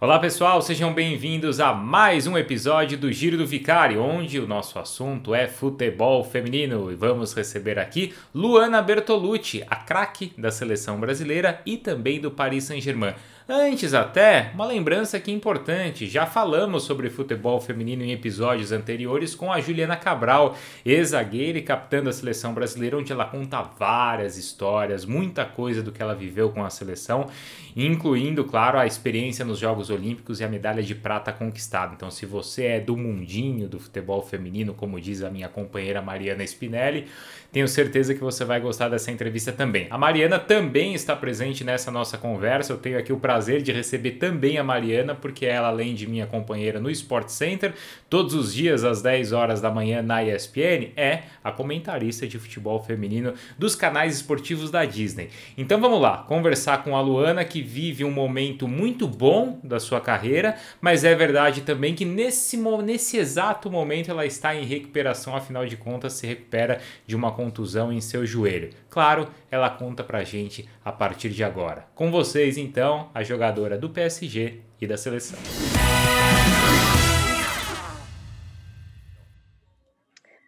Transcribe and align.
Olá 0.00 0.16
pessoal, 0.20 0.62
sejam 0.62 0.94
bem-vindos 0.94 1.58
a 1.58 1.74
mais 1.74 2.28
um 2.28 2.38
episódio 2.38 2.96
do 2.96 3.10
Giro 3.10 3.36
do 3.36 3.44
Vicário, 3.44 4.00
onde 4.00 4.38
o 4.38 4.46
nosso 4.46 4.78
assunto 4.78 5.34
é 5.34 5.48
futebol 5.48 6.22
feminino 6.22 6.92
e 6.92 6.94
vamos 6.94 7.34
receber 7.34 7.80
aqui 7.80 8.14
Luana 8.32 8.80
Bertolucci, 8.80 9.64
a 9.68 9.74
craque 9.74 10.32
da 10.38 10.52
seleção 10.52 11.00
brasileira 11.00 11.60
e 11.66 11.76
também 11.76 12.20
do 12.20 12.30
Paris 12.30 12.62
Saint-Germain. 12.62 13.14
Antes 13.50 13.94
até, 13.94 14.50
uma 14.52 14.66
lembrança 14.66 15.16
aqui 15.16 15.32
importante, 15.32 16.06
já 16.06 16.26
falamos 16.26 16.82
sobre 16.82 17.08
futebol 17.08 17.58
feminino 17.58 18.04
em 18.04 18.12
episódios 18.12 18.72
anteriores 18.72 19.34
com 19.34 19.50
a 19.50 19.58
Juliana 19.58 19.96
Cabral, 19.96 20.54
ex-zagueira 20.84 21.56
e 21.56 21.62
capitã 21.62 22.02
da 22.02 22.12
seleção 22.12 22.52
brasileira, 22.52 22.98
onde 22.98 23.10
ela 23.10 23.24
conta 23.24 23.62
várias 23.62 24.36
histórias, 24.36 25.06
muita 25.06 25.46
coisa 25.46 25.82
do 25.82 25.90
que 25.90 26.02
ela 26.02 26.14
viveu 26.14 26.50
com 26.50 26.62
a 26.62 26.68
seleção, 26.68 27.30
incluindo, 27.74 28.44
claro, 28.44 28.78
a 28.78 28.84
experiência 28.84 29.46
nos 29.46 29.58
Jogos 29.58 29.88
Olímpicos 29.88 30.40
e 30.40 30.44
a 30.44 30.48
medalha 30.48 30.82
de 30.82 30.94
prata 30.94 31.32
conquistada. 31.32 31.94
Então, 31.94 32.10
se 32.10 32.26
você 32.26 32.64
é 32.64 32.80
do 32.80 32.98
mundinho 32.98 33.66
do 33.66 33.80
futebol 33.80 34.20
feminino, 34.20 34.74
como 34.74 35.00
diz 35.00 35.22
a 35.22 35.30
minha 35.30 35.48
companheira 35.48 36.02
Mariana 36.02 36.44
Spinelli, 36.44 37.06
tenho 37.50 37.66
certeza 37.66 38.14
que 38.14 38.20
você 38.20 38.44
vai 38.44 38.60
gostar 38.60 38.90
dessa 38.90 39.10
entrevista 39.10 39.52
também. 39.52 39.86
A 39.88 39.96
Mariana 39.96 40.38
também 40.38 40.92
está 40.92 41.16
presente 41.16 41.64
nessa 41.64 41.90
nossa 41.90 42.18
conversa. 42.18 42.74
Eu 42.74 42.76
tenho 42.76 42.98
aqui 42.98 43.10
o 43.10 43.16
prazer 43.18 43.37
de 43.46 43.72
receber 43.72 44.12
também 44.12 44.58
a 44.58 44.64
Mariana, 44.64 45.14
porque 45.14 45.46
ela, 45.46 45.68
além 45.68 45.94
de 45.94 46.06
minha 46.06 46.26
companheira 46.26 46.80
no 46.80 46.90
Sport 46.90 47.28
Center, 47.28 47.72
todos 48.10 48.34
os 48.34 48.52
dias 48.52 48.84
às 48.84 49.00
10 49.02 49.32
horas 49.32 49.60
da 49.60 49.70
manhã 49.70 50.02
na 50.02 50.24
ESPN, 50.24 50.92
é 50.96 51.22
a 51.42 51.52
comentarista 51.52 52.26
de 52.26 52.38
futebol 52.38 52.82
feminino 52.82 53.34
dos 53.58 53.74
canais 53.74 54.16
esportivos 54.16 54.70
da 54.70 54.84
Disney. 54.84 55.30
Então 55.56 55.80
vamos 55.80 56.00
lá, 56.00 56.18
conversar 56.18 56.82
com 56.82 56.96
a 56.96 57.00
Luana, 57.00 57.44
que 57.44 57.62
vive 57.62 58.04
um 58.04 58.10
momento 58.10 58.66
muito 58.66 59.06
bom 59.06 59.60
da 59.62 59.78
sua 59.78 60.00
carreira, 60.00 60.56
mas 60.80 61.04
é 61.04 61.14
verdade 61.14 61.62
também 61.62 61.94
que 61.94 62.04
nesse, 62.04 62.56
nesse 62.56 63.16
exato 63.16 63.70
momento 63.70 64.10
ela 64.10 64.26
está 64.26 64.54
em 64.54 64.64
recuperação, 64.64 65.36
afinal 65.36 65.66
de 65.66 65.76
contas, 65.76 66.14
se 66.14 66.26
recupera 66.26 66.80
de 67.06 67.14
uma 67.14 67.32
contusão 67.32 67.92
em 67.92 68.00
seu 68.00 68.26
joelho. 68.26 68.70
Claro, 68.90 69.28
ela 69.50 69.70
conta 69.70 70.02
pra 70.02 70.24
gente 70.24 70.68
a 70.84 70.90
partir 70.90 71.30
de 71.30 71.44
agora. 71.44 71.86
Com 71.94 72.10
vocês, 72.10 72.56
então, 72.56 73.10
a 73.14 73.22
jogadora 73.28 73.78
do 73.78 73.90
PSG 73.90 74.62
e 74.80 74.86
da 74.86 74.96
seleção. 74.96 75.38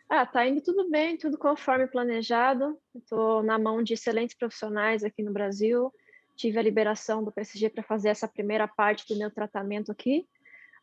Ah, 0.08 0.26
tá 0.26 0.46
indo 0.46 0.60
tudo 0.60 0.90
bem, 0.90 1.16
tudo 1.16 1.38
conforme 1.38 1.86
planejado. 1.86 2.76
Estou 2.94 3.42
na 3.42 3.58
mão 3.58 3.82
de 3.82 3.94
excelentes 3.94 4.36
profissionais 4.36 5.04
aqui 5.04 5.22
no 5.22 5.32
Brasil. 5.32 5.92
Tive 6.34 6.58
a 6.58 6.62
liberação 6.62 7.22
do 7.22 7.30
PSG 7.30 7.68
para 7.68 7.84
fazer 7.84 8.08
essa 8.08 8.26
primeira 8.26 8.66
parte 8.66 9.06
do 9.06 9.18
meu 9.18 9.30
tratamento 9.30 9.92
aqui. 9.92 10.26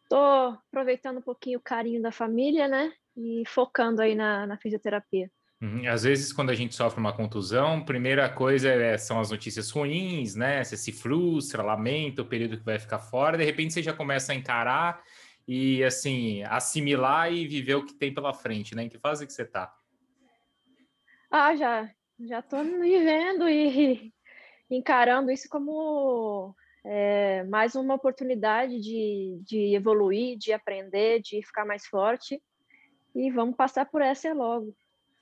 Estou 0.03 0.57
aproveitando 0.69 1.17
um 1.17 1.21
pouquinho 1.21 1.59
o 1.59 1.61
carinho 1.61 2.01
da 2.01 2.11
família, 2.11 2.67
né? 2.67 2.93
E 3.17 3.43
focando 3.47 4.01
aí 4.01 4.15
na, 4.15 4.47
na 4.47 4.57
fisioterapia. 4.57 5.29
Uhum. 5.59 5.89
Às 5.89 6.03
vezes, 6.03 6.31
quando 6.31 6.51
a 6.51 6.55
gente 6.55 6.75
sofre 6.75 6.99
uma 6.99 7.13
contusão, 7.13 7.83
primeira 7.83 8.29
coisa 8.29 8.69
é, 8.69 8.95
são 8.97 9.19
as 9.19 9.31
notícias 9.31 9.71
ruins, 9.71 10.35
né? 10.35 10.63
Você 10.63 10.77
se 10.77 10.91
frustra, 10.91 11.63
lamenta 11.63 12.21
o 12.21 12.25
período 12.25 12.57
que 12.57 12.65
vai 12.65 12.77
ficar 12.77 12.99
fora, 12.99 13.37
de 13.37 13.43
repente 13.43 13.73
você 13.73 13.81
já 13.81 13.93
começa 13.93 14.31
a 14.31 14.35
encarar 14.35 15.01
e, 15.47 15.83
assim, 15.83 16.43
assimilar 16.43 17.33
e 17.33 17.47
viver 17.47 17.75
o 17.75 17.85
que 17.85 17.93
tem 17.93 18.13
pela 18.13 18.33
frente, 18.33 18.75
né? 18.75 18.83
Em 18.83 18.89
que 18.89 18.99
fase 18.99 19.25
que 19.25 19.33
você 19.33 19.45
tá? 19.45 19.73
Ah, 21.31 21.55
já. 21.55 21.89
Já 22.19 22.41
tô 22.41 22.63
vivendo 22.63 23.49
e 23.49 24.13
encarando 24.69 25.31
isso 25.31 25.47
como 25.49 26.55
é, 26.85 27.43
mais 27.45 27.75
uma 27.75 27.95
oportunidade 27.95 28.79
de, 28.79 29.39
de 29.43 29.75
evoluir, 29.75 30.37
de 30.37 30.53
aprender, 30.53 31.21
de 31.21 31.43
ficar 31.43 31.65
mais 31.65 31.87
forte. 31.87 32.41
E 33.15 33.31
vamos 33.31 33.55
passar 33.55 33.85
por 33.85 34.01
essa 34.03 34.31
logo. 34.33 34.75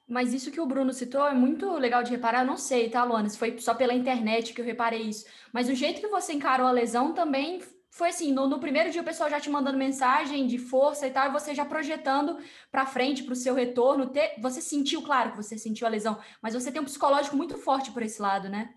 Mas 0.07 0.33
isso 0.33 0.51
que 0.51 0.61
o 0.61 0.65
Bruno 0.65 0.93
citou 0.93 1.27
é 1.27 1.33
muito 1.33 1.71
legal 1.73 2.03
de 2.03 2.11
reparar. 2.11 2.41
Eu 2.41 2.47
não 2.47 2.57
sei, 2.57 2.89
tá, 2.89 3.03
Luana? 3.03 3.27
Se 3.27 3.37
foi 3.37 3.57
só 3.57 3.73
pela 3.73 3.93
internet 3.93 4.53
que 4.53 4.61
eu 4.61 4.65
reparei 4.65 5.01
isso. 5.01 5.25
Mas 5.51 5.67
o 5.67 5.73
jeito 5.73 5.99
que 5.99 6.07
você 6.07 6.33
encarou 6.33 6.67
a 6.67 6.71
lesão 6.71 7.13
também 7.13 7.59
foi 7.89 8.09
assim: 8.09 8.31
no, 8.31 8.47
no 8.47 8.59
primeiro 8.59 8.91
dia 8.91 9.01
o 9.01 9.05
pessoal 9.05 9.29
já 9.29 9.39
te 9.39 9.49
mandando 9.49 9.77
mensagem 9.77 10.45
de 10.45 10.59
força 10.59 11.07
e 11.07 11.11
tal, 11.11 11.29
e 11.29 11.33
você 11.33 11.55
já 11.55 11.65
projetando 11.65 12.37
para 12.71 12.85
frente, 12.85 13.23
para 13.23 13.33
o 13.33 13.37
seu 13.37 13.55
retorno. 13.55 14.07
Ter, 14.07 14.35
você 14.39 14.61
sentiu, 14.61 15.01
claro 15.01 15.31
que 15.31 15.37
você 15.37 15.57
sentiu 15.57 15.87
a 15.87 15.89
lesão, 15.89 16.19
mas 16.41 16.53
você 16.53 16.71
tem 16.71 16.81
um 16.81 16.85
psicológico 16.85 17.35
muito 17.35 17.57
forte 17.57 17.91
por 17.91 18.03
esse 18.03 18.21
lado, 18.21 18.47
né? 18.47 18.75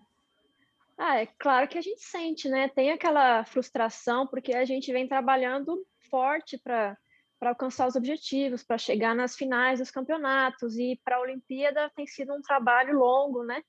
Ah, 0.97 1.17
é 1.17 1.25
claro 1.25 1.67
que 1.67 1.77
a 1.77 1.81
gente 1.81 2.01
sente, 2.01 2.49
né? 2.49 2.67
Tem 2.69 2.91
aquela 2.91 3.45
frustração, 3.45 4.25
porque 4.25 4.53
a 4.53 4.65
gente 4.65 4.91
vem 4.91 5.07
trabalhando 5.07 5.85
forte 6.09 6.57
para 6.57 6.97
para 7.39 7.49
alcançar 7.49 7.87
os 7.87 7.95
objetivos, 7.95 8.63
para 8.63 8.77
chegar 8.77 9.15
nas 9.15 9.35
finais 9.35 9.79
dos 9.79 9.89
campeonatos 9.89 10.77
e 10.77 10.99
para 11.03 11.15
a 11.15 11.21
Olimpíada 11.21 11.89
tem 11.95 12.05
sido 12.05 12.33
um 12.33 12.41
trabalho 12.41 12.99
longo, 12.99 13.43
né? 13.43 13.63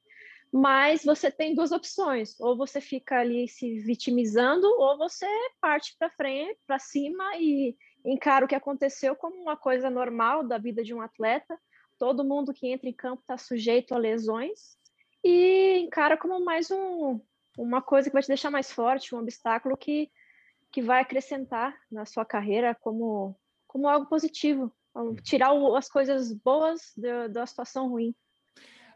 Mas 0.52 1.04
você 1.04 1.30
tem 1.30 1.54
duas 1.54 1.70
opções: 1.70 2.38
ou 2.40 2.56
você 2.56 2.80
fica 2.80 3.20
ali 3.20 3.46
se 3.46 3.78
vitimizando, 3.80 4.66
ou 4.66 4.98
você 4.98 5.26
parte 5.60 5.94
para 5.96 6.10
frente, 6.10 6.58
para 6.66 6.78
cima 6.78 7.36
e 7.36 7.76
encara 8.04 8.44
o 8.44 8.48
que 8.48 8.54
aconteceu 8.54 9.14
como 9.14 9.36
uma 9.40 9.56
coisa 9.56 9.88
normal 9.88 10.42
da 10.42 10.58
vida 10.58 10.82
de 10.82 10.92
um 10.92 11.00
atleta. 11.00 11.56
Todo 11.98 12.24
mundo 12.24 12.52
que 12.52 12.66
entra 12.66 12.88
em 12.88 12.94
campo 12.94 13.20
está 13.20 13.38
sujeito 13.38 13.94
a 13.94 13.98
lesões 13.98 14.76
e 15.22 15.78
encara 15.78 16.16
como 16.16 16.42
mais 16.42 16.70
um, 16.70 17.20
uma 17.56 17.82
coisa 17.82 18.08
que 18.08 18.14
vai 18.14 18.22
te 18.22 18.28
deixar 18.28 18.50
mais 18.50 18.72
forte, 18.72 19.14
um 19.14 19.18
obstáculo 19.18 19.76
que, 19.76 20.10
que 20.72 20.80
vai 20.80 21.02
acrescentar 21.02 21.78
na 21.92 22.06
sua 22.06 22.24
carreira 22.24 22.74
como 22.74 23.38
como 23.70 23.88
algo 23.88 24.06
positivo, 24.06 24.72
uhum. 24.94 25.14
tirar 25.14 25.52
o, 25.52 25.76
as 25.76 25.88
coisas 25.88 26.32
boas 26.32 26.92
da, 26.96 27.28
da 27.28 27.46
situação 27.46 27.88
ruim. 27.88 28.14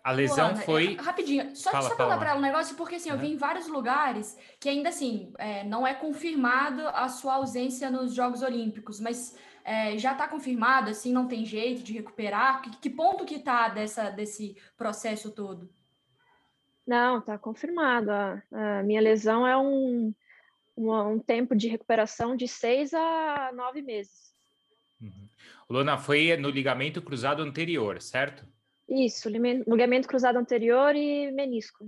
A 0.02 0.10
lesão 0.10 0.54
foi. 0.56 0.96
É, 0.96 1.00
rapidinho, 1.00 1.56
só, 1.56 1.70
fala, 1.70 1.88
só 1.88 1.94
para 1.94 2.08
lembrar 2.08 2.36
um 2.36 2.40
negócio, 2.40 2.76
porque 2.76 2.96
assim, 2.96 3.08
eu 3.08 3.16
vi 3.16 3.32
em 3.32 3.36
vários 3.36 3.68
lugares 3.68 4.36
que 4.60 4.68
ainda 4.68 4.90
assim 4.90 5.32
é, 5.38 5.64
não 5.64 5.86
é 5.86 5.94
confirmado 5.94 6.86
a 6.88 7.08
sua 7.08 7.36
ausência 7.36 7.90
nos 7.90 8.12
Jogos 8.12 8.42
Olímpicos, 8.42 9.00
mas 9.00 9.34
é, 9.64 9.96
já 9.96 10.12
está 10.12 10.28
confirmado, 10.28 10.90
assim, 10.90 11.10
não 11.10 11.26
tem 11.26 11.44
jeito 11.44 11.82
de 11.82 11.94
recuperar. 11.94 12.60
Que, 12.60 12.70
que 12.76 12.90
ponto 12.90 13.24
que 13.24 13.36
está 13.36 13.68
dessa, 13.68 14.10
desse 14.10 14.56
processo 14.76 15.30
todo? 15.30 15.70
Não, 16.86 17.18
está 17.18 17.38
confirmado. 17.38 18.10
A, 18.10 18.42
a, 18.52 18.82
minha 18.82 19.00
lesão 19.00 19.46
é 19.46 19.56
um, 19.56 20.12
um, 20.76 20.92
um 20.92 21.18
tempo 21.18 21.56
de 21.56 21.68
recuperação 21.68 22.36
de 22.36 22.46
seis 22.46 22.92
a 22.92 23.52
nove 23.54 23.80
meses. 23.80 24.23
Uhum. 25.04 25.28
Luna, 25.68 25.98
foi 25.98 26.36
no 26.36 26.48
ligamento 26.48 27.02
cruzado 27.02 27.42
anterior, 27.42 28.00
certo? 28.00 28.46
Isso, 28.88 29.28
ligamento 29.28 30.08
cruzado 30.08 30.38
anterior 30.38 30.94
e 30.94 31.30
menisco. 31.30 31.86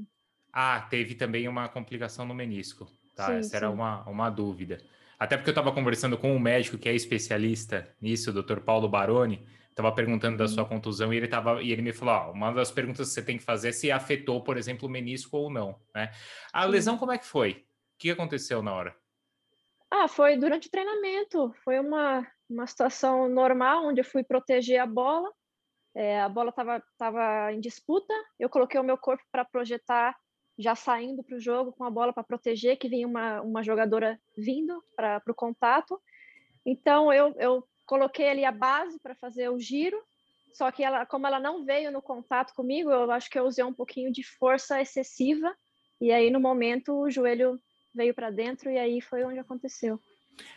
Ah, 0.53 0.87
teve 0.89 1.15
também 1.15 1.47
uma 1.49 1.69
complicação 1.69 2.25
no 2.25 2.35
menisco, 2.35 2.87
tá? 3.15 3.27
Sim, 3.27 3.33
Essa 3.39 3.49
sim. 3.51 3.57
era 3.57 3.71
uma, 3.71 4.03
uma 4.09 4.31
dúvida. 4.31 4.79
Até 5.19 5.37
porque 5.37 5.51
eu 5.51 5.53
estava 5.53 5.73
conversando 5.73 6.17
com 6.17 6.35
um 6.35 6.39
médico 6.39 6.79
que 6.79 6.89
é 6.89 6.95
especialista 6.95 7.95
nisso, 8.01 8.31
o 8.31 8.43
Dr. 8.43 8.61
Paulo 8.61 8.89
Baroni, 8.89 9.47
estava 9.71 9.93
perguntando 9.93 10.39
da 10.39 10.45
uhum. 10.45 10.49
sua 10.49 10.65
contusão 10.65 11.13
e 11.13 11.17
ele 11.17 11.29
tava, 11.29 11.63
e 11.63 11.73
ele 11.73 11.83
me 11.83 11.93
falou: 11.93 12.15
ó, 12.15 12.33
uma 12.33 12.53
das 12.53 12.71
perguntas 12.71 13.09
que 13.09 13.15
você 13.15 13.23
tem 13.23 13.37
que 13.37 13.45
fazer 13.45 13.69
é 13.69 13.73
se 13.73 13.91
afetou, 13.91 14.43
por 14.43 14.57
exemplo, 14.57 14.89
o 14.89 14.91
menisco 14.91 15.37
ou 15.37 15.51
não, 15.51 15.79
né? 15.95 16.11
A 16.53 16.65
lesão 16.65 16.97
como 16.97 17.13
é 17.13 17.19
que 17.19 17.27
foi? 17.27 17.53
O 17.53 17.99
que 17.99 18.11
aconteceu 18.11 18.63
na 18.63 18.73
hora? 18.73 18.97
Ah, 19.91 20.09
foi 20.09 20.37
durante 20.37 20.69
o 20.69 20.71
treinamento. 20.71 21.55
Foi 21.63 21.79
uma 21.79 22.27
uma 22.49 22.67
situação 22.67 23.29
normal, 23.29 23.87
onde 23.87 24.01
eu 24.01 24.05
fui 24.05 24.23
proteger 24.23 24.81
a 24.81 24.87
bola. 24.87 25.31
É, 25.95 26.21
a 26.21 26.29
bola 26.29 26.51
estava 26.51 26.83
tava 26.99 27.53
em 27.53 27.61
disputa, 27.61 28.13
eu 28.39 28.51
coloquei 28.51 28.79
o 28.79 28.85
meu 28.85 28.99
corpo 28.99 29.25
para 29.33 29.47
projetar, 29.47 30.15
já 30.59 30.75
saindo 30.75 31.23
para 31.23 31.37
o 31.37 31.41
jogo 31.41 31.73
com 31.73 31.85
a 31.85 31.91
bola 31.91 32.13
para 32.13 32.23
proteger, 32.23 32.79
que 32.79 32.89
vinha 32.89 33.07
uma, 33.07 33.41
uma 33.41 33.63
jogadora 33.63 34.21
vindo 34.37 34.83
para 34.95 35.23
o 35.27 35.35
contato. 35.35 36.01
Então, 36.67 37.13
eu, 37.13 37.35
eu 37.39 37.65
coloquei 37.87 38.29
ali 38.29 38.45
a 38.45 38.53
base 38.53 38.99
para 39.01 39.15
fazer 39.15 39.49
o 39.49 39.59
giro, 39.59 40.03
só 40.53 40.71
que 40.71 40.83
ela, 40.83 41.07
como 41.07 41.27
ela 41.27 41.41
não 41.41 41.65
veio 41.65 41.91
no 41.93 42.03
contato 42.03 42.55
comigo, 42.55 42.91
eu 42.91 43.11
acho 43.11 43.31
que 43.31 43.39
eu 43.39 43.45
usei 43.45 43.65
um 43.65 43.75
pouquinho 43.75 44.13
de 44.13 44.23
força 44.23 44.81
excessiva, 44.81 45.55
e 46.01 46.13
aí 46.13 46.31
no 46.31 46.41
momento 46.41 46.95
o 46.95 47.11
joelho 47.11 47.59
veio 47.95 48.15
para 48.15 48.31
dentro, 48.31 48.71
e 48.71 48.79
aí 48.79 49.01
foi 49.01 49.25
onde 49.25 49.39
aconteceu. 49.39 49.99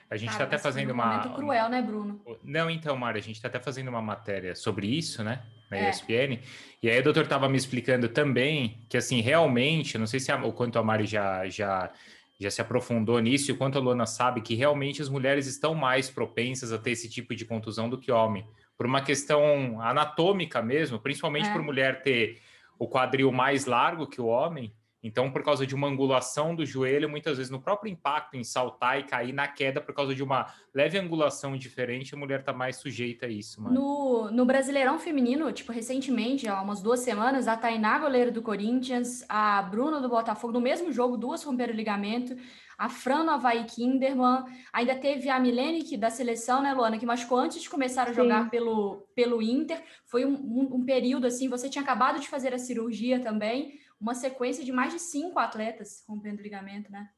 A 0.10 0.18
gente 0.18 0.31
está 0.31 0.44
até 0.44 0.58
fazendo 0.58 0.92
uma. 0.92 1.06
Momento 1.06 1.36
cruel, 1.36 1.70
né, 1.70 1.81
Bruno? 1.81 2.20
Não, 2.44 2.70
então, 2.70 2.98
Mari, 2.98 3.20
a 3.20 3.22
gente 3.22 3.36
está 3.36 3.48
até 3.48 3.60
fazendo 3.60 3.90
uma 3.90 4.02
matéria 4.02 4.56
sobre 4.56 4.88
isso, 4.88 5.24
né? 5.24 5.44
Na 5.70 5.78
é. 5.78 5.90
ESPN. 5.90 6.40
E 6.81 6.90
aí 6.90 7.00
o 7.00 7.04
doutor 7.04 7.24
estava 7.24 7.48
me 7.48 7.58
explicando 7.58 8.10
também 8.10 8.84
que, 8.90 8.98
assim, 8.98 9.22
realmente, 9.22 9.98
não 10.00 10.08
sei 10.08 10.20
se 10.20 10.31
a, 10.31 10.44
o 10.44 10.52
quanto 10.52 10.80
a 10.80 10.84
Mari 10.84 11.06
já, 11.06 11.48
já, 11.48 11.92
já 12.40 12.50
se 12.50 12.60
aprofundou 12.60 13.20
nisso 13.20 13.52
e 13.52 13.54
o 13.54 13.58
quanto 13.58 13.78
a 13.78 13.81
Luana 13.81 14.08
sabe 14.08 14.42
que 14.42 14.56
realmente 14.56 15.00
as 15.00 15.10
mulheres 15.10 15.46
estão 15.46 15.76
mais 15.76 16.10
propensas 16.10 16.74
a 16.74 16.80
ter 16.80 16.92
esse 16.92 17.08
tipo 17.08 17.36
de 17.36 17.46
contusão 17.46 17.88
do 17.88 18.00
que 18.00 18.12
homem. 18.12 18.48
Por 18.75 18.88
uma 18.88 19.02
questão 19.02 19.80
anatômica 19.80 20.60
mesmo, 20.60 20.98
principalmente 20.98 21.50
é. 21.50 21.54
por 21.54 21.62
mulher 21.62 22.02
ter 22.02 22.42
o 22.80 22.88
quadril 22.88 23.32
mais 23.32 23.66
largo 23.66 24.08
que 24.08 24.20
o 24.20 24.25
homem 24.25 24.74
Então, 25.01 25.31
por 25.31 25.42
causa 25.44 25.66
de 25.66 25.74
uma 25.74 25.88
angulação 25.88 26.54
do 26.54 26.66
joelho, 26.66 27.10
muitas 27.10 27.38
vezes 27.38 27.50
no 27.50 27.62
próprio 27.62 27.92
impacto 27.92 28.36
em 28.36 28.44
saltar 28.44 29.00
e 29.00 29.04
cair 29.04 29.31
na 29.31 29.48
queda, 29.48 29.80
por 29.80 29.96
causa 29.96 30.13
de 30.13 30.22
uma 30.22 30.48
leve 30.74 30.98
angulação 30.98 31.56
diferente, 31.56 32.13
a 32.13 32.18
mulher 32.18 32.42
está 32.42 32.51
mais 32.51 32.75
sujeita 32.75 33.25
a 33.25 33.30
isso. 33.30 33.62
Mano. 33.62 33.75
No, 33.75 34.31
no 34.31 34.46
Brasileirão 34.46 35.00
Feminino, 35.00 35.51
tipo, 35.54 35.72
recentemente, 35.72 36.50
há 36.50 36.62
umas 36.62 36.81
duas 36.81 37.00
semanas, 37.00 37.48
a 37.48 37.56
Tainá, 37.56 37.98
goleira 37.98 38.30
do 38.30 38.42
Corinthians, 38.42 39.24
a 39.30 39.62
Bruna 39.62 40.01
do 40.01 40.10
Botafogo, 40.10 40.51
no 40.51 40.62
mesmo 40.62 40.92
jogo, 40.92 41.16
duas 41.16 41.44
romperam 41.44 41.74
o 41.74 41.78
ligamento, 41.78 42.36
a 42.78 42.90
Fran 42.90 43.24
no 43.24 43.31
Havaí 43.31 43.66
Kinderman, 43.66 44.44
ainda 44.72 44.96
teve 44.96 45.30
a 45.30 45.40
Milene 45.40 45.84
que, 45.84 45.98
da 45.98 46.10
seleção, 46.10 46.62
né, 46.62 46.74
Luana, 46.74 46.98
que 46.98 47.06
machucou 47.06 47.38
antes 47.38 47.62
de 47.62 47.69
começar 47.69 48.07
a 48.07 48.13
jogar 48.13 48.50
pelo, 48.50 49.06
pelo 49.13 49.42
Inter. 49.42 49.81
Foi 50.06 50.25
um, 50.25 50.34
um, 50.34 50.75
um 50.75 50.86
período 50.86 51.28
assim, 51.28 51.50
você 51.50 51.69
tinha 51.69 51.81
acabado 51.81 52.22
de 52.22 52.30
fazer 52.30 52.54
a 52.54 52.57
cirurgia 52.57 53.19
também 53.19 53.78
uma 54.00 54.16
sequência 54.16 54.63
de 54.63 54.72
mais 54.72 54.94
de 54.94 55.00
cinco 55.00 55.40
atletas 55.40 56.04
rompendo 56.07 56.42
ligamento, 56.42 56.92
né? 56.92 57.10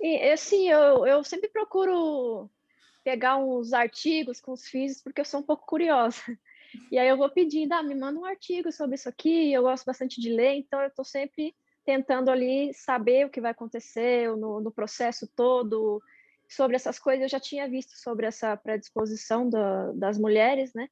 E 0.00 0.30
assim, 0.30 0.68
eu, 0.68 1.06
eu 1.06 1.22
sempre 1.22 1.48
procuro 1.48 2.50
pegar 3.04 3.36
uns 3.36 3.72
artigos 3.72 4.40
com 4.40 4.52
os 4.52 4.66
físicos, 4.66 5.02
porque 5.02 5.20
eu 5.20 5.24
sou 5.24 5.40
um 5.40 5.44
pouco 5.44 5.66
curiosa. 5.66 6.20
E 6.90 6.98
aí 6.98 7.08
eu 7.08 7.16
vou 7.16 7.28
pedindo, 7.28 7.72
ah, 7.72 7.82
me 7.82 7.94
manda 7.94 8.18
um 8.18 8.24
artigo 8.24 8.70
sobre 8.70 8.94
isso 8.94 9.08
aqui, 9.08 9.52
eu 9.52 9.62
gosto 9.62 9.84
bastante 9.84 10.20
de 10.20 10.30
ler, 10.30 10.54
então 10.54 10.80
eu 10.80 10.88
estou 10.88 11.04
sempre 11.04 11.54
tentando 11.84 12.30
ali 12.30 12.72
saber 12.72 13.26
o 13.26 13.30
que 13.30 13.40
vai 13.40 13.50
acontecer 13.50 14.30
no, 14.36 14.60
no, 14.60 14.70
processo 14.70 15.26
todo, 15.34 16.00
sobre 16.48 16.76
essas 16.76 16.98
coisas. 16.98 17.22
Eu 17.24 17.28
já 17.28 17.40
tinha 17.40 17.68
visto 17.68 17.96
sobre 17.96 18.26
essa 18.26 18.56
predisposição 18.56 19.48
da, 19.48 19.92
das 19.92 20.18
mulheres, 20.18 20.72
né? 20.74 20.88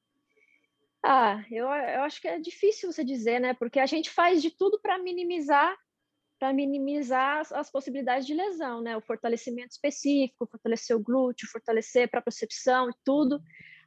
Ah, 1.02 1.44
eu, 1.50 1.66
eu 1.66 2.02
acho 2.02 2.20
que 2.20 2.28
é 2.28 2.38
difícil 2.38 2.90
você 2.90 3.04
dizer, 3.04 3.40
né? 3.40 3.54
Porque 3.54 3.78
a 3.78 3.86
gente 3.86 4.10
faz 4.10 4.42
de 4.42 4.50
tudo 4.50 4.80
para 4.80 4.98
minimizar 4.98 5.76
para 6.38 6.52
minimizar 6.52 7.40
as, 7.40 7.52
as, 7.52 7.70
possibilidades 7.70 8.24
de 8.24 8.32
lesão, 8.32 8.80
né? 8.80 8.96
O 8.96 9.00
fortalecimento 9.00 9.72
específico, 9.72 10.46
fortalecer 10.46 10.96
o 10.96 11.00
glúteo, 11.00 11.48
fortalecer 11.50 12.08
para 12.08 12.22
procepção 12.22 12.88
e 12.88 12.92
tudo. 13.04 13.42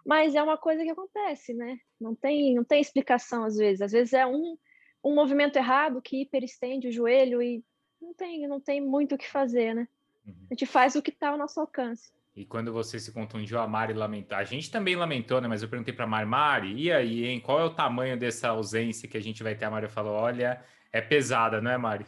Mas 0.06 0.36
é 0.36 0.44
uma 0.44 0.58
coisa 0.58 0.84
que 0.84 0.90
acontece, 0.90 1.54
né? 1.54 1.80
Não 2.00 2.14
tem, 2.14 2.54
não 2.56 2.64
tem 2.64 2.82
explicação 2.82 3.46
às 3.46 3.56
vezes. 3.56 3.82
Às 3.82 3.92
vezes 3.92 4.14
é 4.14 4.26
um, 4.26 4.58
um 5.04 5.16
movimento 5.16 5.56
errado 5.56 6.02
que 6.02 6.22
hiperestende 6.22 6.90
o 6.90 6.92
joelho 6.92 7.42
e 7.42 7.64
não 8.02 8.14
tem, 8.14 8.48
não 8.48 8.60
tem 8.60 8.82
muito 8.82 9.16
o 9.16 9.18
que 9.18 9.30
fazer, 9.30 9.74
né? 9.74 9.88
Uhum. 10.26 10.48
A 10.50 10.54
gente 10.54 10.66
faz 10.66 10.96
o 10.96 11.02
que 11.02 11.12
está 11.12 11.30
ao 11.30 11.38
nosso 11.38 11.60
alcance. 11.60 12.12
E 12.36 12.46
quando 12.46 12.72
você 12.72 12.98
se 12.98 13.12
contundiu, 13.12 13.60
a 13.60 13.68
Mari 13.68 13.94
lamentou. 13.94 14.38
A 14.38 14.44
gente 14.44 14.72
também 14.72 14.96
lamentou, 14.96 15.42
né? 15.42 15.48
Mas 15.48 15.62
eu 15.62 15.70
perguntei 15.70 15.94
para 15.94 16.06
a 16.06 16.08
Mari, 16.08 16.26
Mari, 16.26 16.74
e 16.82 16.92
aí, 16.92 17.26
hein? 17.26 17.42
Qual 17.42 17.60
é 17.60 17.64
o 17.66 17.70
tamanho 17.70 18.18
dessa 18.18 18.50
ausência 18.50 19.08
que 19.08 19.18
a 19.18 19.22
gente 19.22 19.44
vai 19.44 19.54
ter? 19.54 19.66
A 19.66 19.72
Mari 19.72 19.90
falou: 19.90 20.14
olha, 20.14 20.64
é 20.94 21.02
pesada, 21.02 21.60
não 21.60 21.72
é, 21.72 21.78
Mari? 21.78 22.06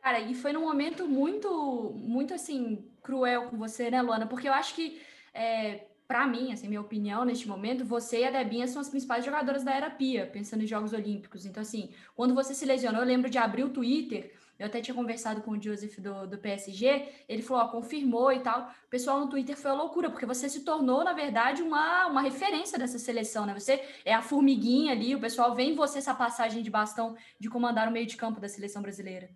Cara, 0.00 0.20
e 0.20 0.34
foi 0.34 0.52
num 0.52 0.60
momento 0.60 1.08
muito, 1.08 1.92
muito 1.96 2.34
assim, 2.34 2.86
cruel 3.02 3.48
com 3.48 3.56
você, 3.56 3.90
né, 3.90 4.00
Luana? 4.00 4.26
Porque 4.26 4.46
eu 4.46 4.52
acho 4.52 4.74
que, 4.74 5.00
é, 5.32 5.86
para 6.06 6.26
mim, 6.26 6.52
assim, 6.52 6.68
minha 6.68 6.80
opinião 6.80 7.24
neste 7.24 7.48
momento, 7.48 7.84
você 7.84 8.20
e 8.20 8.24
a 8.26 8.30
Debinha 8.30 8.68
são 8.68 8.80
as 8.80 8.88
principais 8.88 9.24
jogadoras 9.24 9.64
da 9.64 9.72
era 9.72 9.90
Pia, 9.90 10.26
pensando 10.26 10.62
em 10.62 10.66
Jogos 10.66 10.92
Olímpicos. 10.92 11.46
Então, 11.46 11.62
assim, 11.62 11.90
quando 12.14 12.34
você 12.34 12.54
se 12.54 12.66
lesionou, 12.66 13.00
eu 13.00 13.06
lembro 13.06 13.30
de 13.30 13.38
abrir 13.38 13.64
o 13.64 13.70
Twitter 13.70 14.30
eu 14.58 14.66
até 14.66 14.80
tinha 14.80 14.94
conversado 14.94 15.42
com 15.42 15.52
o 15.52 15.60
Joseph 15.60 15.98
do, 15.98 16.26
do 16.28 16.38
PSG, 16.38 17.08
ele 17.28 17.42
falou, 17.42 17.64
ó, 17.64 17.68
confirmou 17.68 18.32
e 18.32 18.40
tal. 18.40 18.70
O 18.86 18.88
pessoal 18.88 19.18
no 19.18 19.28
Twitter 19.28 19.56
foi 19.56 19.70
a 19.70 19.74
loucura, 19.74 20.10
porque 20.10 20.26
você 20.26 20.48
se 20.48 20.64
tornou, 20.64 21.02
na 21.02 21.12
verdade, 21.12 21.62
uma, 21.62 22.06
uma 22.06 22.22
referência 22.22 22.78
dessa 22.78 22.98
seleção, 22.98 23.44
né? 23.46 23.54
Você 23.54 23.82
é 24.04 24.14
a 24.14 24.22
formiguinha 24.22 24.92
ali, 24.92 25.14
o 25.14 25.20
pessoal 25.20 25.54
vê 25.54 25.64
em 25.64 25.74
você 25.74 25.98
essa 25.98 26.14
passagem 26.14 26.62
de 26.62 26.70
bastão 26.70 27.16
de 27.38 27.50
comandar 27.50 27.88
o 27.88 27.92
meio 27.92 28.06
de 28.06 28.16
campo 28.16 28.40
da 28.40 28.48
seleção 28.48 28.80
brasileira. 28.80 29.28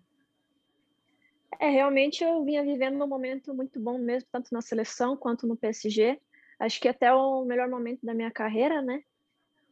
É, 1.59 1.69
realmente 1.69 2.23
eu 2.23 2.43
vinha 2.45 2.63
vivendo 2.63 3.03
um 3.03 3.07
momento 3.07 3.53
muito 3.53 3.79
bom 3.79 3.97
mesmo, 3.97 4.29
tanto 4.31 4.53
na 4.53 4.61
seleção 4.61 5.17
quanto 5.17 5.45
no 5.45 5.57
PSG. 5.57 6.17
Acho 6.57 6.79
que 6.79 6.87
até 6.87 7.13
o 7.13 7.43
melhor 7.43 7.67
momento 7.69 8.05
da 8.05 8.13
minha 8.13 8.31
carreira, 8.31 8.81
né? 8.81 9.03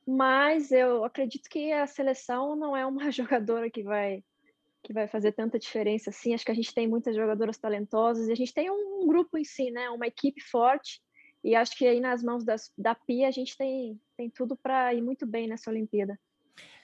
Mas 0.05 0.71
eu 0.71 1.05
acredito 1.05 1.49
que 1.49 1.71
a 1.71 1.87
seleção 1.87 2.55
não 2.55 2.75
é 2.75 2.85
uma 2.85 3.09
jogadora 3.11 3.69
que 3.69 3.83
vai 3.83 4.23
que 4.87 4.93
vai 4.93 5.05
fazer 5.05 5.33
tanta 5.33 5.59
diferença 5.59 6.11
assim. 6.11 6.33
Acho 6.33 6.45
que 6.45 6.51
a 6.51 6.55
gente 6.55 6.73
tem 6.73 6.87
muitas 6.87 7.13
jogadoras 7.13 7.57
talentosas 7.57 8.29
e 8.29 8.31
a 8.31 8.35
gente 8.35 8.53
tem 8.53 8.71
um, 8.71 9.05
grupo 9.05 9.37
em 9.37 9.43
si, 9.43 9.69
né? 9.69 9.89
Uma 9.89 10.07
equipe 10.07 10.41
forte. 10.41 11.01
E 11.43 11.55
acho 11.55 11.77
que 11.77 11.85
aí 11.85 11.99
nas 11.99 12.23
mãos 12.23 12.45
das, 12.45 12.71
da 12.77 12.95
Pia 12.95 13.27
a 13.27 13.31
gente 13.31 13.57
tem, 13.57 13.99
tem 14.15 14.29
tudo 14.29 14.55
para 14.55 14.93
ir 14.93 15.01
muito 15.01 15.27
bem 15.27 15.45
nessa 15.45 15.69
Olimpíada. 15.69 16.17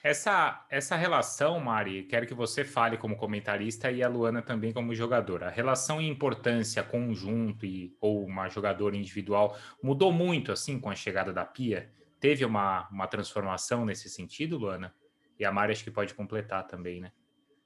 Essa, 0.02 0.66
essa 0.70 0.96
relação, 0.96 1.58
Mari, 1.58 2.02
quero 2.04 2.26
que 2.26 2.34
você 2.34 2.62
fale 2.62 2.98
como 2.98 3.16
comentarista 3.16 3.90
e 3.90 4.02
a 4.02 4.08
Luana 4.08 4.42
também 4.42 4.70
como 4.70 4.94
jogadora. 4.94 5.46
A 5.46 5.50
relação 5.50 6.00
e 6.00 6.06
importância 6.06 6.82
conjunto 6.82 7.64
e, 7.64 7.96
ou 8.02 8.22
uma 8.22 8.50
jogadora 8.50 8.94
individual 8.94 9.56
mudou 9.82 10.12
muito 10.12 10.52
assim 10.52 10.78
com 10.78 10.90
a 10.90 10.94
chegada 10.94 11.32
da 11.32 11.44
Pia? 11.44 11.90
Teve 12.20 12.44
uma, 12.44 12.86
uma 12.90 13.06
transformação 13.06 13.86
nesse 13.86 14.10
sentido, 14.10 14.58
Luana? 14.58 14.94
E 15.38 15.44
a 15.44 15.50
Mari 15.50 15.72
acho 15.72 15.82
que 15.82 15.90
pode 15.90 16.12
completar 16.12 16.66
também, 16.66 17.00
né? 17.00 17.10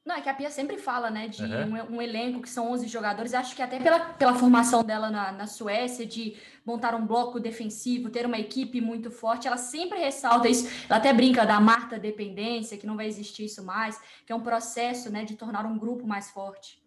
Não, 0.09 0.15
é 0.15 0.23
que 0.23 0.29
a 0.31 0.33
Pia 0.33 0.51
sempre 0.51 0.79
fala, 0.79 1.11
né, 1.11 1.29
de 1.29 1.45
uhum. 1.45 1.75
um, 1.93 1.97
um, 1.97 2.03
elenco 2.03 2.41
que 2.41 2.49
são 2.49 2.73
11 2.73 2.89
jogadores. 2.89 3.35
Acho 3.35 3.55
que 3.55 3.61
até 3.61 3.79
pela, 3.79 4.01
pela 4.01 4.35
formação 4.35 4.83
dela 4.83 5.11
na, 5.11 5.33
na 5.33 5.47
Suécia, 5.47 6.07
de 6.07 6.35
montar 6.65 6.95
um 6.95 7.07
bloco 7.07 7.39
defensivo, 7.39 8.09
ter 8.09 8.25
uma 8.25 8.39
equipe 8.39 8.81
muito 8.81 9.11
forte, 9.11 9.47
ela 9.47 9.59
sempre 9.59 9.99
ressalta 9.99 10.49
isso. 10.49 10.67
Ela 10.89 10.99
até 10.99 11.13
brinca 11.13 11.45
da 11.45 11.61
Marta 11.61 11.99
dependência, 11.99 12.79
que 12.79 12.87
não 12.87 12.97
vai 12.97 13.07
existir 13.07 13.45
isso 13.45 13.63
mais, 13.63 14.01
que 14.25 14.33
é 14.33 14.35
um 14.35 14.41
processo, 14.41 15.13
né, 15.13 15.27
de 15.27 15.37
tornar 15.37 15.67
um 15.67 15.77
grupo 15.77 16.07
mais 16.07 16.31
forte. 16.31 16.83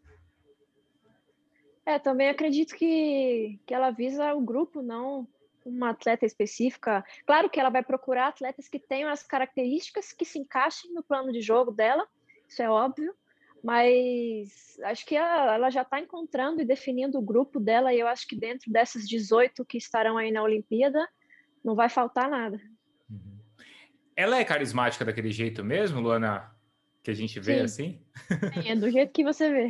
É, 1.85 1.99
também 1.99 2.27
acredito 2.27 2.73
que, 2.73 3.59
que 3.67 3.73
ela 3.75 3.91
visa 3.91 4.33
o 4.33 4.41
grupo, 4.41 4.81
não 4.81 5.27
uma 5.63 5.91
atleta 5.91 6.25
específica. 6.25 7.05
Claro 7.23 7.51
que 7.51 7.59
ela 7.59 7.69
vai 7.69 7.83
procurar 7.83 8.29
atletas 8.29 8.67
que 8.67 8.79
tenham 8.79 9.11
as 9.11 9.21
características 9.21 10.11
que 10.11 10.25
se 10.25 10.39
encaixem 10.39 10.91
no 10.91 11.03
plano 11.03 11.31
de 11.31 11.39
jogo 11.39 11.71
dela, 11.71 12.07
isso 12.51 12.61
é 12.61 12.69
óbvio, 12.69 13.13
mas 13.63 14.77
acho 14.83 15.05
que 15.05 15.15
ela, 15.15 15.55
ela 15.55 15.69
já 15.69 15.83
está 15.83 16.01
encontrando 16.01 16.61
e 16.61 16.65
definindo 16.65 17.17
o 17.17 17.21
grupo 17.21 17.61
dela, 17.61 17.93
e 17.93 17.99
eu 17.99 18.07
acho 18.07 18.27
que 18.27 18.35
dentro 18.35 18.69
dessas 18.69 19.07
18 19.07 19.63
que 19.63 19.77
estarão 19.77 20.17
aí 20.17 20.31
na 20.31 20.43
Olimpíada, 20.43 21.07
não 21.63 21.75
vai 21.75 21.87
faltar 21.87 22.29
nada. 22.29 22.59
Uhum. 23.09 23.37
Ela 24.17 24.37
é 24.37 24.43
carismática 24.43 25.05
daquele 25.05 25.31
jeito 25.31 25.63
mesmo, 25.63 26.01
Luana? 26.01 26.51
Que 27.01 27.09
a 27.09 27.15
gente 27.15 27.39
vê 27.39 27.55
Sim. 27.55 27.63
assim? 27.63 28.01
Sim, 28.53 28.69
é 28.69 28.75
do 28.75 28.91
jeito 28.91 29.11
que 29.11 29.23
você 29.23 29.49
vê. 29.49 29.69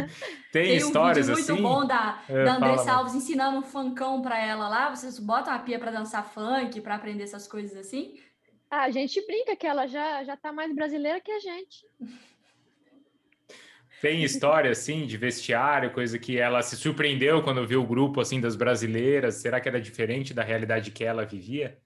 Tem, 0.50 0.64
Tem 0.64 0.76
histórias 0.76 1.28
um 1.28 1.34
vídeo 1.34 1.54
muito 1.54 1.62
bom 1.62 1.86
da, 1.86 2.20
é, 2.28 2.44
da 2.44 2.56
Andressa 2.56 2.92
Alves 2.94 3.14
ensinando 3.14 3.58
um 3.58 3.62
funkão 3.62 4.22
para 4.22 4.42
ela 4.42 4.68
lá. 4.68 4.92
Vocês 4.92 5.18
botam 5.20 5.52
a 5.52 5.58
pia 5.58 5.78
para 5.78 5.92
dançar 5.92 6.24
funk, 6.24 6.80
para 6.80 6.96
aprender 6.96 7.22
essas 7.22 7.46
coisas 7.46 7.76
assim? 7.76 8.18
A 8.82 8.90
gente 8.90 9.24
brinca 9.26 9.54
que 9.54 9.66
ela 9.66 9.86
já 9.86 10.24
já 10.24 10.36
tá 10.36 10.52
mais 10.52 10.74
brasileira 10.74 11.20
que 11.20 11.30
a 11.30 11.38
gente. 11.38 11.86
Tem 14.00 14.22
história 14.22 14.70
assim 14.70 15.06
de 15.06 15.16
vestiário, 15.16 15.92
coisa 15.92 16.18
que 16.18 16.38
ela 16.38 16.60
se 16.60 16.76
surpreendeu 16.76 17.42
quando 17.42 17.66
viu 17.66 17.82
o 17.82 17.86
grupo 17.86 18.20
assim 18.20 18.40
das 18.40 18.56
brasileiras. 18.56 19.36
Será 19.36 19.60
que 19.60 19.68
era 19.68 19.80
diferente 19.80 20.34
da 20.34 20.42
realidade 20.42 20.90
que 20.90 21.04
ela 21.04 21.24
vivia? 21.24 21.78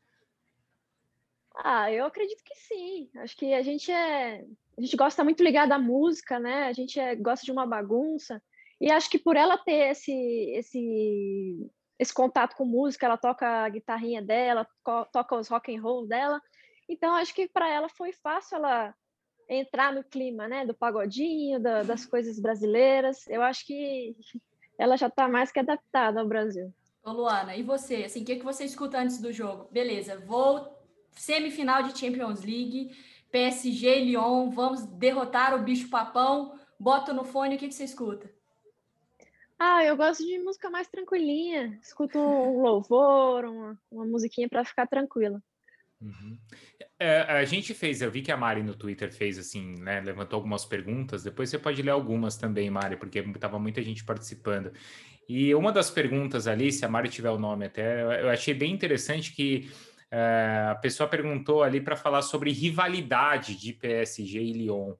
Ah, 1.54 1.92
eu 1.92 2.04
acredito 2.04 2.42
que 2.42 2.54
sim. 2.56 3.08
Acho 3.16 3.36
que 3.36 3.52
a 3.52 3.62
gente 3.62 3.90
é 3.92 4.44
a 4.76 4.80
gente 4.80 4.96
gosta 4.96 5.24
muito 5.24 5.42
ligada 5.42 5.74
à 5.74 5.78
música, 5.78 6.38
né? 6.38 6.68
A 6.68 6.72
gente 6.72 7.00
é, 7.00 7.16
gosta 7.16 7.44
de 7.44 7.50
uma 7.50 7.66
bagunça. 7.66 8.40
E 8.80 8.90
acho 8.90 9.10
que 9.10 9.18
por 9.18 9.36
ela 9.36 9.58
ter 9.58 9.90
esse 9.90 10.12
esse 10.54 11.70
esse 11.98 12.14
contato 12.14 12.54
com 12.56 12.64
música, 12.64 13.06
ela 13.06 13.16
toca 13.16 13.64
a 13.64 13.68
guitarrinha 13.68 14.22
dela, 14.22 14.66
toca 15.12 15.34
os 15.36 15.48
rock 15.48 15.76
and 15.76 15.82
roll 15.82 16.06
dela, 16.06 16.40
então, 16.88 17.14
acho 17.14 17.34
que 17.34 17.48
para 17.48 17.68
ela 17.68 17.88
foi 17.88 18.12
fácil 18.12 18.56
ela 18.56 18.94
entrar 19.48 19.92
no 19.92 20.04
clima, 20.04 20.46
né, 20.46 20.66
do 20.66 20.74
pagodinho, 20.74 21.60
da, 21.60 21.82
das 21.82 22.04
coisas 22.04 22.38
brasileiras. 22.38 23.26
Eu 23.28 23.42
acho 23.42 23.66
que 23.66 24.16
ela 24.78 24.96
já 24.96 25.06
está 25.06 25.28
mais 25.28 25.50
que 25.50 25.58
adaptada 25.58 26.20
ao 26.20 26.28
Brasil. 26.28 26.72
Ô 27.02 27.12
Luana, 27.12 27.56
e 27.56 27.62
você? 27.62 28.04
Assim, 28.04 28.22
o 28.22 28.24
que, 28.24 28.36
que 28.36 28.44
você 28.44 28.64
escuta 28.64 28.98
antes 28.98 29.20
do 29.20 29.32
jogo? 29.32 29.68
Beleza, 29.70 30.18
vou 30.18 30.76
semifinal 31.12 31.82
de 31.82 31.98
Champions 31.98 32.44
League, 32.44 32.94
PSG, 33.30 34.04
Lyon, 34.04 34.50
vamos 34.50 34.84
derrotar 34.84 35.54
o 35.54 35.62
bicho 35.62 35.90
papão. 35.90 36.58
Bota 36.78 37.12
no 37.12 37.24
fone, 37.24 37.56
o 37.56 37.58
que, 37.58 37.68
que 37.68 37.74
você 37.74 37.84
escuta? 37.84 38.30
Ah, 39.58 39.84
eu 39.84 39.96
gosto 39.96 40.24
de 40.24 40.38
música 40.38 40.70
mais 40.70 40.86
tranquilinha. 40.86 41.78
Escuto 41.82 42.18
um 42.18 42.62
louvor, 42.62 43.44
uma, 43.44 43.80
uma 43.90 44.06
musiquinha 44.06 44.48
para 44.48 44.64
ficar 44.64 44.86
tranquila. 44.86 45.42
Uhum. 46.00 46.38
É, 47.00 47.20
a 47.20 47.44
gente 47.44 47.72
fez, 47.74 48.02
eu 48.02 48.10
vi 48.10 48.22
que 48.22 48.32
a 48.32 48.36
Mari 48.36 48.62
no 48.62 48.74
Twitter 48.74 49.12
fez 49.12 49.38
assim, 49.38 49.76
né? 49.78 50.00
Levantou 50.00 50.36
algumas 50.36 50.64
perguntas. 50.64 51.22
Depois 51.22 51.48
você 51.48 51.58
pode 51.58 51.80
ler 51.80 51.92
algumas 51.92 52.36
também, 52.36 52.68
Mari, 52.70 52.96
porque 52.96 53.20
estava 53.20 53.58
muita 53.58 53.80
gente 53.82 54.04
participando. 54.04 54.72
E 55.28 55.54
uma 55.54 55.70
das 55.70 55.90
perguntas 55.90 56.48
ali, 56.48 56.72
se 56.72 56.84
a 56.84 56.88
Mari 56.88 57.08
tiver 57.08 57.30
o 57.30 57.38
nome 57.38 57.66
até, 57.66 58.22
eu 58.22 58.28
achei 58.28 58.52
bem 58.52 58.72
interessante 58.72 59.32
que 59.32 59.70
é, 60.10 60.68
a 60.70 60.74
pessoa 60.74 61.08
perguntou 61.08 61.62
ali 61.62 61.80
para 61.80 61.94
falar 61.94 62.22
sobre 62.22 62.50
rivalidade 62.50 63.54
de 63.54 63.72
PSG 63.74 64.40
e 64.40 64.52
Lyon. 64.54 64.94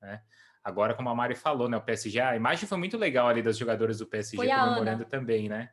Né? 0.00 0.22
Agora, 0.64 0.94
como 0.94 1.10
a 1.10 1.14
Mari 1.14 1.34
falou, 1.34 1.68
né? 1.68 1.76
O 1.76 1.82
PSG, 1.82 2.18
a 2.18 2.34
imagem 2.34 2.66
foi 2.66 2.78
muito 2.78 2.96
legal 2.96 3.28
ali 3.28 3.42
das 3.42 3.58
jogadoras 3.58 3.98
do 3.98 4.06
PSG 4.06 4.36
foi 4.36 4.48
comemorando 4.48 5.04
também, 5.04 5.48
né? 5.48 5.70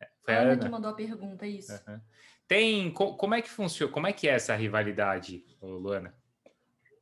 É, 0.00 0.08
foi 0.24 0.34
a, 0.34 0.38
a 0.38 0.40
Ana, 0.40 0.52
Ana 0.52 0.62
que 0.62 0.68
mandou 0.70 0.90
a 0.90 0.94
pergunta, 0.94 1.46
isso. 1.46 1.72
Uhum. 1.86 2.00
Tem. 2.50 2.90
Como 2.90 3.32
é 3.32 3.40
que 3.40 3.48
funciona? 3.48 3.92
Como 3.92 4.08
é 4.08 4.12
que 4.12 4.28
é 4.28 4.32
essa 4.32 4.56
rivalidade, 4.56 5.44
Luana? 5.62 6.12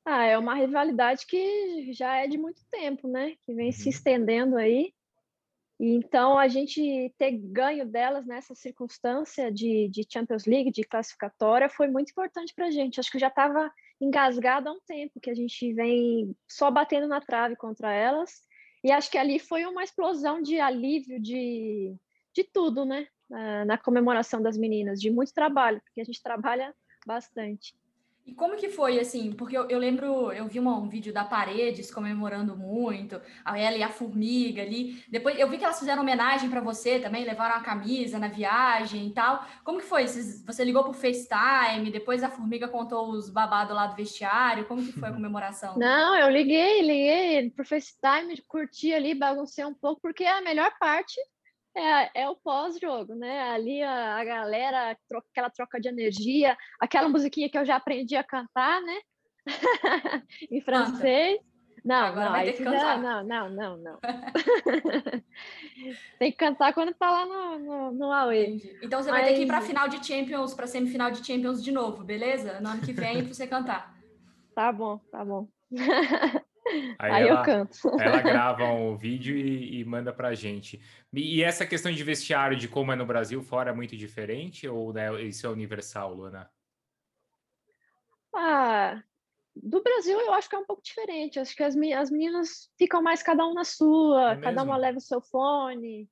Ah, 0.04 0.26
é 0.26 0.36
uma 0.36 0.54
rivalidade 0.54 1.24
que 1.26 1.90
já 1.94 2.16
é 2.16 2.28
de 2.28 2.36
muito 2.36 2.60
tempo, 2.70 3.08
né? 3.08 3.34
Que 3.46 3.54
vem 3.54 3.68
uhum. 3.68 3.72
se 3.72 3.88
estendendo 3.88 4.58
aí. 4.58 4.92
E 5.80 5.94
então 5.94 6.36
a 6.36 6.48
gente 6.48 7.14
ter 7.16 7.30
ganho 7.30 7.86
delas 7.88 8.26
nessa 8.26 8.54
circunstância 8.54 9.50
de, 9.50 9.88
de 9.88 10.06
Champions 10.06 10.44
League, 10.44 10.70
de 10.70 10.82
classificatória, 10.82 11.70
foi 11.70 11.88
muito 11.88 12.10
importante 12.10 12.52
para 12.54 12.66
a 12.66 12.70
gente. 12.70 13.00
Acho 13.00 13.10
que 13.10 13.18
já 13.18 13.28
estava 13.28 13.72
engasgado 13.98 14.68
há 14.68 14.72
um 14.72 14.80
tempo 14.86 15.18
que 15.18 15.30
a 15.30 15.34
gente 15.34 15.72
vem 15.72 16.36
só 16.46 16.70
batendo 16.70 17.08
na 17.08 17.22
trave 17.22 17.56
contra 17.56 17.90
elas. 17.90 18.42
E 18.84 18.92
acho 18.92 19.10
que 19.10 19.16
ali 19.16 19.38
foi 19.38 19.64
uma 19.64 19.82
explosão 19.82 20.42
de 20.42 20.60
alívio 20.60 21.18
de, 21.18 21.96
de 22.34 22.44
tudo, 22.44 22.84
né? 22.84 23.08
Na, 23.28 23.64
na 23.64 23.78
comemoração 23.78 24.40
das 24.40 24.56
meninas, 24.56 25.00
de 25.00 25.10
muito 25.10 25.34
trabalho, 25.34 25.80
porque 25.82 26.00
a 26.00 26.04
gente 26.04 26.22
trabalha 26.22 26.74
bastante. 27.06 27.74
E 28.28 28.34
como 28.34 28.56
que 28.56 28.68
foi, 28.68 29.00
assim? 29.00 29.32
Porque 29.32 29.56
eu, 29.56 29.66
eu 29.70 29.78
lembro, 29.78 30.30
eu 30.32 30.46
vi 30.46 30.58
uma, 30.58 30.76
um 30.76 30.86
vídeo 30.86 31.14
da 31.14 31.24
Paredes 31.24 31.90
comemorando 31.90 32.54
muito, 32.54 33.18
a 33.42 33.58
ela 33.58 33.78
e 33.78 33.82
a 33.82 33.88
Formiga 33.88 34.60
ali. 34.60 35.02
Depois 35.08 35.38
eu 35.38 35.48
vi 35.48 35.56
que 35.56 35.64
elas 35.64 35.78
fizeram 35.78 36.02
homenagem 36.02 36.50
para 36.50 36.60
você 36.60 36.98
também, 36.98 37.24
levaram 37.24 37.56
a 37.56 37.62
camisa 37.62 38.18
na 38.18 38.28
viagem 38.28 39.06
e 39.06 39.14
tal. 39.14 39.46
Como 39.64 39.78
que 39.78 39.86
foi? 39.86 40.06
Você 40.06 40.62
ligou 40.62 40.84
por 40.84 40.94
FaceTime, 40.94 41.90
depois 41.90 42.22
a 42.22 42.28
Formiga 42.28 42.68
contou 42.68 43.10
os 43.12 43.30
babados 43.30 43.74
lá 43.74 43.86
do 43.86 43.96
vestiário. 43.96 44.66
Como 44.66 44.84
que 44.84 44.92
foi 44.92 45.08
a 45.08 45.14
comemoração? 45.14 45.76
Não, 45.80 46.14
eu 46.14 46.28
liguei, 46.28 46.82
liguei 46.82 47.50
por 47.50 47.64
FaceTime, 47.64 48.42
curti 48.46 48.92
ali, 48.92 49.14
baguncei 49.14 49.64
um 49.64 49.72
pouco, 49.72 50.02
porque 50.02 50.24
é 50.24 50.36
a 50.36 50.42
melhor 50.42 50.70
parte 50.78 51.18
é, 51.78 52.10
é 52.14 52.28
o 52.28 52.36
pós-jogo, 52.36 53.14
né? 53.14 53.50
Ali 53.50 53.82
a, 53.82 54.16
a 54.16 54.24
galera, 54.24 54.96
troca, 55.08 55.26
aquela 55.30 55.50
troca 55.50 55.80
de 55.80 55.88
energia, 55.88 56.56
aquela 56.80 57.08
musiquinha 57.08 57.48
que 57.48 57.58
eu 57.58 57.64
já 57.64 57.76
aprendi 57.76 58.16
a 58.16 58.24
cantar, 58.24 58.80
né? 58.82 58.98
em 60.50 60.60
francês. 60.60 61.40
Não, 61.84 61.96
Agora 61.96 62.24
não, 62.26 62.32
vai 62.32 62.44
ter 62.44 62.52
que 62.54 62.64
cantar. 62.64 63.00
não, 63.00 63.24
não, 63.24 63.48
não, 63.48 63.76
não. 63.78 63.98
Tem 66.18 66.30
que 66.30 66.36
cantar 66.36 66.74
quando 66.74 66.92
tá 66.92 67.10
lá 67.10 67.24
no, 67.24 67.58
no, 67.58 67.92
no 67.92 68.12
Aue. 68.12 68.60
Então 68.82 69.02
você 69.02 69.10
Mas... 69.10 69.20
vai 69.20 69.30
ter 69.30 69.36
que 69.36 69.42
ir 69.44 69.46
para 69.46 69.60
final 69.60 69.88
de 69.88 70.04
Champions, 70.04 70.54
para 70.54 70.66
semifinal 70.66 71.10
de 71.10 71.24
Champions 71.24 71.62
de 71.62 71.72
novo, 71.72 72.04
beleza? 72.04 72.60
No 72.60 72.68
ano 72.70 72.82
que 72.82 72.92
vem 72.92 73.24
para 73.24 73.32
você 73.32 73.46
cantar. 73.46 73.94
Tá 74.54 74.72
bom, 74.72 74.98
tá 75.10 75.24
bom. 75.24 75.48
Aí, 76.98 77.12
Aí 77.12 77.28
ela, 77.28 77.40
eu 77.40 77.44
canto. 77.44 77.88
Ela 78.00 78.20
grava 78.22 78.64
o 78.64 78.92
um 78.92 78.96
vídeo 78.96 79.36
e, 79.36 79.80
e 79.80 79.84
manda 79.84 80.12
pra 80.12 80.34
gente. 80.34 80.80
E, 81.12 81.38
e, 81.38 81.42
essa 81.42 81.66
questão 81.66 81.90
de 81.90 82.02
vestiário, 82.04 82.56
de 82.56 82.68
como 82.68 82.92
é 82.92 82.96
no 82.96 83.06
Brasil, 83.06 83.42
fora 83.42 83.70
é 83.70 83.74
muito 83.74 83.96
diferente? 83.96 84.68
Ou 84.68 84.92
né, 84.92 85.22
isso 85.22 85.46
é 85.46 85.50
universal, 85.50 86.14
Luana? 86.14 86.50
Ah, 88.34 89.02
do 89.56 89.82
Brasil 89.82 90.18
eu 90.20 90.32
acho 90.32 90.48
que 90.48 90.54
é 90.54 90.58
um 90.58 90.66
pouco 90.66 90.82
diferente. 90.82 91.40
Acho 91.40 91.54
que 91.56 91.62
as, 91.62 91.74
as 91.76 92.10
meninas 92.10 92.70
ficam 92.76 93.02
mais 93.02 93.22
cada 93.22 93.46
um 93.46 93.54
na 93.54 93.64
sua, 93.64 94.32
é 94.32 94.36
cada 94.36 94.62
uma 94.62 94.76
leva 94.76 94.98
o 94.98 95.02
seu 95.02 95.20
fone. 95.20 96.08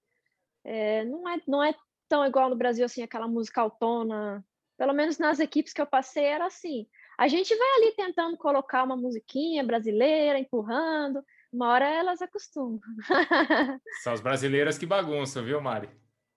É, 0.65 1.05
não, 1.05 1.29
é, 1.29 1.41
não 1.47 1.63
é 1.63 1.75
tão 2.09 2.25
igual 2.25 2.51
no 2.51 2.57
Brasil, 2.57 2.85
assim, 2.85 3.03
aquela 3.03 3.29
música 3.29 3.61
autona. 3.61 4.45
Pelo 4.77 4.93
menos 4.93 5.19
nas 5.19 5.39
equipes 5.39 5.73
que 5.73 5.81
eu 5.81 5.87
passei 5.87 6.25
era 6.25 6.47
assim. 6.47 6.87
A 7.19 7.29
gente 7.29 7.55
vai 7.57 7.69
ali 7.77 7.93
tentando 7.93 8.37
colocar 8.37 8.85
uma 8.85 8.97
musiquinha 8.97 9.65
brasileira, 9.65 10.39
empurrando, 10.39 11.25
uma 11.53 11.69
hora 11.71 11.89
elas 11.89 12.21
acostumam. 12.21 12.81
São 14.03 14.13
as 14.13 14.21
brasileiras 14.21 14.77
que 14.77 14.85
bagunçam, 14.85 15.45
viu, 15.45 15.61
Mari? 15.61 15.89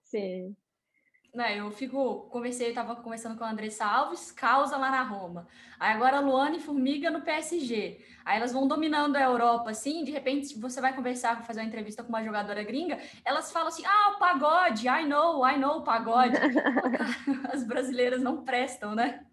Sim. 0.04 0.56
Não, 1.32 1.46
eu 1.46 1.70
fico, 1.70 2.28
conversei, 2.30 2.66
eu 2.66 2.70
estava 2.70 2.96
conversando 2.96 3.38
com 3.38 3.44
a 3.44 3.50
Andressa 3.50 3.84
Alves, 3.84 4.32
causa 4.32 4.76
lá 4.76 4.90
na 4.90 5.02
Roma. 5.02 5.46
Aí 5.78 5.92
agora 5.92 6.16
a 6.16 6.20
Luana 6.20 6.56
e 6.56 6.60
Formiga 6.60 7.08
no 7.08 7.22
PSG. 7.22 8.04
Aí 8.24 8.36
elas 8.36 8.52
vão 8.52 8.66
dominando 8.66 9.14
a 9.14 9.22
Europa, 9.22 9.70
assim, 9.70 10.02
de 10.02 10.10
repente 10.10 10.58
você 10.58 10.80
vai 10.80 10.94
conversar, 10.94 11.44
fazer 11.44 11.60
uma 11.60 11.68
entrevista 11.68 12.02
com 12.02 12.08
uma 12.08 12.24
jogadora 12.24 12.64
gringa, 12.64 12.98
elas 13.24 13.52
falam 13.52 13.68
assim, 13.68 13.84
ah, 13.86 14.14
o 14.16 14.18
pagode, 14.18 14.88
I 14.88 15.06
know, 15.06 15.46
I 15.46 15.56
know, 15.56 15.84
pagode. 15.84 16.34
As 17.52 17.62
brasileiras 17.62 18.20
não 18.20 18.42
prestam, 18.42 18.94
né? 18.96 19.24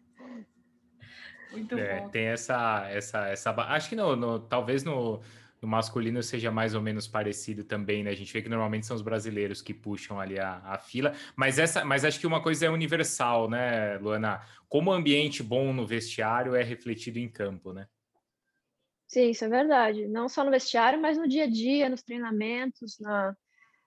Muito 1.53 1.77
é, 1.77 1.99
bom. 1.99 2.09
Tem 2.09 2.25
essa, 2.25 2.87
essa, 2.89 3.27
essa. 3.27 3.51
Acho 3.51 3.89
que 3.89 3.95
no, 3.95 4.15
no 4.15 4.39
talvez 4.39 4.83
no, 4.83 5.21
no, 5.61 5.67
masculino 5.67 6.21
seja 6.23 6.51
mais 6.51 6.73
ou 6.73 6.81
menos 6.81 7.07
parecido 7.07 7.63
também, 7.63 8.03
né? 8.03 8.09
A 8.09 8.15
gente 8.15 8.33
vê 8.33 8.41
que 8.41 8.49
normalmente 8.49 8.87
são 8.87 8.95
os 8.95 9.03
brasileiros 9.03 9.61
que 9.61 9.73
puxam 9.73 10.19
ali 10.19 10.39
a, 10.39 10.61
a 10.65 10.77
fila, 10.79 11.13
mas 11.35 11.59
essa, 11.59 11.85
mas 11.85 12.03
acho 12.03 12.19
que 12.19 12.27
uma 12.27 12.41
coisa 12.41 12.65
é 12.65 12.69
universal, 12.69 13.49
né, 13.49 13.97
Luana? 13.99 14.41
Como 14.67 14.89
o 14.89 14.93
ambiente 14.93 15.43
bom 15.43 15.71
no 15.71 15.85
vestiário 15.85 16.55
é 16.55 16.63
refletido 16.63 17.19
em 17.19 17.29
campo, 17.29 17.71
né? 17.71 17.87
Sim, 19.07 19.29
isso 19.29 19.45
é 19.45 19.49
verdade. 19.49 20.07
Não 20.07 20.27
só 20.27 20.43
no 20.43 20.49
vestiário, 20.49 20.99
mas 20.99 21.17
no 21.19 21.27
dia 21.27 21.43
a 21.43 21.49
dia, 21.49 21.87
nos 21.87 22.01
treinamentos, 22.01 22.99
na, 22.99 23.35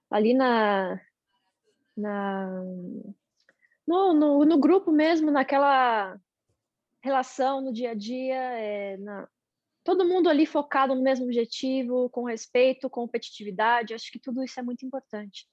ali 0.09 0.33
na, 0.33 1.01
na 1.97 2.63
no, 3.85 4.15
no, 4.15 4.45
no 4.45 4.59
grupo 4.59 4.93
mesmo, 4.93 5.33
naquela 5.33 6.17
relação 7.07 7.63
no 7.63 7.73
dia 7.73 7.93
a 7.93 7.95
dia, 7.95 8.35
é, 8.35 8.97
na, 8.99 9.29
todo 9.83 10.07
mundo 10.07 10.29
ali 10.29 10.45
focado 10.45 10.95
no 10.95 11.03
mesmo 11.03 11.25
objetivo, 11.25 12.11
com 12.11 12.25
respeito, 12.25 12.91
competitividade, 12.91 13.95
acho 13.95 14.11
que 14.11 14.19
tudo 14.19 14.43
isso 14.43 14.59
é 14.59 14.63
muito 14.63 14.85
importante. 14.85 15.47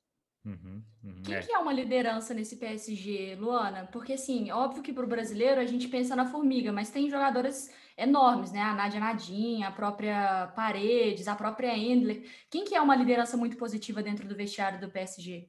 Uhum, 0.46 0.84
uhum, 1.02 1.24
Quem 1.24 1.36
é. 1.36 1.42
que 1.42 1.54
é 1.54 1.58
uma 1.58 1.72
liderança 1.72 2.34
nesse 2.34 2.58
PSG, 2.58 3.36
Luana? 3.36 3.88
Porque, 3.94 4.14
assim, 4.14 4.52
óbvio 4.52 4.84
que 4.84 4.92
para 4.92 5.06
o 5.06 5.08
brasileiro 5.08 5.62
a 5.62 5.66
gente 5.66 5.88
pensa 5.88 6.18
na 6.18 6.26
formiga, 6.26 6.72
mas 6.72 6.90
tem 6.90 7.10
jogadoras 7.10 7.74
enormes, 7.98 8.52
né? 8.52 8.60
A 8.60 8.74
Nádia 8.74 9.00
Nadinha, 9.00 9.70
a 9.70 9.72
própria 9.72 10.48
Paredes, 10.48 11.30
a 11.30 11.36
própria 11.36 11.78
Endler. 11.78 12.30
Quem 12.50 12.66
que 12.66 12.76
é 12.76 12.82
uma 12.82 12.96
liderança 12.96 13.38
muito 13.38 13.56
positiva 13.56 14.04
dentro 14.04 14.28
do 14.28 14.36
vestiário 14.36 14.82
do 14.82 14.92
PSG? 14.92 15.48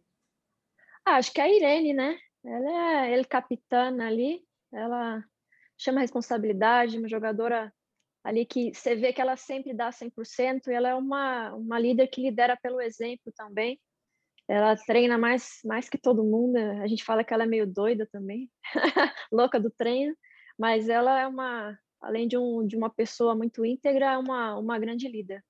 Ah, 1.05 1.17
acho 1.17 1.33
que 1.33 1.41
é 1.41 1.45
a 1.45 1.49
Irene, 1.53 1.93
né? 1.93 2.17
Ela 2.45 3.07
é 3.07 3.13
ele 3.13 3.25
capitã 3.25 3.89
ali, 4.01 4.45
ela 4.73 5.25
chama 5.85 6.01
responsabilidade, 6.01 6.99
uma 6.99 7.09
jogadora 7.09 7.73
ali 8.25 8.47
que 8.47 8.73
você 8.73 8.97
vê 8.97 9.13
que 9.13 9.21
ela 9.21 9.37
sempre 9.37 9.75
dá 9.75 9.91
100% 9.91 10.69
e 10.69 10.73
ela 10.73 10.89
é 10.89 10.95
uma, 10.95 11.55
uma 11.55 11.79
líder 11.79 12.09
que 12.09 12.23
lidera 12.23 12.57
pelo 12.57 12.81
exemplo 12.81 13.33
também. 13.37 13.79
Ela 14.49 14.77
treina 14.77 15.17
mais, 15.19 15.61
mais 15.65 15.89
que 15.89 15.99
todo 15.99 16.25
mundo, 16.25 16.57
a 16.57 16.87
gente 16.87 17.05
fala 17.05 17.25
que 17.25 17.33
ela 17.33 17.45
é 17.45 17.47
meio 17.47 17.67
doida 17.67 18.07
também, 18.11 18.51
louca 19.33 19.61
do 19.61 19.71
treino, 19.71 20.15
mas 20.59 20.89
ela 20.89 21.21
é 21.21 21.27
uma, 21.27 21.79
além 22.01 22.29
de, 22.29 22.37
um, 22.37 22.67
de 22.67 22.77
uma 22.77 22.91
pessoa 22.91 23.35
muito 23.35 23.65
íntegra, 23.65 24.13
é 24.13 24.19
uma, 24.19 24.57
uma 24.59 24.79
grande 24.79 25.09
líder. 25.09 25.43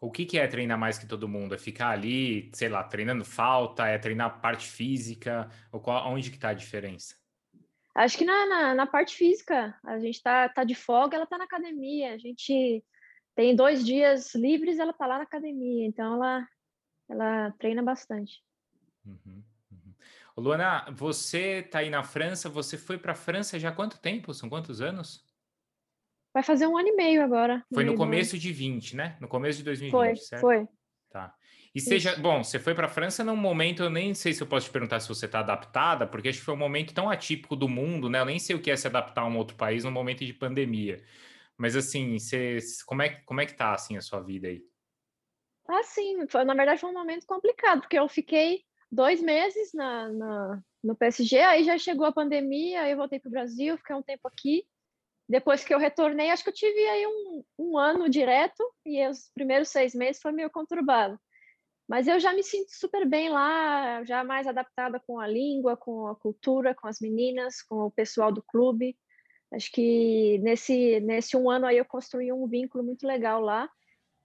O 0.00 0.10
que, 0.10 0.26
que 0.26 0.38
é 0.38 0.46
treinar 0.48 0.78
mais 0.78 0.98
que 0.98 1.06
todo 1.06 1.28
mundo? 1.28 1.54
É 1.54 1.58
ficar 1.58 1.90
ali, 1.90 2.50
sei 2.52 2.68
lá, 2.68 2.82
treinando 2.82 3.24
falta? 3.24 3.86
É 3.86 3.96
treinar 3.96 4.40
parte 4.40 4.66
física? 4.66 5.48
Ou 5.70 5.80
qual, 5.80 6.12
onde 6.12 6.28
que 6.28 6.36
está 6.36 6.48
a 6.48 6.54
diferença? 6.54 7.21
Acho 7.94 8.16
que 8.16 8.24
na, 8.24 8.46
na, 8.46 8.74
na, 8.74 8.86
parte 8.86 9.14
física, 9.14 9.78
a 9.84 9.98
gente 9.98 10.22
tá, 10.22 10.48
tá 10.48 10.64
de 10.64 10.74
folga, 10.74 11.16
ela 11.16 11.26
tá 11.26 11.36
na 11.36 11.44
academia. 11.44 12.14
A 12.14 12.18
gente 12.18 12.82
tem 13.34 13.54
dois 13.54 13.84
dias 13.84 14.34
livres, 14.34 14.78
ela 14.78 14.92
tá 14.92 15.06
lá 15.06 15.18
na 15.18 15.24
academia. 15.24 15.86
Então, 15.86 16.14
ela, 16.14 16.48
ela 17.08 17.50
treina 17.58 17.82
bastante. 17.82 18.42
Uhum, 19.04 19.42
uhum. 19.70 19.94
Luana, 20.36 20.86
você 20.90 21.62
tá 21.62 21.80
aí 21.80 21.90
na 21.90 22.02
França, 22.02 22.48
você 22.48 22.78
foi 22.78 22.96
para 22.96 23.12
a 23.12 23.16
França 23.16 23.58
já 23.58 23.68
há 23.68 23.72
quanto 23.72 24.00
tempo? 24.00 24.32
São 24.32 24.48
quantos 24.48 24.80
anos? 24.80 25.24
Vai 26.32 26.42
fazer 26.42 26.66
um 26.66 26.78
ano 26.78 26.88
e 26.88 26.96
meio 26.96 27.22
agora. 27.22 27.62
Foi 27.74 27.84
no 27.84 27.94
começo 27.94 28.38
de 28.38 28.52
20, 28.52 28.96
né? 28.96 29.18
No 29.20 29.28
começo 29.28 29.58
de 29.58 29.64
2020, 29.64 29.90
foi, 29.90 30.16
certo? 30.16 30.40
Foi, 30.40 30.68
Tá. 31.10 31.34
E 31.74 31.80
seja, 31.80 32.14
bom, 32.16 32.44
você 32.44 32.58
foi 32.58 32.74
para 32.74 32.86
a 32.86 32.90
França 32.90 33.24
num 33.24 33.34
momento, 33.34 33.82
eu 33.82 33.88
nem 33.88 34.12
sei 34.12 34.34
se 34.34 34.42
eu 34.42 34.46
posso 34.46 34.66
te 34.66 34.72
perguntar 34.72 35.00
se 35.00 35.08
você 35.08 35.24
está 35.24 35.40
adaptada, 35.40 36.06
porque 36.06 36.28
acho 36.28 36.38
que 36.38 36.44
foi 36.44 36.52
um 36.52 36.58
momento 36.58 36.92
tão 36.92 37.08
atípico 37.08 37.56
do 37.56 37.66
mundo, 37.66 38.10
né? 38.10 38.20
Eu 38.20 38.26
nem 38.26 38.38
sei 38.38 38.54
o 38.54 38.60
que 38.60 38.70
é 38.70 38.76
se 38.76 38.86
adaptar 38.86 39.22
a 39.22 39.26
um 39.26 39.38
outro 39.38 39.56
país 39.56 39.84
num 39.84 39.90
momento 39.90 40.24
de 40.24 40.34
pandemia. 40.34 41.02
Mas 41.56 41.74
assim, 41.74 42.18
você, 42.18 42.58
como 42.86 43.00
é, 43.02 43.10
como 43.24 43.40
é 43.40 43.46
que 43.46 43.54
tá 43.54 43.72
assim 43.72 43.96
a 43.96 44.02
sua 44.02 44.20
vida 44.20 44.48
aí? 44.48 44.62
Ah, 45.66 45.82
sim, 45.82 46.26
foi, 46.28 46.44
na 46.44 46.54
verdade 46.54 46.80
foi 46.80 46.90
um 46.90 46.94
momento 46.94 47.26
complicado, 47.26 47.80
porque 47.80 47.98
eu 47.98 48.08
fiquei 48.08 48.62
dois 48.90 49.22
meses 49.22 49.72
na, 49.72 50.08
na 50.10 50.62
no 50.82 50.96
PSG, 50.96 51.38
aí 51.40 51.64
já 51.64 51.78
chegou 51.78 52.04
a 52.04 52.12
pandemia, 52.12 52.82
aí 52.82 52.90
eu 52.90 52.96
voltei 52.96 53.20
para 53.20 53.28
o 53.28 53.32
Brasil, 53.32 53.78
fiquei 53.78 53.94
um 53.94 54.02
tempo 54.02 54.26
aqui. 54.26 54.66
Depois 55.28 55.64
que 55.64 55.72
eu 55.72 55.78
retornei, 55.78 56.30
acho 56.30 56.42
que 56.42 56.50
eu 56.50 56.54
tive 56.54 56.88
aí 56.88 57.06
um, 57.06 57.44
um 57.58 57.78
ano 57.78 58.08
direto, 58.08 58.62
e 58.84 59.06
os 59.06 59.30
primeiros 59.32 59.68
seis 59.68 59.94
meses 59.94 60.20
foi 60.20 60.32
meio 60.32 60.50
conturbado. 60.50 61.18
Mas 61.88 62.06
eu 62.06 62.18
já 62.18 62.32
me 62.32 62.42
sinto 62.42 62.70
super 62.70 63.06
bem 63.06 63.28
lá, 63.28 64.02
já 64.04 64.24
mais 64.24 64.46
adaptada 64.46 65.00
com 65.00 65.18
a 65.18 65.26
língua, 65.26 65.76
com 65.76 66.06
a 66.06 66.16
cultura, 66.16 66.74
com 66.74 66.86
as 66.86 67.00
meninas, 67.00 67.60
com 67.62 67.86
o 67.86 67.90
pessoal 67.90 68.32
do 68.32 68.42
clube. 68.42 68.96
Acho 69.52 69.70
que 69.70 70.38
nesse, 70.38 71.00
nesse 71.00 71.36
um 71.36 71.50
ano 71.50 71.66
aí 71.66 71.76
eu 71.76 71.84
construí 71.84 72.32
um 72.32 72.46
vínculo 72.46 72.82
muito 72.82 73.06
legal 73.06 73.40
lá. 73.40 73.68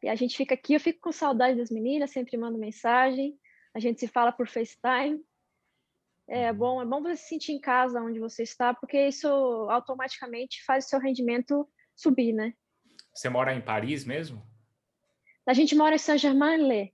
E 0.02 0.08
a 0.08 0.16
gente 0.16 0.38
fica 0.38 0.54
aqui, 0.54 0.76
eu 0.76 0.80
fico 0.80 1.00
com 1.02 1.12
saudade 1.12 1.58
das 1.58 1.70
meninas, 1.70 2.12
sempre 2.12 2.38
mando 2.38 2.58
mensagem, 2.58 3.38
a 3.74 3.80
gente 3.80 4.00
se 4.00 4.08
fala 4.08 4.32
por 4.32 4.48
FaceTime. 4.48 5.20
É 6.30 6.52
uhum. 6.52 6.58
bom, 6.58 6.82
é 6.82 6.86
bom 6.86 7.02
você 7.02 7.16
se 7.18 7.30
sentir 7.30 7.54
em 7.54 7.60
casa 7.60 8.02
onde 8.02 8.20
você 8.20 8.44
está, 8.44 8.74
porque 8.74 9.08
isso 9.08 9.28
automaticamente 9.70 10.64
faz 10.66 10.86
o 10.86 10.90
seu 10.90 11.00
rendimento 11.00 11.68
subir, 11.96 12.34
né? 12.34 12.54
Você 13.14 13.30
mora 13.30 13.54
em 13.54 13.62
Paris 13.62 14.06
mesmo? 14.06 14.46
A 15.46 15.54
gente 15.54 15.76
mora 15.76 15.96
em 15.96 15.98
Saint-Germain-en-Laye. 15.98 16.94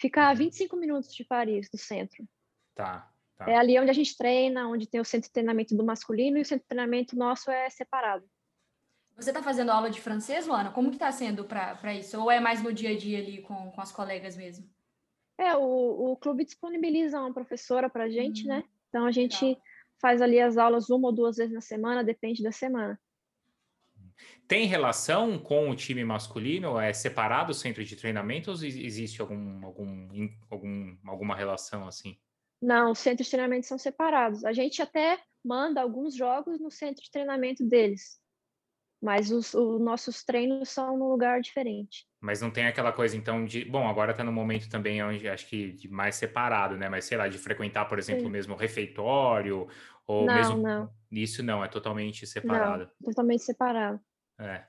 Fica 0.00 0.28
a 0.28 0.34
25 0.34 0.74
uhum. 0.74 0.80
minutos 0.80 1.14
de 1.14 1.24
Paris, 1.24 1.68
do 1.70 1.76
centro. 1.76 2.26
Tá, 2.74 3.12
tá. 3.36 3.50
É 3.50 3.56
ali 3.56 3.78
onde 3.78 3.90
a 3.90 3.94
gente 3.94 4.16
treina, 4.16 4.66
onde 4.66 4.88
tem 4.88 4.98
o 4.98 5.04
centro 5.04 5.28
de 5.28 5.32
treinamento 5.32 5.76
do 5.76 5.84
masculino 5.84 6.38
e 6.38 6.40
o 6.40 6.44
centro 6.44 6.62
de 6.62 6.68
treinamento 6.68 7.14
nosso 7.14 7.50
é 7.50 7.68
separado. 7.68 8.24
Você 9.14 9.28
está 9.28 9.42
fazendo 9.42 9.70
aula 9.70 9.90
de 9.90 10.00
francês, 10.00 10.46
Luana? 10.46 10.70
Como 10.70 10.88
que 10.88 10.96
está 10.96 11.12
sendo 11.12 11.44
para 11.44 11.94
isso? 11.94 12.18
Ou 12.18 12.30
é 12.30 12.40
mais 12.40 12.62
no 12.62 12.72
dia 12.72 12.90
a 12.90 12.96
dia 12.96 13.18
ali 13.18 13.42
com, 13.42 13.70
com 13.70 13.80
as 13.82 13.92
colegas 13.92 14.34
mesmo? 14.34 14.66
É, 15.36 15.54
o, 15.54 16.12
o 16.12 16.16
clube 16.16 16.46
disponibiliza 16.46 17.20
uma 17.20 17.32
professora 17.32 17.90
para 17.90 18.04
a 18.04 18.08
gente, 18.08 18.46
né? 18.46 18.60
Uhum. 18.60 18.68
Então 18.88 19.04
a 19.04 19.12
gente 19.12 19.44
Legal. 19.44 19.62
faz 20.00 20.22
ali 20.22 20.40
as 20.40 20.56
aulas 20.56 20.88
uma 20.88 21.08
ou 21.08 21.14
duas 21.14 21.36
vezes 21.36 21.52
na 21.52 21.60
semana, 21.60 22.02
depende 22.02 22.42
da 22.42 22.52
semana. 22.52 22.98
Tem 24.46 24.66
relação 24.66 25.38
com 25.38 25.70
o 25.70 25.76
time 25.76 26.04
masculino? 26.04 26.78
É 26.78 26.92
separado 26.92 27.52
o 27.52 27.54
centro 27.54 27.84
de 27.84 27.96
treinamento 27.96 28.50
ou 28.50 28.56
existe 28.56 29.20
algum, 29.20 29.64
algum, 29.64 30.28
algum, 30.50 30.96
alguma 31.06 31.36
relação 31.36 31.86
assim? 31.86 32.18
Não, 32.60 32.92
os 32.92 32.98
centros 32.98 33.26
de 33.26 33.30
treinamento 33.30 33.66
são 33.66 33.78
separados. 33.78 34.44
A 34.44 34.52
gente 34.52 34.82
até 34.82 35.18
manda 35.44 35.80
alguns 35.80 36.14
jogos 36.14 36.60
no 36.60 36.70
centro 36.70 37.02
de 37.02 37.10
treinamento 37.10 37.64
deles 37.64 38.20
mas 39.00 39.30
os, 39.30 39.54
os, 39.54 39.80
nossos 39.80 40.22
treinos 40.22 40.68
são 40.68 40.98
num 40.98 41.08
lugar 41.08 41.40
diferente. 41.40 42.06
Mas 42.20 42.40
não 42.42 42.50
tem 42.50 42.66
aquela 42.66 42.92
coisa, 42.92 43.16
então, 43.16 43.44
de. 43.46 43.64
Bom, 43.64 43.88
agora 43.88 44.10
está 44.10 44.22
no 44.22 44.30
momento 44.30 44.68
também 44.68 45.02
onde 45.02 45.26
acho 45.26 45.48
que 45.48 45.72
de 45.72 45.88
mais 45.88 46.16
separado, 46.16 46.76
né? 46.76 46.88
Mas 46.88 47.06
sei 47.06 47.16
lá, 47.16 47.26
de 47.26 47.38
frequentar, 47.38 47.86
por 47.86 47.98
exemplo, 47.98 48.26
o 48.26 48.30
mesmo 48.30 48.54
refeitório, 48.54 49.66
ou 50.06 50.26
não, 50.26 50.34
mesmo. 50.34 50.62
Não. 50.62 50.90
Isso 51.10 51.42
não, 51.42 51.64
é 51.64 51.68
totalmente 51.68 52.26
separado. 52.26 52.90
Não, 53.00 53.08
totalmente 53.08 53.42
separado. 53.42 53.98
É. 54.40 54.64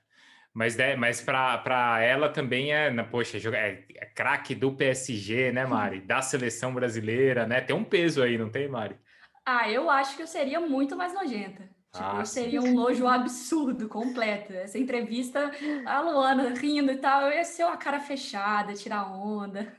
Mas, 0.54 0.78
é, 0.78 0.96
mas 0.98 1.22
para 1.22 2.02
ela 2.02 2.28
também 2.28 2.74
é, 2.74 2.92
na, 2.92 3.06
poxa, 3.06 3.38
é, 3.56 3.86
é 3.96 4.06
craque 4.08 4.54
do 4.54 4.74
PSG, 4.74 5.52
né, 5.52 5.66
Mari? 5.66 6.02
Da 6.06 6.22
seleção 6.22 6.74
brasileira, 6.74 7.48
né? 7.48 7.62
Tem 7.62 7.76
um 7.76 7.86
peso 7.86 8.22
aí, 8.22 8.38
não 8.38 8.50
tem, 8.50 8.68
Mari? 8.68 8.98
Ah, 9.46 9.70
eu 9.72 9.90
acho 9.90 10.16
que 10.16 10.22
eu 10.22 10.28
seria 10.28 10.60
muito 10.60 10.96
mais 10.96 11.14
nojenta. 11.14 11.64
Tipo, 11.92 12.06
ah, 12.06 12.26
seria 12.26 12.62
um 12.62 12.74
nojo 12.74 13.06
absurdo, 13.08 13.90
completo. 13.90 14.54
Essa 14.54 14.78
entrevista, 14.78 15.52
a 15.86 16.00
Luana 16.02 16.54
rindo 16.54 16.92
e 16.92 16.98
tal, 16.98 17.24
eu 17.24 17.34
ia 17.34 17.44
ser 17.44 17.66
uma 17.66 17.76
cara 17.76 18.00
fechada, 18.00 18.74
tirar 18.74 19.12
onda. 19.12 19.74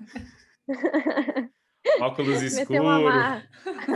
Óculos 2.00 2.40
escuros, 2.42 3.42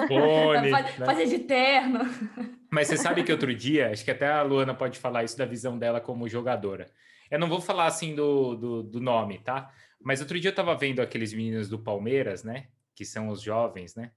fone. 0.09 0.71
Faz, 0.71 0.99
né? 0.99 1.07
Fazer 1.07 1.27
de 1.27 1.39
terno. 1.41 2.01
Mas 2.71 2.89
você 2.89 2.97
sabe 2.97 3.23
que 3.23 3.33
outro 3.33 3.55
dia, 3.55 3.91
acho 3.91 4.05
que 4.05 4.11
até 4.11 4.29
a 4.29 4.43
Luana 4.43 4.75
pode 4.75 4.99
falar 4.99 5.25
isso 5.25 5.39
da 5.39 5.45
visão 5.45 5.79
dela 5.79 6.01
como 6.01 6.29
jogadora. 6.29 6.91
Eu 7.31 7.39
não 7.39 7.49
vou 7.49 7.61
falar 7.61 7.87
assim 7.87 8.15
do, 8.15 8.55
do, 8.55 8.83
do 8.83 9.01
nome, 9.01 9.39
tá? 9.39 9.73
Mas 10.01 10.21
outro 10.21 10.39
dia 10.39 10.51
eu 10.51 10.55
tava 10.55 10.75
vendo 10.77 11.01
aqueles 11.01 11.33
meninos 11.33 11.69
do 11.69 11.79
Palmeiras, 11.79 12.45
né? 12.45 12.69
Que 12.95 13.05
são 13.05 13.29
os 13.29 13.41
jovens, 13.41 13.95
né? 13.95 14.11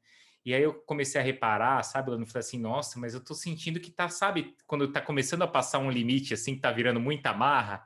E 0.45 0.53
aí 0.53 0.63
eu 0.63 0.73
comecei 0.73 1.19
a 1.19 1.23
reparar, 1.23 1.83
sabe, 1.83 2.11
eu 2.11 2.25
falei 2.25 2.39
assim, 2.39 2.59
nossa, 2.59 2.99
mas 2.99 3.13
eu 3.13 3.23
tô 3.23 3.33
sentindo 3.33 3.79
que 3.79 3.91
tá, 3.91 4.07
sabe, 4.07 4.55
quando 4.65 4.91
tá 4.91 5.01
começando 5.01 5.41
a 5.41 5.47
passar 5.47 5.79
um 5.79 5.91
limite, 5.91 6.33
assim, 6.33 6.55
que 6.55 6.61
tá 6.61 6.71
virando 6.71 6.99
muita 6.99 7.33
marra. 7.33 7.85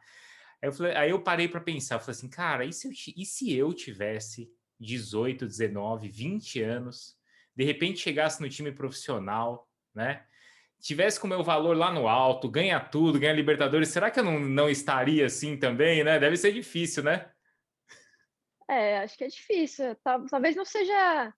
Aí 0.62 0.70
eu, 0.70 0.74
falei, 0.74 0.96
aí 0.96 1.10
eu 1.10 1.20
parei 1.22 1.48
para 1.48 1.60
pensar, 1.60 1.96
eu 1.96 2.00
falei 2.00 2.16
assim, 2.16 2.30
cara, 2.30 2.64
e 2.64 2.72
se, 2.72 2.88
eu, 2.88 2.92
e 3.18 3.26
se 3.26 3.54
eu 3.54 3.74
tivesse 3.74 4.50
18, 4.80 5.46
19, 5.46 6.10
20 6.10 6.62
anos, 6.62 7.18
de 7.56 7.64
repente 7.64 8.00
chegasse 8.00 8.42
no 8.42 8.50
time 8.50 8.72
profissional, 8.72 9.70
né? 9.94 10.26
Tivesse 10.80 11.20
com 11.20 11.28
o 11.28 11.30
meu 11.30 11.44
valor 11.44 11.78
lá 11.78 11.92
no 11.92 12.08
alto, 12.08 12.50
ganha 12.50 12.80
tudo, 12.80 13.20
ganha 13.20 13.32
Libertadores, 13.32 13.90
será 13.90 14.12
que 14.12 14.20
eu 14.20 14.24
não, 14.24 14.40
não 14.40 14.70
estaria 14.70 15.26
assim 15.26 15.58
também, 15.58 16.04
né? 16.04 16.20
Deve 16.20 16.36
ser 16.36 16.52
difícil, 16.52 17.04
né? 17.04 17.32
É, 18.70 19.00
acho 19.00 19.18
que 19.18 19.24
é 19.24 19.28
difícil. 19.28 19.96
Talvez 20.30 20.56
não 20.56 20.66
seja 20.66 21.34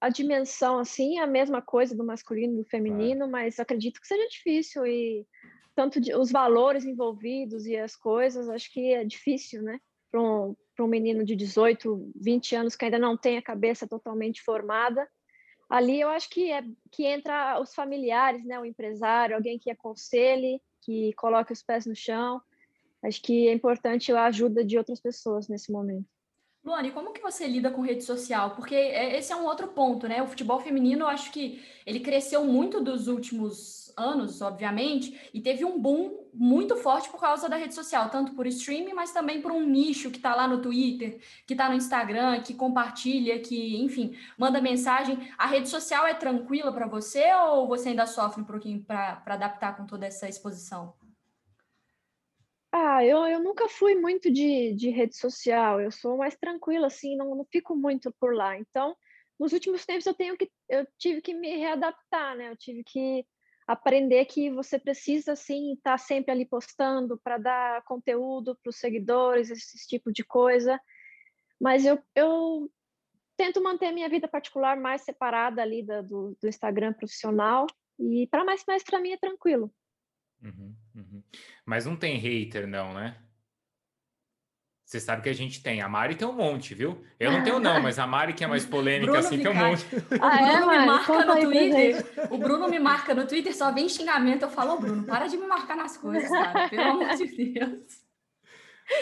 a 0.00 0.08
dimensão 0.08 0.78
assim 0.78 1.18
a 1.18 1.26
mesma 1.26 1.60
coisa 1.60 1.96
do 1.96 2.04
masculino 2.04 2.54
e 2.54 2.62
do 2.62 2.68
feminino, 2.68 3.24
é. 3.24 3.28
mas 3.28 3.58
acredito 3.58 4.00
que 4.00 4.06
seja 4.06 4.28
difícil 4.28 4.86
e 4.86 5.26
tanto 5.74 6.00
de, 6.00 6.14
os 6.14 6.30
valores 6.30 6.84
envolvidos 6.84 7.66
e 7.66 7.76
as 7.76 7.94
coisas, 7.94 8.48
acho 8.48 8.72
que 8.72 8.92
é 8.92 9.04
difícil, 9.04 9.62
né? 9.62 9.78
Para 10.10 10.20
um, 10.20 10.56
um 10.82 10.88
menino 10.88 11.24
de 11.24 11.34
18, 11.34 12.12
20 12.16 12.56
anos 12.56 12.76
que 12.76 12.84
ainda 12.84 12.98
não 12.98 13.16
tem 13.16 13.38
a 13.38 13.42
cabeça 13.42 13.86
totalmente 13.86 14.42
formada. 14.42 15.08
Ali 15.68 16.00
eu 16.00 16.08
acho 16.08 16.30
que 16.30 16.50
é 16.50 16.62
que 16.90 17.04
entra 17.04 17.60
os 17.60 17.74
familiares, 17.74 18.44
né? 18.44 18.58
O 18.58 18.64
empresário, 18.64 19.36
alguém 19.36 19.58
que 19.58 19.70
aconselhe, 19.70 20.62
que 20.80 21.12
coloque 21.14 21.52
os 21.52 21.62
pés 21.62 21.84
no 21.86 21.94
chão. 21.94 22.40
Acho 23.02 23.20
que 23.22 23.48
é 23.48 23.52
importante 23.52 24.12
a 24.12 24.24
ajuda 24.24 24.64
de 24.64 24.78
outras 24.78 25.00
pessoas 25.00 25.48
nesse 25.48 25.70
momento. 25.70 26.17
Luane, 26.64 26.90
como 26.90 27.12
que 27.12 27.22
você 27.22 27.46
lida 27.46 27.70
com 27.70 27.80
rede 27.80 28.04
social? 28.04 28.50
Porque 28.50 28.74
é, 28.74 29.16
esse 29.16 29.32
é 29.32 29.36
um 29.36 29.44
outro 29.44 29.68
ponto, 29.68 30.06
né? 30.08 30.22
O 30.22 30.26
futebol 30.26 30.60
feminino, 30.60 31.04
eu 31.04 31.08
acho 31.08 31.32
que 31.32 31.62
ele 31.86 32.00
cresceu 32.00 32.44
muito 32.44 32.80
dos 32.82 33.08
últimos 33.08 33.92
anos, 33.96 34.40
obviamente, 34.40 35.30
e 35.34 35.40
teve 35.40 35.64
um 35.64 35.80
boom 35.80 36.28
muito 36.32 36.76
forte 36.76 37.08
por 37.08 37.20
causa 37.20 37.48
da 37.48 37.56
rede 37.56 37.74
social, 37.74 38.10
tanto 38.10 38.32
por 38.32 38.46
streaming, 38.46 38.92
mas 38.92 39.12
também 39.12 39.40
por 39.40 39.50
um 39.50 39.64
nicho 39.64 40.10
que 40.10 40.18
está 40.18 40.34
lá 40.34 40.46
no 40.46 40.60
Twitter, 40.60 41.20
que 41.46 41.54
está 41.54 41.68
no 41.68 41.74
Instagram, 41.74 42.40
que 42.42 42.54
compartilha, 42.54 43.40
que, 43.40 43.76
enfim, 43.82 44.16
manda 44.36 44.60
mensagem. 44.60 45.18
A 45.36 45.46
rede 45.46 45.68
social 45.68 46.06
é 46.06 46.14
tranquila 46.14 46.72
para 46.72 46.86
você 46.86 47.32
ou 47.34 47.66
você 47.66 47.90
ainda 47.90 48.06
sofre 48.06 48.42
um 48.42 48.44
pouquinho 48.44 48.82
para 48.84 49.22
adaptar 49.26 49.76
com 49.76 49.84
toda 49.84 50.06
essa 50.06 50.28
exposição? 50.28 50.94
Ah, 52.80 53.04
eu, 53.04 53.26
eu 53.26 53.42
nunca 53.42 53.68
fui 53.68 53.96
muito 53.96 54.30
de, 54.32 54.72
de 54.72 54.88
rede 54.90 55.16
social, 55.16 55.80
eu 55.80 55.90
sou 55.90 56.16
mais 56.16 56.36
tranquila, 56.36 56.86
assim, 56.86 57.16
não, 57.16 57.34
não 57.34 57.44
fico 57.44 57.74
muito 57.74 58.14
por 58.20 58.32
lá. 58.36 58.56
Então, 58.56 58.96
nos 59.38 59.52
últimos 59.52 59.84
tempos 59.84 60.06
eu 60.06 60.14
tenho 60.14 60.36
que, 60.36 60.48
eu 60.68 60.86
tive 60.96 61.20
que 61.20 61.34
me 61.34 61.56
readaptar, 61.56 62.36
né? 62.36 62.50
Eu 62.50 62.56
tive 62.56 62.84
que 62.84 63.26
aprender 63.66 64.24
que 64.26 64.48
você 64.50 64.78
precisa, 64.78 65.32
assim, 65.32 65.72
estar 65.72 65.92
tá 65.92 65.98
sempre 65.98 66.30
ali 66.30 66.46
postando 66.46 67.18
para 67.18 67.36
dar 67.36 67.82
conteúdo 67.82 68.56
para 68.62 68.70
os 68.70 68.76
seguidores, 68.76 69.50
esse 69.50 69.88
tipo 69.88 70.12
de 70.12 70.22
coisa. 70.22 70.80
Mas 71.60 71.84
eu, 71.84 72.00
eu 72.14 72.70
tento 73.36 73.60
manter 73.60 73.90
minha 73.90 74.08
vida 74.08 74.28
particular 74.28 74.78
mais 74.78 75.02
separada 75.02 75.60
ali 75.62 75.82
da, 75.82 76.00
do, 76.00 76.36
do 76.40 76.48
Instagram 76.48 76.92
profissional 76.92 77.66
e 77.98 78.28
para 78.28 78.44
mais, 78.44 78.62
mais 78.68 78.84
para 78.84 79.00
mim 79.00 79.10
é 79.10 79.16
tranquilo. 79.16 79.68
Uhum, 80.42 80.74
uhum. 80.94 81.22
Mas 81.64 81.86
não 81.86 81.96
tem 81.96 82.16
hater, 82.18 82.66
não, 82.66 82.94
né? 82.94 83.16
Você 84.88 85.00
sabe 85.00 85.20
que 85.20 85.28
a 85.28 85.34
gente 85.34 85.62
tem. 85.62 85.82
A 85.82 85.88
Mari 85.88 86.14
tem 86.14 86.26
um 86.26 86.32
monte, 86.32 86.74
viu? 86.74 87.04
Eu 87.20 87.30
não 87.30 87.42
tenho, 87.42 87.60
não, 87.60 87.78
mas 87.82 87.98
a 87.98 88.06
Mari, 88.06 88.32
que 88.32 88.42
é 88.42 88.46
mais 88.46 88.64
polêmica, 88.64 89.12
Bruno 89.12 89.26
assim, 89.26 89.38
tem 89.38 89.50
um 89.50 89.54
monte. 89.54 89.84
Ah, 90.18 90.40
é, 90.40 90.56
Bruno 90.56 90.70
me 90.70 90.86
marca 90.86 91.24
no 91.26 91.40
Twitter. 91.40 92.06
O 92.30 92.38
Bruno 92.38 92.68
me 92.68 92.78
marca 92.78 93.14
no 93.14 93.26
Twitter, 93.26 93.54
só 93.54 93.70
vem 93.70 93.86
xingamento. 93.86 94.42
Eu 94.44 94.50
falo, 94.50 94.78
Bruno, 94.78 95.04
para 95.04 95.26
de 95.26 95.36
me 95.36 95.46
marcar 95.46 95.76
nas 95.76 95.98
coisas, 95.98 96.30
cara. 96.30 96.70
Pelo 96.70 96.82
amor 96.82 97.14
de 97.16 97.52
Deus. 97.52 98.08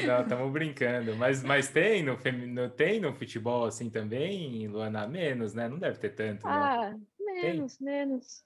Não, 0.05 0.23
estamos 0.23 0.53
brincando. 0.53 1.15
Mas, 1.15 1.45
mas 1.45 1.69
tem 1.69 2.03
no, 2.03 2.19
no, 2.49 2.69
tem 2.69 2.99
no 3.01 3.15
futebol 3.15 3.67
assim 3.67 3.89
também, 3.89 4.67
Luana? 4.67 5.07
Menos, 5.07 5.55
né? 5.55 5.69
Não 5.69 5.79
deve 5.79 5.99
ter 5.99 6.11
tanto. 6.11 6.49
Ah, 6.49 6.97
menos, 7.21 7.77
tem? 7.77 7.87
menos. 7.87 8.45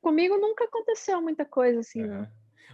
Comigo 0.00 0.36
nunca 0.36 0.64
aconteceu 0.64 1.20
muita 1.20 1.44
coisa 1.44 1.80
assim, 1.80 2.02
uhum. 2.02 2.26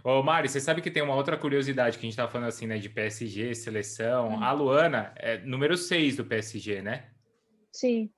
Ô, 0.03 0.23
Mari, 0.23 0.47
você 0.47 0.61
sabe 0.61 0.81
que 0.81 0.91
tem 0.91 1.03
uma 1.03 1.15
outra 1.15 1.37
curiosidade 1.37 1.97
que 1.97 2.05
a 2.05 2.09
gente 2.09 2.15
tá 2.15 2.27
falando 2.27 2.47
assim, 2.47 2.67
né, 2.67 2.77
de 2.77 2.87
PSG, 2.87 3.53
seleção. 3.53 4.29
Uhum. 4.29 4.43
A 4.43 4.51
Luana 4.51 5.13
é 5.17 5.37
número 5.39 5.75
6 5.75 6.15
do 6.15 6.25
PSG, 6.25 6.81
né? 6.81 7.09
Sim. 7.73 8.09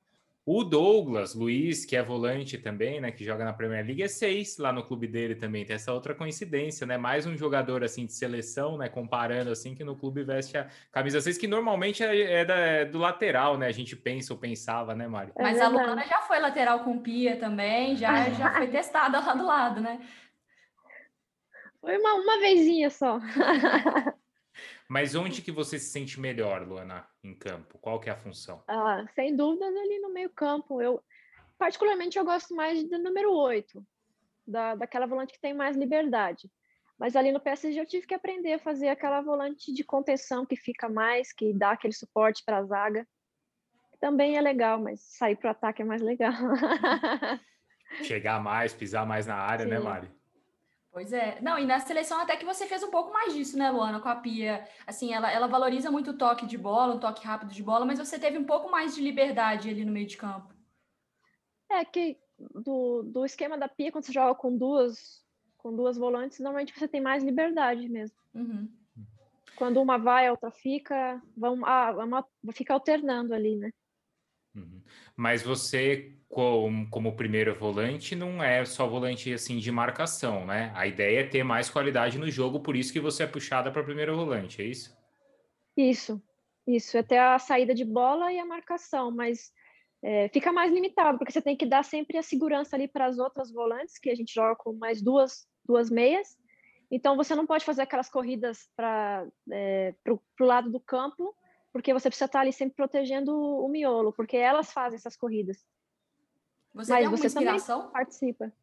O 0.52 0.64
Douglas 0.64 1.36
Luiz, 1.36 1.86
que 1.86 1.96
é 1.96 2.02
volante 2.02 2.58
também, 2.58 3.00
né, 3.00 3.12
que 3.12 3.24
joga 3.24 3.46
na 3.46 3.54
Premier 3.54 3.86
League, 3.86 4.02
é 4.02 4.08
seis 4.08 4.58
lá 4.58 4.74
no 4.74 4.84
clube 4.84 5.06
dele 5.06 5.36
também. 5.36 5.64
Tem 5.64 5.76
essa 5.76 5.94
outra 5.94 6.16
coincidência, 6.16 6.88
né? 6.88 6.98
Mais 6.98 7.28
um 7.28 7.38
jogador 7.38 7.84
assim 7.84 8.04
de 8.08 8.14
seleção, 8.14 8.76
né, 8.76 8.90
comparando 8.90 9.52
assim 9.52 9.76
que 9.76 9.84
no 9.84 9.96
clube 9.96 10.24
veste 10.24 10.58
a 10.58 10.68
camisa 10.92 11.22
6, 11.22 11.38
que 11.38 11.46
normalmente 11.48 12.04
é, 12.04 12.40
é, 12.40 12.46
da, 12.46 12.56
é, 12.56 12.84
do 12.84 12.98
lateral, 12.98 13.60
né? 13.60 13.68
A 13.68 13.72
gente 13.72 13.96
pensa 13.96 14.34
ou 14.34 14.40
pensava, 14.40 14.96
né, 14.96 15.08
Mari? 15.08 15.32
Mas 15.38 15.60
é 15.60 15.62
a 15.62 15.68
Luana 15.68 16.04
já 16.08 16.20
foi 16.24 16.40
lateral 16.40 16.80
com 16.80 16.98
Pia 16.98 17.36
também, 17.36 17.96
já 17.96 18.32
já 18.32 18.52
foi 18.56 18.70
testada 18.70 19.20
lá 19.20 19.36
do 19.36 19.46
lado, 19.46 19.82
né? 19.82 20.00
Foi 21.80 21.96
uma, 21.96 22.16
uma 22.16 22.40
vezinha 22.40 22.90
só. 22.90 23.20
Mas 24.90 25.14
onde 25.14 25.44
que 25.44 25.52
você 25.52 25.78
se 25.78 25.92
sente 25.92 26.20
melhor, 26.20 26.68
Luana, 26.68 27.08
em 27.24 27.36
campo? 27.36 27.78
Qual 27.78 28.00
que 28.00 28.10
é 28.10 28.14
a 28.14 28.18
função? 28.18 28.64
Ah, 28.68 29.06
sem 29.14 29.36
dúvidas 29.36 29.76
ali 29.76 30.00
no 30.00 30.10
meio 30.12 30.32
campo. 30.32 30.82
Eu 30.82 31.04
particularmente 31.60 32.18
eu 32.18 32.26
gosto 32.26 32.56
mais 32.56 32.84
do 32.90 32.98
número 32.98 33.32
8. 33.32 33.86
da, 34.48 34.74
daquela 34.74 35.06
volante 35.06 35.34
que 35.34 35.40
tem 35.40 35.54
mais 35.54 35.78
liberdade. 35.78 36.50
Mas 36.98 37.16
ali 37.16 37.32
no 37.32 37.40
PSG 37.40 37.80
eu 37.80 37.86
tive 37.86 38.08
que 38.08 38.16
aprender 38.16 38.54
a 38.54 38.60
fazer 38.60 38.90
aquela 38.90 39.22
volante 39.22 39.72
de 39.72 39.84
contenção 39.84 40.44
que 40.44 40.56
fica 40.56 40.90
mais, 40.90 41.32
que 41.32 41.54
dá 41.54 41.72
aquele 41.72 41.94
suporte 41.94 42.44
para 42.44 42.58
a 42.58 42.64
zaga. 42.64 43.08
Também 44.02 44.38
é 44.38 44.42
legal, 44.42 44.80
mas 44.82 45.02
sair 45.02 45.36
para 45.36 45.50
o 45.50 45.52
ataque 45.52 45.82
é 45.84 45.86
mais 45.86 46.02
legal. 46.02 46.34
Chegar 48.04 48.42
mais, 48.42 48.74
pisar 48.74 49.06
mais 49.06 49.28
na 49.28 49.36
área, 49.36 49.66
né, 49.66 49.78
Sim. 49.78 49.84
né, 49.84 49.90
Mari? 49.90 50.19
Pois 50.92 51.14
é. 51.14 51.40
Não, 51.42 51.58
e 51.58 51.66
na 51.66 51.80
seleção 51.80 52.20
até 52.20 52.36
que 52.36 52.46
você 52.46 52.66
fez 52.66 52.84
um 52.84 52.90
pouco 52.90 53.14
mais 53.14 53.34
disso, 53.34 53.58
né, 53.58 53.70
Luana, 53.70 54.00
com 54.00 54.10
a 54.10 54.16
Pia. 54.16 54.68
Assim, 54.88 55.14
ela, 55.14 55.32
ela 55.32 55.48
valoriza 55.48 55.92
muito 55.92 56.12
o 56.12 56.18
toque 56.18 56.46
de 56.46 56.58
bola, 56.58 56.96
o 56.96 57.00
toque 57.00 57.26
rápido 57.26 57.54
de 57.54 57.62
bola, 57.62 57.86
mas 57.86 58.00
você 58.00 58.18
teve 58.18 58.38
um 58.38 58.46
pouco 58.46 58.72
mais 58.72 58.96
de 58.96 59.02
liberdade 59.02 59.70
ali 59.70 59.86
no 59.86 59.92
meio 59.92 60.08
de 60.08 60.18
campo. 60.18 60.54
É 61.70 61.86
que 61.86 62.18
do, 62.40 63.04
do 63.04 63.26
esquema 63.26 63.58
da 63.58 63.68
Pia, 63.68 63.92
quando 63.92 64.06
você 64.06 64.12
joga 64.12 64.34
com 64.34 64.56
duas, 64.58 65.24
com 65.58 65.76
duas 65.76 65.98
volantes, 65.98 66.40
normalmente 66.40 66.78
você 66.78 66.88
tem 66.88 67.02
mais 67.02 67.24
liberdade 67.24 67.88
mesmo. 67.88 68.18
Uhum. 68.34 68.68
Quando 69.56 69.82
uma 69.82 69.98
vai, 69.98 70.28
a 70.28 70.32
outra 70.32 70.50
fica, 70.50 71.22
vão, 71.36 71.66
ah, 71.66 71.92
uma, 72.04 72.26
fica 72.54 72.74
alternando 72.74 73.34
ali, 73.34 73.56
né? 73.56 73.72
Uhum. 74.62 74.82
Mas 75.16 75.42
você, 75.42 76.14
como, 76.30 76.90
como 76.90 77.16
primeiro 77.16 77.54
volante, 77.56 78.16
não 78.16 78.42
é 78.42 78.64
só 78.66 78.88
volante 78.88 79.34
assim 79.34 79.58
de 79.58 79.72
marcação, 79.72 80.46
né? 80.46 80.72
A 80.76 80.88
ideia 80.88 81.22
é 81.22 81.28
ter 81.28 81.44
mais 81.44 81.70
qualidade 81.70 82.18
no 82.18 82.30
jogo, 82.30 82.60
por 82.60 82.76
isso 82.76 82.94
que 82.94 83.00
você 83.00 83.24
é 83.24 83.28
puxada 83.28 83.72
para 83.72 83.84
primeiro 83.84 84.16
volante, 84.16 84.62
é 84.62 84.66
isso? 84.66 84.98
Isso, 85.76 86.22
isso. 86.68 86.98
Até 86.98 87.20
a 87.20 87.40
saída 87.40 87.74
de 87.74 87.84
bola 87.84 88.32
e 88.32 88.40
a 88.40 88.46
marcação, 88.46 89.12
mas 89.12 89.52
é, 90.02 90.30
fica 90.30 90.52
mais 90.52 90.72
limitado, 90.72 91.18
porque 91.18 91.32
você 91.32 91.42
tem 91.42 91.58
que 91.58 91.66
dar 91.66 91.84
sempre 91.84 92.18
a 92.18 92.24
segurança 92.24 92.76
ali 92.76 92.88
para 92.88 93.06
as 93.06 93.20
outras 93.20 93.52
volantes, 93.52 93.98
que 94.00 94.10
a 94.10 94.16
gente 94.16 94.34
joga 94.34 94.56
com 94.56 94.74
mais 94.74 95.02
duas, 95.02 95.48
duas 95.66 95.90
meias. 95.90 96.38
Então 96.92 97.16
você 97.16 97.36
não 97.36 97.46
pode 97.46 97.66
fazer 97.66 97.82
aquelas 97.82 98.10
corridas 98.10 98.68
para 98.76 99.28
é, 99.52 99.94
o 100.08 100.44
lado 100.44 100.72
do 100.72 100.80
campo 100.80 101.36
porque 101.72 101.94
você 101.94 102.10
precisa 102.10 102.26
estar 102.26 102.42
ali 102.42 102.52
sempre 102.52 102.76
protegendo 102.76 103.34
o 103.36 103.68
miolo, 103.68 104.12
porque 104.14 104.38
elas 104.38 104.72
fazem 104.72 104.98
essas 104.98 105.16
corridas. 105.16 105.58
Você 106.74 106.74
Mas 106.74 106.88
tem 106.88 106.98
alguma 106.98 107.18
você 107.18 107.28
inspiração? 107.28 107.92
participa. 107.92 108.54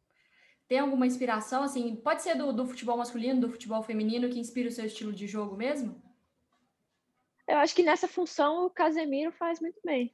Tem 0.67 0.79
alguma 0.79 1.07
inspiração, 1.07 1.63
assim, 1.63 1.95
pode 1.95 2.21
ser 2.21 2.35
do, 2.35 2.51
do 2.51 2.65
futebol 2.65 2.97
masculino, 2.97 3.39
do 3.39 3.49
futebol 3.49 3.81
feminino, 3.81 4.29
que 4.29 4.39
inspira 4.39 4.67
o 4.67 4.71
seu 4.71 4.85
estilo 4.85 5.13
de 5.13 5.25
jogo 5.25 5.55
mesmo? 5.55 6.01
Eu 7.47 7.57
acho 7.57 7.73
que 7.73 7.83
nessa 7.83 8.07
função 8.07 8.65
o 8.65 8.69
Casemiro 8.69 9.31
faz 9.31 9.61
muito 9.61 9.79
bem. 9.85 10.13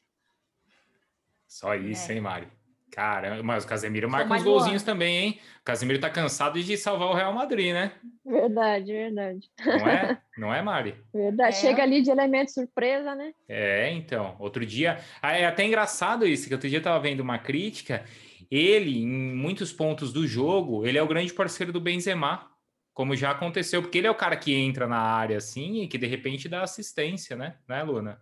Só 1.47 1.73
isso, 1.73 2.11
é. 2.11 2.15
hein, 2.15 2.21
Mari? 2.21 2.51
Caramba, 2.93 3.41
mas 3.41 3.63
o 3.63 3.67
Casemiro 3.67 4.07
marca 4.07 4.31
uns 4.31 4.43
golzinhos 4.43 4.83
também, 4.83 5.17
hein? 5.17 5.39
O 5.61 5.63
Casemiro 5.63 5.99
tá 5.99 6.11
cansado 6.11 6.61
de 6.61 6.77
salvar 6.77 7.07
o 7.07 7.15
Real 7.15 7.33
Madrid, 7.33 7.73
né? 7.73 7.91
Verdade, 8.23 8.93
verdade. 8.93 9.49
Não 9.65 9.87
é? 9.87 10.21
Não 10.37 10.53
é, 10.53 10.61
Mari? 10.61 10.95
Verdade. 11.11 11.55
É. 11.55 11.59
Chega 11.59 11.81
ali 11.81 12.03
de 12.03 12.11
elemento 12.11 12.51
surpresa, 12.51 13.15
né? 13.15 13.33
É, 13.49 13.91
então. 13.91 14.35
Outro 14.37 14.63
dia. 14.63 14.99
Ah, 15.23 15.35
é 15.35 15.43
até 15.45 15.65
engraçado 15.65 16.27
isso, 16.27 16.47
que 16.47 16.53
outro 16.53 16.69
dia 16.69 16.77
eu 16.77 16.83
tava 16.83 16.99
vendo 16.99 17.21
uma 17.21 17.39
crítica. 17.39 18.05
Ele, 18.51 19.01
em 19.01 19.33
muitos 19.33 19.73
pontos 19.73 20.13
do 20.13 20.27
jogo, 20.27 20.85
ele 20.85 20.99
é 20.99 21.01
o 21.01 21.07
grande 21.07 21.33
parceiro 21.33 21.73
do 21.73 21.81
Benzema, 21.81 22.47
como 22.93 23.15
já 23.15 23.31
aconteceu, 23.31 23.81
porque 23.81 23.97
ele 23.97 24.07
é 24.07 24.11
o 24.11 24.15
cara 24.15 24.37
que 24.37 24.53
entra 24.53 24.87
na 24.87 24.99
área 24.99 25.37
assim 25.37 25.81
e 25.81 25.87
que 25.87 25.97
de 25.97 26.05
repente 26.05 26.47
dá 26.47 26.61
assistência, 26.61 27.35
né? 27.35 27.55
Né, 27.67 27.81
Luna? 27.81 28.21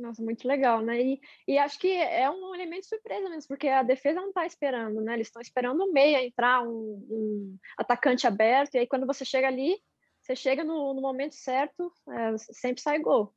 Nossa, 0.00 0.22
muito 0.22 0.48
legal, 0.48 0.80
né? 0.80 1.00
E, 1.00 1.20
e 1.46 1.58
acho 1.58 1.78
que 1.78 1.88
é 1.88 2.28
um 2.30 2.54
elemento 2.54 2.86
surpresa 2.86 3.28
mesmo, 3.28 3.48
porque 3.48 3.68
a 3.68 3.82
defesa 3.82 4.20
não 4.20 4.28
está 4.28 4.46
esperando, 4.46 5.00
né? 5.02 5.14
Eles 5.14 5.26
estão 5.26 5.42
esperando 5.42 5.84
o 5.84 5.92
meia 5.92 6.24
entrar, 6.24 6.62
um, 6.62 7.06
um, 7.10 7.58
atacante 7.76 8.26
aberto, 8.26 8.74
e 8.74 8.78
aí 8.78 8.86
quando 8.86 9.06
você 9.06 9.24
chega 9.24 9.46
ali, 9.46 9.76
você 10.22 10.34
chega 10.34 10.64
no, 10.64 10.94
no 10.94 11.02
momento 11.02 11.34
certo, 11.34 11.92
é, 12.08 12.36
sempre 12.38 12.80
sai 12.80 12.98
gol. 12.98 13.34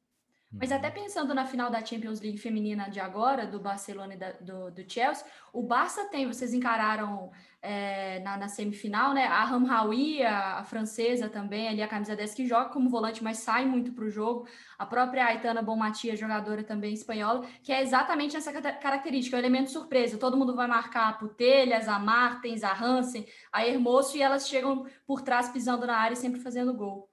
Mas 0.60 0.72
até 0.72 0.92
pensando 0.92 1.34
na 1.34 1.46
final 1.46 1.72
da 1.72 1.84
Champions 1.84 2.22
League 2.22 2.38
feminina 2.38 2.88
de 2.88 3.00
agora, 3.00 3.48
do 3.48 3.60
Barcelona 3.60 4.14
e 4.14 4.18
da, 4.18 4.32
do, 4.34 4.72
do 4.72 4.92
Chelsea, 4.92 5.26
o 5.52 5.64
Barça 5.64 6.06
tem, 6.10 6.28
vocês 6.28 6.54
encararam 6.54 7.32
é, 7.60 8.20
na, 8.20 8.38
na, 8.38 8.48
semifinal, 8.48 9.14
né? 9.14 9.26
A 9.26 9.44
Ramraoui, 9.46 10.22
a, 10.22 10.60
a, 10.60 10.64
francesa 10.64 11.28
também, 11.28 11.68
ali 11.70 11.82
a 11.82 11.88
camisa 11.88 12.16
10, 12.16 12.36
que 12.36 12.46
joga 12.46 12.70
como 12.70 12.90
volante, 12.90 13.24
mas 13.24 13.40
sai 13.40 13.66
muito 13.66 13.94
para 13.94 14.06
o 14.06 14.10
jogo. 14.10 14.48
A 14.78 14.86
própria 14.86 15.26
Aitana 15.26 15.62
Bonmatia, 15.62 16.16
jogadora 16.16 16.64
também 16.64 16.94
espanhola, 16.94 17.48
que 17.64 17.72
é 17.72 17.82
exatamente 17.82 18.38
essa 18.38 18.52
característica, 18.54 19.36
o 19.36 19.40
elemento 19.40 19.72
surpresa. 19.72 20.18
Todo 20.18 20.38
mundo 20.38 20.56
vai 20.56 20.68
marcar 20.68 21.10
a 21.10 21.14
Putelhas, 21.14 21.88
a 21.88 21.98
Martens, 21.98 22.64
a 22.64 22.74
Hansen, 22.74 23.26
a 23.52 23.66
Hermoso, 23.66 24.18
e 24.18 24.22
elas 24.22 24.48
chegam 24.48 24.86
por 25.08 25.22
trás 25.22 25.50
pisando 25.50 25.88
na 25.88 25.98
área 25.98 26.14
e 26.14 26.18
sempre 26.18 26.42
fazendo 26.42 26.74
gol. 26.74 27.13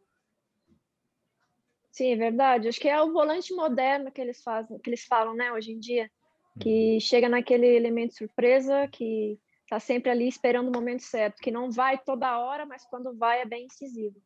Sim, 2.00 2.12
é 2.12 2.16
verdade. 2.16 2.66
Acho 2.66 2.80
que 2.80 2.88
é 2.88 2.98
o 2.98 3.12
volante 3.12 3.52
moderno 3.52 4.10
que 4.10 4.22
eles 4.22 4.42
fazem, 4.42 4.78
que 4.78 4.88
eles 4.88 5.04
falam, 5.04 5.34
né, 5.34 5.52
hoje 5.52 5.72
em 5.72 5.78
dia, 5.78 6.10
que 6.58 6.94
uhum. 6.94 7.00
chega 7.00 7.28
naquele 7.28 7.66
elemento 7.66 8.14
surpresa, 8.14 8.88
que 8.88 9.38
tá 9.68 9.78
sempre 9.78 10.10
ali 10.10 10.26
esperando 10.26 10.68
o 10.68 10.72
momento 10.72 11.02
certo, 11.02 11.42
que 11.42 11.50
não 11.50 11.70
vai 11.70 11.98
toda 11.98 12.38
hora, 12.38 12.64
mas 12.64 12.86
quando 12.86 13.14
vai 13.18 13.42
é 13.42 13.44
bem 13.44 13.66
incisivo. 13.66 14.16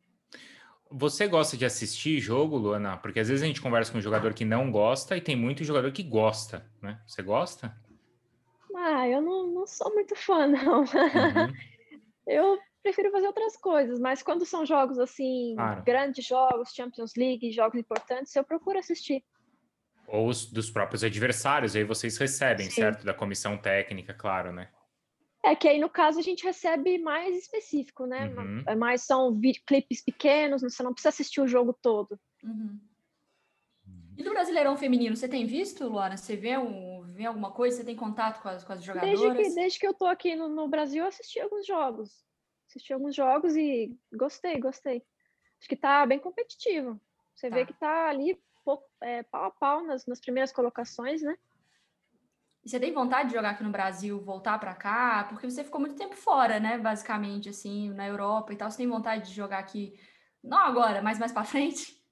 Você 0.89 1.27
gosta 1.27 1.57
de 1.57 1.65
assistir 1.65 2.17
jogo, 2.21 2.55
Luana? 2.55 2.95
Porque 2.95 3.19
às 3.19 3.27
vezes 3.27 3.43
a 3.43 3.45
gente 3.45 3.61
conversa 3.61 3.91
com 3.91 3.97
um 3.97 4.01
jogador 4.01 4.33
que 4.33 4.45
não 4.45 4.71
gosta 4.71 5.17
e 5.17 5.21
tem 5.21 5.35
muito 5.35 5.65
jogador 5.65 5.91
que 5.91 6.01
gosta, 6.01 6.65
né? 6.81 7.01
Você 7.05 7.21
gosta? 7.21 7.75
Ah, 8.73 9.05
eu 9.05 9.21
não, 9.21 9.47
não 9.47 9.67
sou 9.67 9.93
muito 9.93 10.15
fã, 10.15 10.47
não. 10.47 10.79
Uhum. 10.79 10.85
eu 12.25 12.57
prefiro 12.85 13.11
fazer 13.11 13.25
outras 13.25 13.57
coisas, 13.57 13.99
mas 13.99 14.21
quando 14.21 14.45
são 14.45 14.63
jogos 14.63 14.99
assim, 14.99 15.55
claro. 15.55 15.83
grandes 15.83 16.23
jogos, 16.23 16.69
Champions 16.71 17.13
League, 17.17 17.51
jogos 17.51 17.79
importantes, 17.79 18.35
eu 18.35 18.43
procuro 18.43 18.77
assistir. 18.77 19.23
Ou 20.07 20.27
os 20.27 20.45
dos 20.45 20.69
próprios 20.69 21.03
adversários, 21.03 21.75
aí 21.75 21.83
vocês 21.83 22.15
recebem, 22.15 22.67
Sim. 22.67 22.81
certo? 22.81 23.03
Da 23.03 23.13
comissão 23.13 23.57
técnica, 23.57 24.13
claro, 24.13 24.51
né? 24.51 24.69
É 25.43 25.55
que 25.55 25.67
aí, 25.67 25.79
no 25.79 25.89
caso, 25.89 26.19
a 26.19 26.21
gente 26.21 26.43
recebe 26.43 26.99
mais 26.99 27.35
específico, 27.35 28.05
né? 28.05 28.27
Uhum. 28.37 28.63
É 28.67 28.75
mais 28.75 29.01
são 29.01 29.39
clipes 29.65 30.03
pequenos, 30.03 30.61
você 30.61 30.83
não 30.83 30.93
precisa 30.93 31.09
assistir 31.09 31.41
o 31.41 31.47
jogo 31.47 31.75
todo. 31.81 32.19
Uhum. 32.43 32.79
E 34.17 34.23
do 34.23 34.29
Brasileirão 34.29 34.77
Feminino, 34.77 35.15
você 35.15 35.27
tem 35.27 35.45
visto, 35.45 35.87
Luana? 35.87 36.17
Você 36.17 36.35
vê, 36.35 36.57
um, 36.57 37.01
vê 37.13 37.25
alguma 37.25 37.51
coisa? 37.51 37.77
Você 37.77 37.83
tem 37.83 37.95
contato 37.95 38.41
com 38.41 38.49
as, 38.49 38.63
com 38.63 38.73
as 38.73 38.83
jogadoras? 38.83 39.19
Desde 39.19 39.43
que, 39.43 39.55
desde 39.55 39.79
que 39.79 39.87
eu 39.87 39.93
tô 39.93 40.05
aqui 40.05 40.35
no, 40.35 40.47
no 40.47 40.67
Brasil, 40.67 41.03
eu 41.03 41.09
assisti 41.09 41.39
alguns 41.39 41.65
jogos. 41.65 42.24
Assisti 42.75 42.91
alguns 42.91 43.15
jogos 43.15 43.55
e 43.55 43.97
gostei, 44.13 44.59
gostei. 44.59 45.01
Acho 45.59 45.69
que 45.69 45.77
tá 45.77 46.05
bem 46.05 46.19
competitivo. 46.19 46.99
Você 47.33 47.49
tá. 47.49 47.55
vê 47.55 47.65
que 47.65 47.73
tá 47.73 48.09
ali 48.09 48.37
pouco, 48.65 48.85
é, 48.99 49.23
pau 49.23 49.45
a 49.45 49.51
pau 49.51 49.83
nas, 49.85 50.05
nas 50.05 50.19
primeiras 50.19 50.51
colocações, 50.51 51.21
né? 51.21 51.37
E 52.65 52.69
você 52.69 52.77
tem 52.77 52.91
vontade 52.91 53.29
de 53.29 53.35
jogar 53.35 53.51
aqui 53.51 53.63
no 53.63 53.69
Brasil, 53.69 54.19
voltar 54.19 54.59
para 54.59 54.73
cá? 54.73 55.25
Porque 55.29 55.49
você 55.49 55.63
ficou 55.63 55.79
muito 55.79 55.95
tempo 55.95 56.15
fora, 56.15 56.59
né? 56.59 56.77
Basicamente, 56.77 57.47
assim, 57.47 57.91
na 57.91 58.07
Europa 58.07 58.51
e 58.51 58.57
tal. 58.57 58.69
Você 58.69 58.77
tem 58.77 58.87
vontade 58.87 59.29
de 59.29 59.35
jogar 59.35 59.59
aqui, 59.59 59.97
não 60.43 60.57
agora, 60.57 61.01
mas 61.01 61.17
mais 61.17 61.31
para 61.31 61.45
frente? 61.45 62.03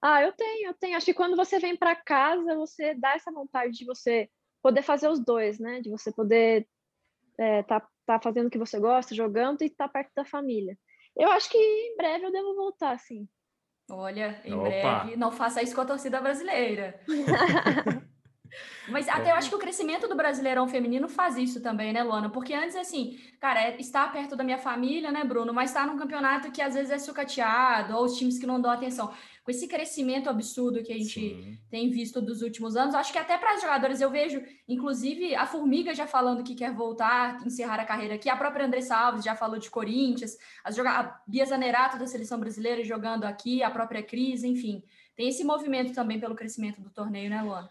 Ah, 0.00 0.22
eu 0.22 0.32
tenho, 0.32 0.68
eu 0.68 0.74
tenho. 0.74 0.96
Acho 0.96 1.06
que 1.06 1.14
quando 1.14 1.36
você 1.36 1.58
vem 1.58 1.76
para 1.76 1.96
casa, 1.96 2.54
você 2.54 2.94
dá 2.94 3.14
essa 3.14 3.30
vontade 3.30 3.72
de 3.72 3.84
você 3.84 4.30
poder 4.62 4.82
fazer 4.82 5.08
os 5.08 5.18
dois, 5.18 5.58
né? 5.58 5.80
De 5.80 5.90
você 5.90 6.12
poder 6.12 6.66
é, 7.36 7.62
tá, 7.64 7.86
tá 8.06 8.20
fazendo 8.20 8.46
o 8.46 8.50
que 8.50 8.58
você 8.58 8.78
gosta, 8.78 9.14
jogando 9.14 9.62
e 9.62 9.70
tá 9.70 9.88
perto 9.88 10.12
da 10.14 10.24
família. 10.24 10.78
Eu 11.16 11.30
acho 11.30 11.50
que 11.50 11.58
em 11.58 11.96
breve 11.96 12.26
eu 12.26 12.32
devo 12.32 12.54
voltar, 12.54 12.98
sim. 12.98 13.28
Olha, 13.90 14.40
em 14.44 14.54
Opa. 14.54 14.68
breve, 14.68 15.16
não 15.16 15.30
faça 15.30 15.62
isso 15.62 15.74
com 15.74 15.80
a 15.80 15.86
torcida 15.86 16.20
brasileira. 16.20 17.00
Mas 18.88 19.08
até 19.08 19.30
eu 19.30 19.34
acho 19.34 19.48
que 19.48 19.54
o 19.54 19.58
crescimento 19.58 20.08
do 20.08 20.16
Brasileirão 20.16 20.68
Feminino 20.68 21.08
faz 21.08 21.36
isso 21.36 21.60
também, 21.60 21.92
né, 21.92 22.02
Luana? 22.02 22.30
Porque 22.30 22.54
antes, 22.54 22.76
assim, 22.76 23.18
cara, 23.40 23.60
é 23.60 23.76
estar 23.80 24.10
perto 24.12 24.36
da 24.36 24.44
minha 24.44 24.58
família, 24.58 25.10
né, 25.10 25.24
Bruno? 25.24 25.52
Mas 25.52 25.70
estar 25.70 25.86
num 25.86 25.98
campeonato 25.98 26.50
que 26.52 26.62
às 26.62 26.74
vezes 26.74 26.90
é 26.90 26.98
sucateado, 26.98 27.96
ou 27.96 28.04
os 28.04 28.16
times 28.16 28.38
que 28.38 28.46
não 28.46 28.60
dão 28.60 28.70
atenção. 28.70 29.12
Com 29.46 29.52
esse 29.52 29.68
crescimento 29.68 30.28
absurdo 30.28 30.82
que 30.82 30.92
a 30.92 30.98
gente 30.98 31.20
Sim. 31.20 31.58
tem 31.70 31.88
visto 31.88 32.20
dos 32.20 32.42
últimos 32.42 32.76
anos, 32.76 32.96
acho 32.96 33.12
que 33.12 33.18
até 33.18 33.38
para 33.38 33.54
as 33.54 33.60
jogadoras 33.60 34.00
eu 34.00 34.10
vejo, 34.10 34.42
inclusive, 34.66 35.36
a 35.36 35.46
Formiga 35.46 35.94
já 35.94 36.04
falando 36.04 36.42
que 36.42 36.56
quer 36.56 36.74
voltar, 36.74 37.46
encerrar 37.46 37.78
a 37.78 37.84
carreira 37.84 38.16
aqui, 38.16 38.28
a 38.28 38.36
própria 38.36 38.66
Andressa 38.66 38.96
Alves 38.96 39.24
já 39.24 39.36
falou 39.36 39.56
de 39.56 39.70
Corinthians, 39.70 40.36
as 40.64 40.74
joga 40.74 40.90
a 40.90 41.22
Bia 41.28 41.46
Zanerato 41.46 41.96
da 41.96 42.08
seleção 42.08 42.40
brasileira 42.40 42.82
jogando 42.82 43.22
aqui, 43.22 43.62
a 43.62 43.70
própria 43.70 44.02
Cris, 44.02 44.42
enfim. 44.42 44.82
Tem 45.14 45.28
esse 45.28 45.44
movimento 45.44 45.94
também 45.94 46.18
pelo 46.18 46.34
crescimento 46.34 46.80
do 46.80 46.90
torneio, 46.90 47.30
né, 47.30 47.40
Luana? 47.40 47.70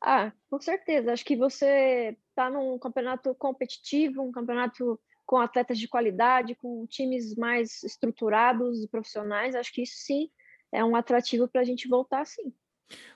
Ah, 0.00 0.32
com 0.48 0.58
certeza. 0.58 1.12
Acho 1.12 1.22
que 1.26 1.36
você 1.36 2.16
está 2.30 2.48
num 2.48 2.78
campeonato 2.78 3.34
competitivo, 3.34 4.22
um 4.22 4.32
campeonato 4.32 4.98
com 5.26 5.36
atletas 5.36 5.78
de 5.78 5.86
qualidade, 5.86 6.54
com 6.54 6.86
times 6.86 7.34
mais 7.34 7.82
estruturados 7.82 8.82
e 8.82 8.88
profissionais. 8.88 9.54
Acho 9.54 9.70
que 9.70 9.82
isso 9.82 9.96
sim 9.96 10.30
é 10.72 10.82
um 10.84 10.96
atrativo 10.96 11.46
para 11.46 11.60
a 11.60 11.64
gente 11.64 11.86
voltar, 11.86 12.24
sim. 12.24 12.52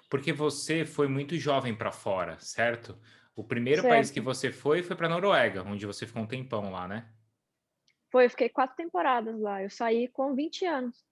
Porque 0.08 0.32
você 0.32 0.84
foi 0.84 1.08
muito 1.08 1.36
jovem 1.36 1.74
para 1.74 1.90
fora, 1.90 2.38
certo? 2.38 2.96
O 3.34 3.42
primeiro 3.42 3.82
certo. 3.82 3.94
país 3.94 4.10
que 4.10 4.20
você 4.20 4.52
foi 4.52 4.82
foi 4.82 4.94
para 4.94 5.08
Noruega, 5.08 5.62
onde 5.62 5.84
você 5.84 6.06
ficou 6.06 6.22
um 6.22 6.26
tempão 6.26 6.70
lá, 6.70 6.86
né? 6.86 7.08
Foi, 8.10 8.26
eu 8.26 8.30
fiquei 8.30 8.48
quatro 8.48 8.76
temporadas 8.76 9.38
lá. 9.40 9.62
Eu 9.62 9.70
saí 9.70 10.08
com 10.08 10.34
20 10.34 10.64
anos. 10.64 11.04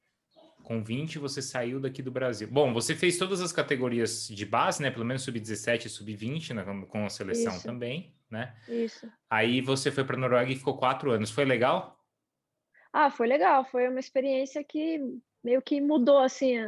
Com 0.62 0.82
20 0.82 1.18
você 1.18 1.42
saiu 1.42 1.78
daqui 1.78 2.02
do 2.02 2.10
Brasil. 2.10 2.48
Bom, 2.50 2.72
você 2.72 2.94
fez 2.94 3.18
todas 3.18 3.42
as 3.42 3.52
categorias 3.52 4.28
de 4.28 4.46
base, 4.46 4.80
né? 4.80 4.90
Pelo 4.90 5.04
menos 5.04 5.22
sub-17 5.22 5.86
e 5.86 5.88
sub-20 5.90 6.54
né? 6.54 6.86
com 6.88 7.04
a 7.04 7.10
seleção 7.10 7.54
Isso. 7.56 7.66
também, 7.66 8.14
né? 8.30 8.56
Isso. 8.66 9.10
Aí 9.28 9.60
você 9.60 9.90
foi 9.90 10.04
para 10.04 10.16
Noruega 10.16 10.50
e 10.50 10.56
ficou 10.56 10.78
quatro 10.78 11.10
anos. 11.10 11.30
Foi 11.30 11.44
legal? 11.44 12.02
Ah, 12.90 13.10
foi 13.10 13.26
legal. 13.26 13.64
Foi 13.66 13.86
uma 13.88 14.00
experiência 14.00 14.64
que 14.64 14.98
meio 15.44 15.62
que 15.62 15.80
mudou 15.80 16.18
assim 16.18 16.58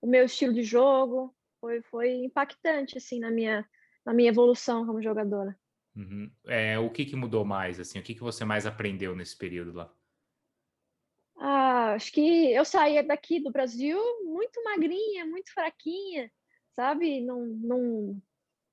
o 0.00 0.06
meu 0.06 0.24
estilo 0.24 0.54
de 0.54 0.62
jogo. 0.62 1.34
Foi, 1.60 1.82
foi 1.82 2.24
impactante 2.24 2.96
assim 2.96 3.18
na 3.18 3.30
minha 3.30 3.68
na 4.06 4.14
minha 4.14 4.28
evolução 4.28 4.86
como 4.86 5.02
jogadora. 5.02 5.58
Uhum. 5.96 6.30
É, 6.46 6.78
o 6.78 6.88
que, 6.90 7.04
que 7.04 7.16
mudou 7.16 7.44
mais 7.44 7.80
assim? 7.80 7.98
O 7.98 8.02
que, 8.02 8.14
que 8.14 8.20
você 8.20 8.44
mais 8.44 8.66
aprendeu 8.66 9.16
nesse 9.16 9.36
período 9.36 9.72
lá? 9.72 9.92
Ah, 11.38 11.94
acho 11.94 12.12
que 12.12 12.52
eu 12.52 12.64
saía 12.64 13.02
daqui 13.02 13.40
do 13.40 13.50
Brasil 13.50 13.98
muito 14.24 14.62
magrinha, 14.62 15.26
muito 15.26 15.52
fraquinha, 15.52 16.30
sabe? 16.70 17.20
Não, 17.20 17.46
não, 17.46 18.22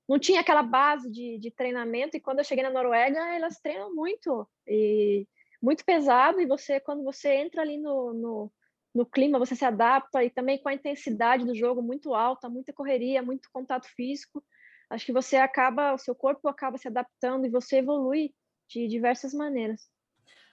não 0.08 0.20
tinha 0.20 0.42
aquela 0.42 0.62
base 0.62 1.10
de, 1.10 1.40
de 1.40 1.50
treinamento. 1.50 2.16
E 2.16 2.22
quando 2.22 2.40
eu 2.40 2.46
cheguei 2.46 2.64
na 2.64 2.70
Noruega, 2.70 3.20
elas 3.36 3.60
treinam 3.60 3.94
muito 3.96 4.48
e 4.68 5.28
muito 5.62 5.84
pesado. 5.84 6.40
E 6.40 6.46
você, 6.46 6.80
quando 6.80 7.04
você 7.04 7.34
entra 7.36 7.62
ali 7.62 7.78
no, 7.78 8.14
no, 8.14 8.52
no 8.94 9.06
clima, 9.06 9.40
você 9.40 9.56
se 9.56 9.66
adapta 9.66 10.24
e 10.24 10.30
também 10.30 10.62
com 10.62 10.70
a 10.70 10.74
intensidade 10.74 11.46
do 11.46 11.56
jogo 11.56 11.82
muito 11.82 12.14
alta, 12.14 12.50
muita 12.50 12.72
correria, 12.72 13.24
muito 13.24 13.50
contato 13.52 13.88
físico. 13.88 14.44
Acho 14.90 15.06
que 15.06 15.14
você 15.14 15.38
acaba, 15.38 15.94
o 15.94 15.98
seu 15.98 16.14
corpo 16.14 16.48
acaba 16.48 16.78
se 16.78 16.88
adaptando 16.88 17.46
e 17.46 17.50
você 17.50 17.78
evolui 17.78 18.34
de 18.68 18.88
diversas 18.88 19.34
maneiras. 19.34 19.90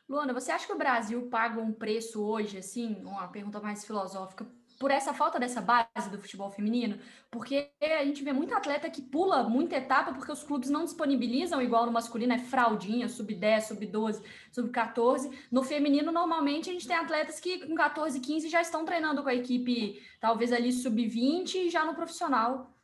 Luana, 0.09 0.33
você 0.33 0.51
acha 0.51 0.67
que 0.67 0.73
o 0.73 0.79
Brasil 0.79 1.29
paga 1.29 1.61
um 1.61 1.73
preço 1.73 2.25
hoje, 2.25 2.59
assim, 2.59 3.05
uma 3.05 3.29
pergunta 3.29 3.61
mais 3.61 3.85
filosófica, 3.85 4.51
por 4.81 4.91
essa 4.91 5.13
falta 5.13 5.39
dessa 5.39 5.61
base 5.61 6.11
do 6.11 6.19
futebol 6.19 6.51
feminino? 6.51 6.99
Porque 7.31 7.71
a 7.83 8.03
gente 8.03 8.25
vê 8.25 8.33
muito 8.33 8.55
atleta 8.55 8.89
que 8.89 9.03
pula 9.03 9.43
muita 9.43 9.77
etapa 9.77 10.15
porque 10.15 10.33
os 10.33 10.43
clubes 10.43 10.71
não 10.71 10.85
disponibilizam, 10.85 11.61
igual 11.61 11.85
no 11.85 11.93
masculino, 11.93 12.33
é 12.33 12.39
fraldinha, 12.39 13.07
sub-10, 13.07 13.61
sub-12, 13.61 14.25
sub-14. 14.51 15.31
No 15.53 15.63
feminino, 15.63 16.11
normalmente, 16.11 16.71
a 16.71 16.73
gente 16.73 16.89
tem 16.89 16.97
atletas 16.97 17.39
que 17.39 17.67
com 17.67 17.75
14, 17.75 18.19
15 18.19 18.49
já 18.49 18.63
estão 18.63 18.83
treinando 18.87 19.23
com 19.23 19.29
a 19.29 19.35
equipe, 19.35 20.03
talvez 20.19 20.51
ali 20.51 20.73
sub-20 20.73 21.69
já 21.69 21.85
no 21.85 21.95
profissional. 21.95 22.75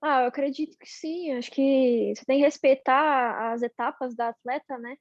Ah, 0.00 0.22
eu 0.22 0.28
acredito 0.28 0.78
que 0.78 0.88
sim. 0.88 1.32
Acho 1.32 1.50
que 1.50 2.14
você 2.14 2.24
tem 2.24 2.38
que 2.38 2.44
respeitar 2.44 3.52
as 3.52 3.62
etapas 3.62 4.14
da 4.14 4.28
atleta, 4.28 4.78
né? 4.78 4.96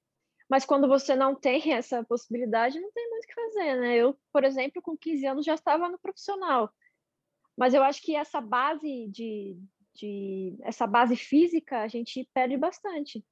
Mas 0.49 0.65
quando 0.65 0.87
você 0.87 1.15
não 1.15 1.35
tem 1.35 1.73
essa 1.73 2.03
possibilidade, 2.03 2.79
não 2.79 2.91
tem 2.91 3.09
muito 3.09 3.23
o 3.23 3.27
que 3.27 3.33
fazer, 3.33 3.75
né? 3.77 3.95
Eu, 3.97 4.17
por 4.31 4.43
exemplo, 4.43 4.81
com 4.81 4.95
15 4.95 5.25
anos 5.25 5.45
já 5.45 5.55
estava 5.55 5.89
no 5.89 5.99
profissional. 5.99 6.71
Mas 7.57 7.73
eu 7.73 7.81
acho 7.83 8.01
que 8.01 8.15
essa 8.15 8.39
base 8.41 9.07
de, 9.07 9.57
de 9.95 10.55
essa 10.61 10.85
base 10.85 11.15
física 11.15 11.81
a 11.81 11.87
gente 11.87 12.29
perde 12.33 12.57
bastante. 12.57 13.25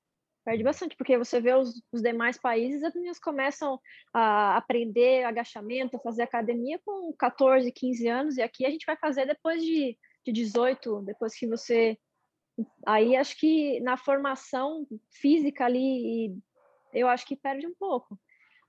Perde 0.46 0.64
bastante, 0.64 0.96
porque 0.98 1.18
você 1.18 1.40
vê 1.40 1.54
os, 1.54 1.82
os 1.92 2.02
demais 2.02 2.38
países, 2.38 2.84
as 2.84 2.94
meninas 2.94 3.20
começam 3.20 3.80
a 4.14 4.58
aprender 4.58 5.24
agachamento, 5.24 5.96
a 5.96 6.02
fazer 6.02 6.24
academia 6.24 6.80
com 6.84 7.14
14, 7.14 7.72
15 7.72 8.08
anos, 8.08 8.38
e 8.38 8.42
aqui 8.42 8.66
a 8.66 8.70
gente 8.70 8.86
vai 8.86 8.98
fazer 8.98 9.26
depois 9.26 9.64
de, 9.64 9.98
de 10.26 10.32
18, 10.34 11.02
depois 11.04 11.34
que 11.34 11.48
você. 11.48 11.98
Aí 12.86 13.16
acho 13.16 13.40
que 13.40 13.80
na 13.80 13.96
formação 13.96 14.86
física 15.12 15.66
ali 15.66 16.38
eu 16.94 17.08
acho 17.08 17.26
que 17.26 17.36
perde 17.36 17.68
um 17.68 17.74
pouco. 17.74 18.20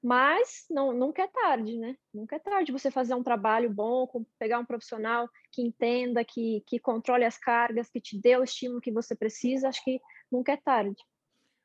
Mas 0.02 0.66
não, 0.68 0.92
nunca 0.92 1.22
é 1.22 1.26
tarde, 1.26 1.78
né? 1.78 1.96
Nunca 2.12 2.36
é 2.36 2.38
tarde 2.38 2.70
você 2.70 2.90
fazer 2.90 3.14
um 3.14 3.22
trabalho 3.22 3.70
bom, 3.70 4.06
pegar 4.38 4.58
um 4.58 4.64
profissional 4.64 5.26
que 5.50 5.62
entenda, 5.62 6.22
que, 6.22 6.62
que 6.66 6.78
controle 6.78 7.24
as 7.24 7.38
cargas, 7.38 7.88
que 7.88 7.98
te 8.00 8.20
dê 8.20 8.36
o 8.36 8.44
estímulo 8.44 8.82
que 8.82 8.92
você 8.92 9.16
precisa. 9.16 9.68
Acho 9.68 9.82
que 9.82 9.98
nunca 10.30 10.52
é 10.52 10.58
tarde. 10.58 11.02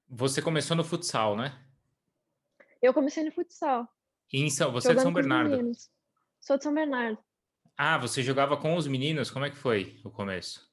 Você 0.07 0.41
começou 0.41 0.77
no 0.77 0.85
futsal, 0.85 1.35
né? 1.35 1.61
Eu 2.81 2.93
comecei 2.93 3.25
no 3.25 3.31
futsal. 3.33 3.85
E 4.31 4.41
em 4.41 4.49
São, 4.49 4.71
você 4.71 4.93
é 4.93 4.95
de 4.95 5.01
São 5.01 5.11
Bernardo? 5.11 5.71
Sou 6.39 6.57
de 6.57 6.63
São 6.63 6.73
Bernardo. 6.73 7.21
Ah, 7.77 7.97
você 7.97 8.23
jogava 8.23 8.55
com 8.55 8.77
os 8.77 8.87
meninos? 8.87 9.29
Como 9.29 9.43
é 9.43 9.49
que 9.49 9.57
foi 9.57 9.99
o 10.05 10.09
começo? 10.09 10.65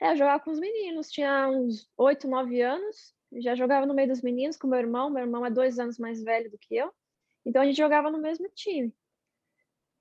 É, 0.00 0.12
eu 0.12 0.16
jogava 0.16 0.44
com 0.44 0.52
os 0.52 0.60
meninos. 0.60 1.10
Tinha 1.10 1.48
uns 1.48 1.90
oito, 1.96 2.28
nove 2.28 2.62
anos 2.62 3.12
já 3.40 3.54
jogava 3.54 3.86
no 3.86 3.94
meio 3.94 4.08
dos 4.08 4.22
meninos 4.22 4.56
com 4.56 4.66
meu 4.66 4.78
irmão. 4.78 5.10
Meu 5.10 5.22
irmão 5.22 5.44
é 5.46 5.50
dois 5.50 5.78
anos 5.78 5.98
mais 5.98 6.22
velho 6.22 6.50
do 6.50 6.58
que 6.58 6.76
eu. 6.76 6.92
Então 7.44 7.62
a 7.62 7.64
gente 7.64 7.76
jogava 7.76 8.10
no 8.10 8.18
mesmo 8.18 8.48
time. 8.54 8.94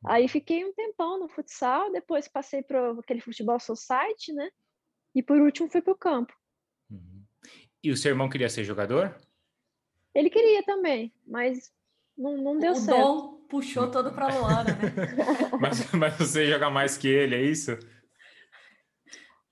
Aí 0.05 0.27
fiquei 0.27 0.65
um 0.65 0.73
tempão 0.73 1.19
no 1.19 1.27
futsal, 1.27 1.91
depois 1.91 2.27
passei 2.27 2.63
para 2.63 2.91
aquele 2.93 3.21
futebol 3.21 3.59
society, 3.59 4.33
né? 4.33 4.49
E 5.13 5.21
por 5.21 5.39
último 5.39 5.69
fui 5.69 5.81
para 5.81 5.93
o 5.93 5.97
campo. 5.97 6.33
Uhum. 6.89 7.23
E 7.83 7.91
o 7.91 7.97
seu 7.97 8.09
irmão 8.09 8.29
queria 8.29 8.49
ser 8.49 8.63
jogador? 8.63 9.15
Ele 10.13 10.29
queria 10.29 10.63
também, 10.63 11.13
mas 11.25 11.71
não, 12.17 12.37
não 12.37 12.57
deu 12.57 12.71
o 12.71 12.75
certo. 12.75 12.99
O 12.99 13.03
Dom 13.03 13.45
puxou 13.47 13.91
todo 13.91 14.11
para 14.11 14.27
Luana, 14.27 14.63
né? 14.63 14.91
mas, 15.59 15.91
mas 15.91 16.17
você 16.17 16.47
joga 16.47 16.69
mais 16.69 16.97
que 16.97 17.07
ele, 17.07 17.35
é 17.35 17.41
isso? 17.43 17.77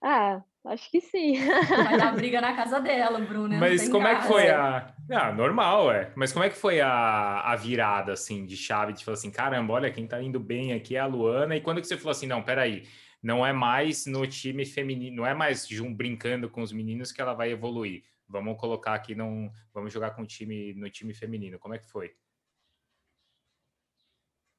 Ah, 0.02 0.42
Acho 0.65 0.91
que 0.91 1.00
sim. 1.00 1.39
Vai 1.67 1.98
dar 1.98 2.13
briga 2.15 2.41
na 2.41 2.56
casa 2.56 2.80
dela, 2.80 3.19
Bruna. 3.19 3.58
Mas 3.58 3.88
como 3.88 4.06
casa. 4.06 4.17
é 4.17 4.22
que 4.22 4.28
foi 4.28 4.50
a. 4.50 4.93
Ah, 5.10 5.32
normal, 5.32 5.91
é. 5.91 6.12
Mas 6.15 6.34
como 6.34 6.43
é 6.43 6.50
que 6.50 6.56
foi 6.56 6.82
a, 6.82 7.41
a 7.41 7.56
virada, 7.56 8.13
assim, 8.13 8.45
de 8.45 8.58
chave? 8.58 8.93
De 8.93 9.04
falar 9.04 9.15
assim, 9.15 9.32
caramba, 9.32 9.74
olha, 9.74 9.91
quem 9.91 10.06
tá 10.06 10.22
indo 10.22 10.39
bem 10.39 10.74
aqui 10.74 10.95
é 10.95 11.00
a 11.00 11.06
Luana. 11.06 11.56
E 11.56 11.62
quando 11.62 11.82
que 11.82 11.88
você 11.88 11.98
falou 11.98 12.12
assim, 12.12 12.28
não, 12.28 12.43
peraí, 12.43 12.84
não 13.24 13.45
é 13.45 13.54
mais 13.54 14.06
no 14.06 14.28
time 14.28 14.65
feminino, 14.65 15.17
não 15.17 15.26
é 15.26 15.34
mais 15.34 15.67
Jun 15.67 15.93
brincando 15.93 16.50
com 16.50 16.62
os 16.62 16.72
meninos 16.72 17.12
que 17.12 17.22
ela 17.22 17.34
vai 17.34 17.52
evoluir. 17.52 18.04
Vamos 18.28 18.60
colocar 18.60 18.93
aqui, 18.93 19.15
não, 19.15 19.52
vamos 19.74 19.91
jogar 19.91 20.12
com 20.12 20.22
o 20.22 20.28
time 20.28 20.74
no 20.76 20.89
time 20.89 21.13
feminino. 21.13 21.58
Como 21.58 21.74
é 21.74 21.80
que 21.80 21.89
foi? 21.89 22.13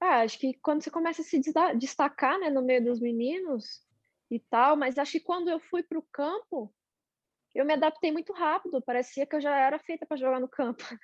Ah, 0.00 0.22
acho 0.22 0.38
que 0.38 0.54
quando 0.54 0.82
você 0.82 0.90
começa 0.90 1.20
a 1.20 1.24
se 1.24 1.40
destacar, 1.76 2.38
né, 2.38 2.48
no 2.48 2.62
meio 2.62 2.82
dos 2.82 2.98
meninos, 2.98 3.86
e 4.30 4.38
tal, 4.38 4.76
mas 4.76 4.98
acho 4.98 5.12
que 5.12 5.20
quando 5.20 5.48
eu 5.50 5.58
fui 5.60 5.82
para 5.82 5.98
o 5.98 6.06
campo, 6.12 6.72
eu 7.54 7.64
me 7.64 7.72
adaptei 7.74 8.12
muito 8.12 8.32
rápido, 8.32 8.82
parecia 8.82 9.26
que 9.26 9.34
eu 9.34 9.40
já 9.40 9.56
era 9.56 9.78
feita 9.78 10.06
para 10.06 10.16
jogar 10.16 10.40
no 10.40 10.48
campo. 10.48 10.84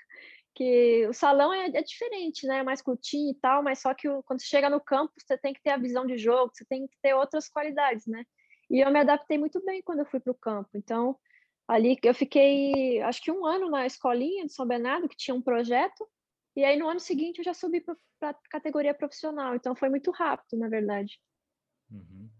que 0.57 1.07
o 1.07 1.13
salão 1.13 1.53
é, 1.53 1.67
é, 1.67 1.83
diferente, 1.83 2.47
né? 2.47 2.59
É 2.61 2.63
mais 2.63 2.81
curtinho 2.81 3.31
e 3.31 3.35
tal, 3.35 3.63
mas 3.63 3.81
só 3.81 3.93
que 3.93 4.09
o, 4.09 4.23
quando 4.23 4.41
você 4.41 4.47
chega 4.47 4.71
no 4.71 4.81
campo, 4.81 5.13
você 5.19 5.37
tem 5.37 5.53
que 5.53 5.63
ter 5.63 5.71
a 5.71 5.77
visão 5.77 6.07
de 6.07 6.17
jogo, 6.17 6.51
você 6.55 6.65
tem 6.65 6.87
que 6.87 6.97
ter 7.03 7.15
outras 7.15 7.47
qualidades, 7.49 8.07
né? 8.07 8.25
E 8.71 8.81
eu 8.81 8.91
me 8.91 8.99
adaptei 8.99 9.37
muito 9.37 9.63
bem 9.65 9.83
quando 9.83 10.01
eu 10.01 10.07
fui 10.07 10.19
para 10.19 10.33
o 10.33 10.39
campo. 10.39 10.71
Então, 10.75 11.19
ali 11.69 11.99
eu 12.03 12.15
fiquei, 12.15 13.03
acho 13.03 13.23
que 13.23 13.31
um 13.31 13.45
ano 13.45 13.71
na 13.71 13.85
escolinha 13.87 14.47
de 14.47 14.53
São 14.53 14.67
Bernardo, 14.67 15.09
que 15.09 15.17
tinha 15.17 15.35
um 15.35 15.43
projeto, 15.43 16.09
e 16.57 16.65
aí 16.65 16.79
no 16.79 16.89
ano 16.89 17.01
seguinte 17.01 17.39
eu 17.39 17.45
já 17.45 17.53
subi 17.53 17.83
para 17.83 18.31
a 18.31 18.35
categoria 18.49 18.95
profissional. 18.95 19.55
Então, 19.55 19.77
foi 19.77 19.91
muito 19.91 20.11
rápido, 20.11 20.59
na 20.59 20.69
verdade. 20.69 21.21
Uhum. 21.91 22.31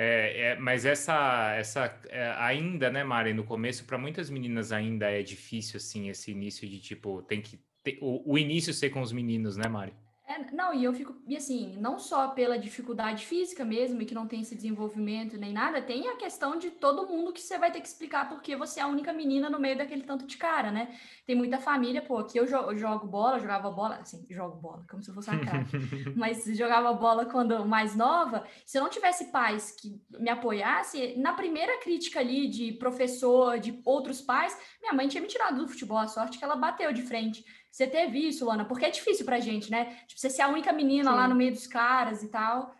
É, 0.00 0.52
é, 0.52 0.56
mas 0.56 0.84
essa, 0.84 1.56
essa 1.56 2.00
é, 2.08 2.32
ainda, 2.38 2.88
né, 2.88 3.02
Mari, 3.02 3.34
no 3.34 3.42
começo, 3.42 3.84
para 3.84 3.98
muitas 3.98 4.30
meninas 4.30 4.70
ainda 4.70 5.10
é 5.10 5.24
difícil, 5.24 5.78
assim, 5.78 6.08
esse 6.08 6.30
início 6.30 6.68
de 6.68 6.78
tipo, 6.78 7.20
tem 7.22 7.42
que 7.42 7.58
ter, 7.82 7.98
o, 8.00 8.34
o 8.34 8.38
início 8.38 8.72
ser 8.72 8.90
com 8.90 9.00
os 9.02 9.10
meninos, 9.10 9.56
né, 9.56 9.66
Mari? 9.68 9.92
É, 10.28 10.54
não, 10.54 10.74
e 10.74 10.84
eu 10.84 10.92
fico, 10.92 11.16
e 11.26 11.34
assim, 11.34 11.74
não 11.78 11.98
só 11.98 12.28
pela 12.28 12.58
dificuldade 12.58 13.24
física 13.24 13.64
mesmo, 13.64 14.02
e 14.02 14.04
que 14.04 14.14
não 14.14 14.26
tem 14.28 14.42
esse 14.42 14.54
desenvolvimento 14.54 15.38
nem 15.38 15.54
nada, 15.54 15.80
tem 15.80 16.06
a 16.06 16.16
questão 16.16 16.58
de 16.58 16.70
todo 16.70 17.08
mundo 17.08 17.32
que 17.32 17.40
você 17.40 17.56
vai 17.56 17.72
ter 17.72 17.80
que 17.80 17.88
explicar 17.88 18.28
porque 18.28 18.54
você 18.54 18.78
é 18.78 18.82
a 18.82 18.88
única 18.88 19.10
menina 19.10 19.48
no 19.48 19.58
meio 19.58 19.78
daquele 19.78 20.02
tanto 20.02 20.26
de 20.26 20.36
cara, 20.36 20.70
né? 20.70 20.94
Tem 21.26 21.34
muita 21.34 21.58
família, 21.58 22.02
pô, 22.02 22.18
aqui 22.18 22.36
eu 22.36 22.46
jogo, 22.46 22.72
eu 22.72 22.76
jogo 22.76 23.06
bola, 23.06 23.38
jogava 23.38 23.70
bola, 23.70 23.96
assim, 23.96 24.26
jogo 24.28 24.56
bola, 24.56 24.84
como 24.90 25.02
se 25.02 25.08
eu 25.08 25.14
fosse 25.14 25.30
uma 25.30 25.42
cara, 25.42 25.64
mas 26.14 26.44
jogava 26.44 26.92
bola 26.92 27.24
quando 27.24 27.64
mais 27.64 27.96
nova. 27.96 28.46
Se 28.66 28.76
eu 28.76 28.82
não 28.82 28.90
tivesse 28.90 29.32
pais 29.32 29.70
que 29.70 29.98
me 30.10 30.28
apoiassem, 30.28 31.18
na 31.18 31.32
primeira 31.32 31.80
crítica 31.80 32.20
ali 32.20 32.48
de 32.48 32.72
professor, 32.72 33.58
de 33.58 33.80
outros 33.82 34.20
pais, 34.20 34.54
minha 34.82 34.92
mãe 34.92 35.08
tinha 35.08 35.22
me 35.22 35.26
tirado 35.26 35.56
do 35.56 35.68
futebol, 35.68 35.96
a 35.96 36.06
sorte 36.06 36.36
que 36.36 36.44
ela 36.44 36.54
bateu 36.54 36.92
de 36.92 37.00
frente. 37.00 37.42
Você 37.70 37.86
teve 37.86 38.26
isso, 38.26 38.44
Lana? 38.46 38.64
Porque 38.64 38.84
é 38.84 38.90
difícil 38.90 39.24
pra 39.24 39.40
gente, 39.40 39.70
né? 39.70 39.96
Tipo, 40.06 40.20
você 40.20 40.30
ser 40.30 40.42
a 40.42 40.48
única 40.48 40.72
menina 40.72 41.10
Sim. 41.10 41.16
lá 41.16 41.28
no 41.28 41.34
meio 41.34 41.52
dos 41.52 41.66
caras 41.66 42.22
e 42.22 42.28
tal. 42.28 42.74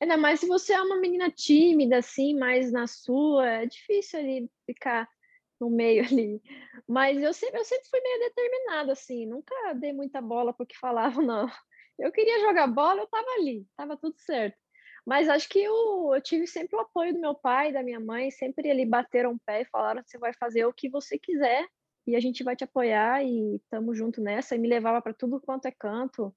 Ainda 0.00 0.16
mais 0.16 0.40
se 0.40 0.46
você 0.46 0.72
é 0.72 0.82
uma 0.82 0.96
menina 0.96 1.30
tímida, 1.30 1.98
assim, 1.98 2.36
mais 2.38 2.72
na 2.72 2.86
sua, 2.86 3.46
é 3.46 3.66
difícil 3.66 4.18
ali 4.18 4.50
ficar 4.66 5.08
no 5.60 5.70
meio 5.70 6.04
ali. 6.12 6.42
Mas 6.86 7.22
eu 7.22 7.32
sempre, 7.32 7.60
eu 7.60 7.64
sempre 7.64 7.88
fui 7.88 8.00
meio 8.00 8.20
determinada, 8.20 8.92
assim, 8.92 9.26
nunca 9.26 9.54
dei 9.74 9.92
muita 9.92 10.20
bola 10.20 10.52
porque 10.52 10.76
falavam, 10.76 11.24
não. 11.24 11.50
Eu 11.98 12.10
queria 12.10 12.40
jogar 12.40 12.66
bola, 12.66 13.00
eu 13.00 13.06
tava 13.06 13.28
ali, 13.38 13.66
tava 13.76 13.96
tudo 13.96 14.18
certo. 14.18 14.56
Mas 15.06 15.28
acho 15.28 15.48
que 15.48 15.60
eu, 15.60 16.12
eu, 16.14 16.20
tive 16.20 16.46
sempre 16.46 16.76
o 16.76 16.80
apoio 16.80 17.12
do 17.12 17.20
meu 17.20 17.34
pai, 17.34 17.72
da 17.72 17.82
minha 17.82 18.00
mãe, 18.00 18.30
sempre 18.30 18.68
eles 18.68 18.88
bateram 18.88 19.32
o 19.32 19.40
pé 19.44 19.60
e 19.60 19.66
falaram: 19.66 20.02
você 20.04 20.18
vai 20.18 20.32
fazer 20.32 20.64
o 20.64 20.72
que 20.72 20.88
você 20.88 21.18
quiser 21.18 21.66
e 22.06 22.16
a 22.16 22.20
gente 22.20 22.42
vai 22.44 22.54
te 22.54 22.64
apoiar 22.64 23.24
e 23.24 23.56
estamos 23.56 23.96
junto 23.96 24.20
nessa. 24.20 24.54
E 24.54 24.58
me 24.58 24.68
levava 24.68 25.00
para 25.00 25.14
tudo 25.14 25.40
quanto 25.40 25.66
é 25.66 25.72
canto, 25.72 26.34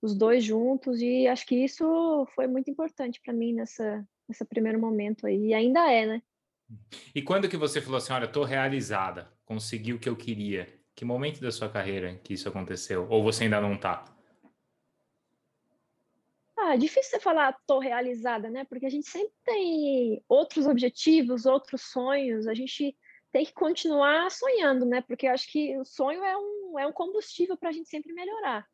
os 0.00 0.16
dois 0.16 0.44
juntos, 0.44 1.00
e 1.00 1.26
acho 1.26 1.46
que 1.46 1.56
isso 1.56 2.26
foi 2.34 2.46
muito 2.46 2.70
importante 2.70 3.20
para 3.24 3.32
mim 3.32 3.54
nessa, 3.54 4.06
nesse 4.28 4.44
primeiro 4.44 4.80
momento 4.80 5.26
aí, 5.26 5.48
e 5.48 5.54
ainda 5.54 5.90
é, 5.90 6.06
né? 6.06 6.22
E 7.14 7.22
quando 7.22 7.48
que 7.48 7.56
você 7.56 7.80
falou 7.80 7.98
assim, 7.98 8.12
olha, 8.12 8.24
estou 8.24 8.44
realizada, 8.44 9.32
consegui 9.44 9.92
o 9.92 9.98
que 9.98 10.08
eu 10.08 10.16
queria? 10.16 10.68
Que 10.94 11.04
momento 11.04 11.40
da 11.40 11.52
sua 11.52 11.68
carreira 11.68 12.14
que 12.24 12.34
isso 12.34 12.48
aconteceu? 12.48 13.06
Ou 13.08 13.22
você 13.22 13.44
ainda 13.44 13.60
não 13.60 13.74
está? 13.74 14.04
Ah, 16.58 16.74
é 16.74 16.78
difícil 16.78 17.10
você 17.10 17.20
falar 17.20 17.56
tô 17.66 17.78
realizada, 17.78 18.48
né? 18.48 18.64
Porque 18.64 18.86
a 18.86 18.90
gente 18.90 19.06
sempre 19.08 19.32
tem 19.44 20.24
outros 20.28 20.66
objetivos, 20.66 21.44
outros 21.44 21.82
sonhos. 21.82 22.46
A 22.46 22.54
gente 22.54 22.96
tem 23.36 23.44
que 23.44 23.52
continuar 23.52 24.30
sonhando, 24.30 24.86
né? 24.86 25.02
Porque 25.02 25.26
acho 25.26 25.52
que 25.52 25.76
o 25.76 25.84
sonho 25.84 26.24
é 26.24 26.34
um, 26.38 26.78
é 26.78 26.86
um 26.86 26.92
combustível 26.92 27.54
para 27.54 27.68
a 27.68 27.72
gente 27.72 27.86
sempre 27.86 28.14
melhorar. 28.14 28.66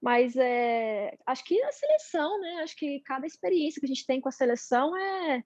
Mas 0.00 0.34
é, 0.38 1.14
acho 1.26 1.44
que 1.44 1.62
a 1.62 1.70
seleção, 1.70 2.40
né? 2.40 2.62
Acho 2.62 2.74
que 2.74 3.00
cada 3.00 3.26
experiência 3.26 3.78
que 3.78 3.84
a 3.84 3.88
gente 3.88 4.06
tem 4.06 4.22
com 4.22 4.28
a 4.30 4.32
seleção 4.32 4.96
é, 4.96 5.44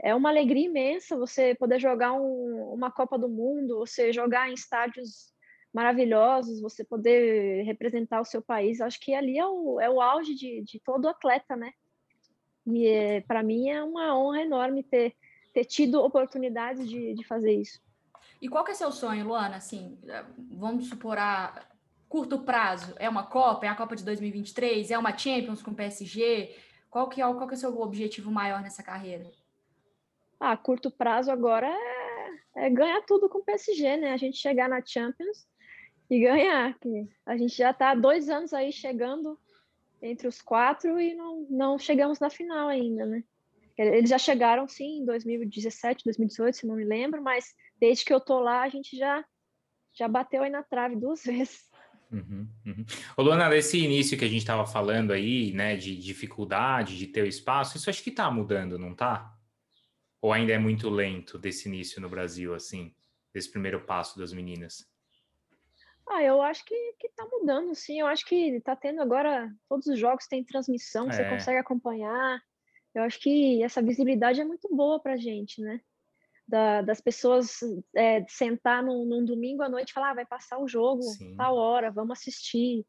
é 0.00 0.14
uma 0.14 0.30
alegria 0.30 0.64
imensa 0.64 1.18
você 1.18 1.54
poder 1.54 1.78
jogar 1.78 2.14
um, 2.14 2.72
uma 2.72 2.90
Copa 2.90 3.18
do 3.18 3.28
Mundo, 3.28 3.76
você 3.76 4.10
jogar 4.10 4.48
em 4.48 4.54
estádios 4.54 5.30
maravilhosos, 5.70 6.62
você 6.62 6.82
poder 6.82 7.62
representar 7.64 8.22
o 8.22 8.24
seu 8.24 8.40
país. 8.40 8.80
Acho 8.80 8.98
que 8.98 9.12
ali 9.12 9.38
é 9.38 9.46
o, 9.46 9.78
é 9.78 9.90
o 9.90 10.00
auge 10.00 10.34
de, 10.34 10.62
de 10.62 10.80
todo 10.80 11.10
atleta, 11.10 11.54
né? 11.54 11.74
E 12.66 12.86
é, 12.86 13.20
para 13.20 13.42
mim 13.42 13.68
é 13.68 13.84
uma 13.84 14.18
honra 14.18 14.40
enorme 14.40 14.82
ter, 14.82 15.14
ter 15.54 15.64
tido 15.64 16.02
oportunidades 16.02 16.86
de, 16.88 17.14
de 17.14 17.24
fazer 17.24 17.52
isso. 17.52 17.80
E 18.42 18.48
qual 18.48 18.64
que 18.64 18.72
é 18.72 18.74
seu 18.74 18.90
sonho, 18.92 19.26
Luana? 19.26 19.56
Assim, 19.56 19.96
vamos 20.50 20.88
supor 20.88 21.16
a 21.16 21.66
curto 22.08 22.40
prazo, 22.40 22.94
é 22.98 23.08
uma 23.08 23.24
Copa, 23.24 23.64
é 23.64 23.68
a 23.68 23.74
Copa 23.74 23.96
de 23.96 24.04
2023, 24.04 24.90
é 24.90 24.98
uma 24.98 25.16
Champions 25.16 25.62
com 25.62 25.72
PSG? 25.72 26.54
Qual 26.90 27.08
que 27.08 27.22
é, 27.22 27.24
qual 27.24 27.46
que 27.46 27.54
é 27.54 27.56
o 27.56 27.60
seu 27.60 27.80
objetivo 27.80 28.30
maior 28.30 28.60
nessa 28.60 28.82
carreira? 28.82 29.30
Ah, 30.38 30.56
curto 30.56 30.90
prazo 30.90 31.30
agora 31.30 31.66
é, 31.66 32.66
é 32.66 32.70
ganhar 32.70 33.00
tudo 33.02 33.28
com 33.28 33.38
o 33.38 33.44
PSG, 33.44 33.96
né? 33.96 34.12
A 34.12 34.16
gente 34.16 34.36
chegar 34.36 34.68
na 34.68 34.84
Champions 34.84 35.46
e 36.10 36.20
ganhar. 36.20 36.78
Que 36.78 37.08
a 37.24 37.36
gente 37.36 37.56
já 37.56 37.70
está 37.70 37.94
dois 37.94 38.28
anos 38.28 38.52
aí 38.52 38.70
chegando 38.72 39.38
entre 40.02 40.28
os 40.28 40.42
quatro 40.42 41.00
e 41.00 41.14
não, 41.14 41.46
não 41.48 41.78
chegamos 41.78 42.20
na 42.20 42.30
final 42.30 42.68
ainda, 42.68 43.06
né? 43.06 43.24
Eles 43.76 44.10
já 44.10 44.18
chegaram, 44.18 44.68
sim, 44.68 44.98
em 44.98 45.04
2017, 45.04 46.04
2018, 46.04 46.56
se 46.56 46.66
não 46.66 46.76
me 46.76 46.84
lembro, 46.84 47.22
mas 47.22 47.46
desde 47.76 48.04
que 48.04 48.14
eu 48.14 48.20
tô 48.20 48.38
lá, 48.38 48.62
a 48.62 48.68
gente 48.68 48.96
já, 48.96 49.24
já 49.92 50.06
bateu 50.06 50.42
aí 50.42 50.50
na 50.50 50.62
trave 50.62 50.94
duas 50.96 51.22
vezes. 51.26 51.68
Uhum, 52.12 52.48
uhum. 52.64 52.86
Ô, 53.16 53.22
Luana, 53.22 53.54
esse 53.56 53.78
início 53.78 54.16
que 54.16 54.24
a 54.24 54.28
gente 54.28 54.42
estava 54.42 54.64
falando 54.64 55.12
aí, 55.12 55.52
né, 55.52 55.76
de 55.76 55.96
dificuldade, 55.96 56.96
de 56.96 57.08
ter 57.08 57.22
o 57.22 57.26
espaço, 57.26 57.76
isso 57.76 57.90
acho 57.90 58.02
que 58.02 58.10
está 58.10 58.30
mudando, 58.30 58.78
não 58.78 58.92
está? 58.92 59.36
Ou 60.20 60.32
ainda 60.32 60.52
é 60.52 60.58
muito 60.58 60.88
lento 60.88 61.36
desse 61.36 61.68
início 61.68 62.00
no 62.00 62.08
Brasil, 62.08 62.54
assim, 62.54 62.94
desse 63.32 63.50
primeiro 63.50 63.84
passo 63.84 64.18
das 64.18 64.32
meninas? 64.32 64.86
Ah, 66.08 66.22
eu 66.22 66.40
acho 66.40 66.64
que, 66.64 66.94
que 67.00 67.08
tá 67.10 67.26
mudando, 67.26 67.74
sim. 67.74 68.00
Eu 68.00 68.06
acho 68.06 68.24
que 68.26 68.60
tá 68.60 68.76
tendo 68.76 69.00
agora, 69.00 69.52
todos 69.68 69.86
os 69.86 69.98
jogos 69.98 70.26
têm 70.26 70.44
transmissão, 70.44 71.08
é. 71.08 71.12
você 71.12 71.24
consegue 71.28 71.58
acompanhar. 71.58 72.40
Eu 72.94 73.02
acho 73.02 73.18
que 73.20 73.62
essa 73.62 73.82
visibilidade 73.82 74.40
é 74.40 74.44
muito 74.44 74.68
boa 74.74 75.00
pra 75.00 75.16
gente, 75.16 75.60
né? 75.60 75.80
Da, 76.46 76.82
das 76.82 77.00
pessoas 77.00 77.58
é, 77.96 78.24
sentar 78.28 78.82
num, 78.82 79.04
num, 79.06 79.24
domingo 79.24 79.62
à 79.62 79.68
noite 79.68 79.90
e 79.90 79.92
falar, 79.92 80.10
ah, 80.10 80.14
vai 80.14 80.26
passar 80.26 80.58
o 80.58 80.68
jogo, 80.68 81.02
sim. 81.02 81.34
tal 81.36 81.56
hora, 81.56 81.90
vamos 81.90 82.18
assistir. 82.18 82.84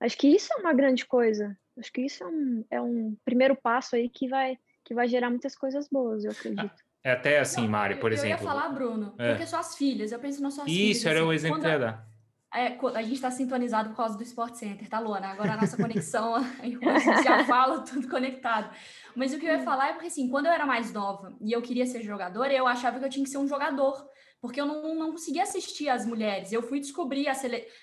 Acho 0.00 0.16
que 0.16 0.28
isso 0.28 0.52
é 0.52 0.56
uma 0.56 0.72
grande 0.72 1.04
coisa. 1.04 1.56
Acho 1.76 1.92
que 1.92 2.02
isso 2.02 2.22
é 2.22 2.26
um, 2.26 2.64
é 2.70 2.80
um 2.80 3.16
primeiro 3.24 3.56
passo 3.56 3.96
aí 3.96 4.08
que 4.08 4.28
vai, 4.28 4.56
que 4.84 4.94
vai 4.94 5.08
gerar 5.08 5.30
muitas 5.30 5.56
coisas 5.56 5.88
boas, 5.88 6.24
eu 6.24 6.30
acredito. 6.30 6.82
É 7.04 7.10
até 7.10 7.40
assim, 7.40 7.66
Mari, 7.66 7.96
por 7.96 8.12
eu 8.12 8.18
exemplo. 8.18 8.36
Eu 8.36 8.48
ia 8.48 8.52
falar, 8.52 8.68
Bruno, 8.68 9.14
é. 9.18 9.30
porque 9.30 9.46
suas 9.46 9.76
filhas, 9.76 10.12
eu 10.12 10.20
penso 10.20 10.40
nas 10.40 10.54
suas 10.54 10.68
isso, 10.68 10.76
filhas. 10.76 10.96
Isso, 10.96 11.08
era 11.08 11.18
assim, 11.18 11.28
o 11.28 11.32
exemplo 11.32 11.60
que 11.60 11.66
eu 11.66 11.70
ia 11.70 11.78
dar 11.78 12.11
é, 12.54 12.78
a 12.94 13.02
gente 13.02 13.14
está 13.14 13.30
sintonizado 13.30 13.90
por 13.90 13.96
causa 13.96 14.16
do 14.16 14.22
Sport 14.22 14.54
Center, 14.54 14.88
tá, 14.88 14.98
Luana? 14.98 15.28
Agora 15.28 15.54
a 15.54 15.56
nossa 15.56 15.76
conexão, 15.76 16.34
a 16.36 16.42
gente 16.66 17.24
já 17.24 17.44
fala 17.44 17.80
tudo 17.80 18.08
conectado. 18.08 18.70
Mas 19.16 19.32
o 19.32 19.38
que 19.38 19.46
eu 19.46 19.52
ia 19.52 19.62
falar 19.62 19.88
é 19.88 19.92
porque, 19.92 20.08
assim, 20.08 20.28
quando 20.28 20.46
eu 20.46 20.52
era 20.52 20.66
mais 20.66 20.92
nova 20.92 21.34
e 21.40 21.50
eu 21.50 21.62
queria 21.62 21.86
ser 21.86 22.02
jogadora, 22.02 22.52
eu 22.52 22.66
achava 22.66 22.98
que 22.98 23.04
eu 23.04 23.10
tinha 23.10 23.24
que 23.24 23.30
ser 23.30 23.38
um 23.38 23.48
jogador 23.48 24.06
porque 24.42 24.60
eu 24.60 24.66
não, 24.66 24.92
não 24.96 25.12
conseguia 25.12 25.44
assistir 25.44 25.88
as 25.88 26.04
mulheres. 26.04 26.52
Eu 26.52 26.62
fui 26.62 26.80
descobrir 26.80 27.28
a 27.28 27.32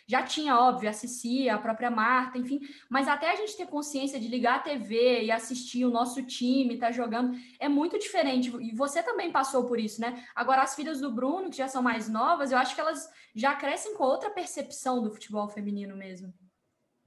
já 0.06 0.24
tinha 0.24 0.60
óbvio 0.60 0.89
a 0.89 0.93
Cici, 0.93 1.48
a 1.48 1.58
própria 1.58 1.89
Marta, 1.89 2.38
enfim, 2.38 2.60
mas 2.89 3.08
até 3.08 3.32
a 3.32 3.36
gente 3.38 3.56
ter 3.56 3.65
consciência 3.65 4.19
de 4.19 4.28
ligar 4.28 4.58
a 4.58 4.60
TV 4.60 5.24
e 5.24 5.32
assistir 5.32 5.86
o 5.86 5.89
nosso 5.89 6.22
time 6.22 6.78
tá 6.78 6.91
jogando 6.91 7.34
é 7.62 7.69
muito 7.69 7.98
diferente. 7.98 8.52
E 8.60 8.76
você 8.76 9.02
também 9.02 9.32
passou 9.32 9.65
por 9.65 9.80
isso, 9.80 10.02
né? 10.02 10.22
Agora 10.36 10.62
as 10.62 10.76
filhas 10.76 11.00
do 11.00 11.10
Bruno, 11.10 11.50
que 11.50 11.56
já 11.56 11.69
são 11.69 11.82
mais 11.82 12.10
novas, 12.10 12.52
eu 12.52 12.58
acho 12.58 12.76
que 12.76 12.82
elas 12.82 13.10
já 13.34 13.56
crescem 13.56 13.95
com 13.95 14.04
outra 14.04 14.30
percepção 14.30 15.02
do 15.02 15.12
futebol 15.12 15.48
feminino 15.48 15.95
mesmo. 15.95 16.34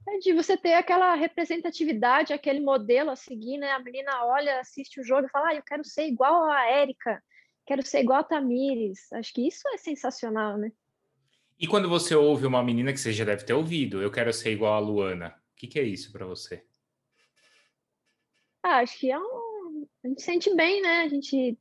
É 0.09 0.17
de 0.17 0.33
você 0.33 0.57
ter 0.57 0.73
aquela 0.73 1.13
representatividade, 1.13 2.33
aquele 2.33 2.59
modelo 2.59 3.11
a 3.11 3.15
seguir, 3.15 3.59
né? 3.59 3.71
A 3.71 3.79
menina 3.79 4.25
olha, 4.25 4.59
assiste 4.59 4.99
o 4.99 5.03
jogo 5.03 5.27
e 5.27 5.29
fala: 5.29 5.49
ah, 5.49 5.55
eu 5.55 5.63
quero 5.63 5.85
ser 5.85 6.07
igual 6.07 6.49
a 6.49 6.65
Érica 6.65 7.21
quero 7.65 7.85
ser 7.85 8.01
igual 8.01 8.19
a 8.19 8.23
Tamires. 8.23 9.11
Acho 9.13 9.33
que 9.33 9.47
isso 9.47 9.67
é 9.69 9.77
sensacional, 9.77 10.57
né? 10.57 10.71
E 11.59 11.67
quando 11.67 11.87
você 11.87 12.15
ouve 12.15 12.45
uma 12.45 12.63
menina 12.63 12.91
que 12.91 12.99
você 12.99 13.13
já 13.13 13.23
deve 13.23 13.45
ter 13.45 13.53
ouvido, 13.53 14.01
eu 14.01 14.11
quero 14.11 14.33
ser 14.33 14.51
igual 14.51 14.73
a 14.73 14.79
Luana, 14.79 15.29
o 15.29 15.55
que, 15.55 15.67
que 15.67 15.79
é 15.79 15.83
isso 15.83 16.11
para 16.11 16.25
você? 16.25 16.65
Ah, 18.61 18.79
acho 18.79 18.97
que 18.99 19.11
é 19.11 19.19
um... 19.19 19.87
a 20.03 20.07
gente 20.07 20.21
sente 20.21 20.53
bem, 20.55 20.81
né? 20.81 21.01
A 21.01 21.07
gente 21.07 21.57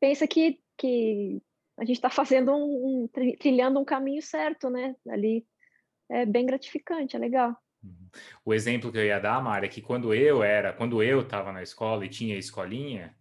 pensa 0.00 0.26
que, 0.26 0.60
que 0.76 1.42
a 1.78 1.84
gente 1.84 1.96
está 1.96 2.10
fazendo 2.10 2.52
um, 2.52 3.04
um, 3.04 3.08
trilhando 3.38 3.78
um 3.78 3.84
caminho 3.84 4.22
certo, 4.22 4.70
né? 4.70 4.96
Ali 5.08 5.46
é 6.08 6.24
bem 6.26 6.46
gratificante, 6.46 7.16
é 7.16 7.18
legal. 7.18 7.56
Uhum. 7.82 8.08
O 8.44 8.52
exemplo 8.52 8.90
que 8.90 8.98
eu 8.98 9.04
ia 9.04 9.18
dar, 9.18 9.42
Mara, 9.42 9.66
é 9.66 9.68
que 9.68 9.80
quando 9.80 10.12
eu 10.12 10.42
era, 10.42 10.72
quando 10.72 11.02
eu 11.02 11.20
estava 11.20 11.52
na 11.52 11.62
escola 11.62 12.04
e 12.04 12.08
tinha 12.08 12.36
escolinha, 12.36 13.14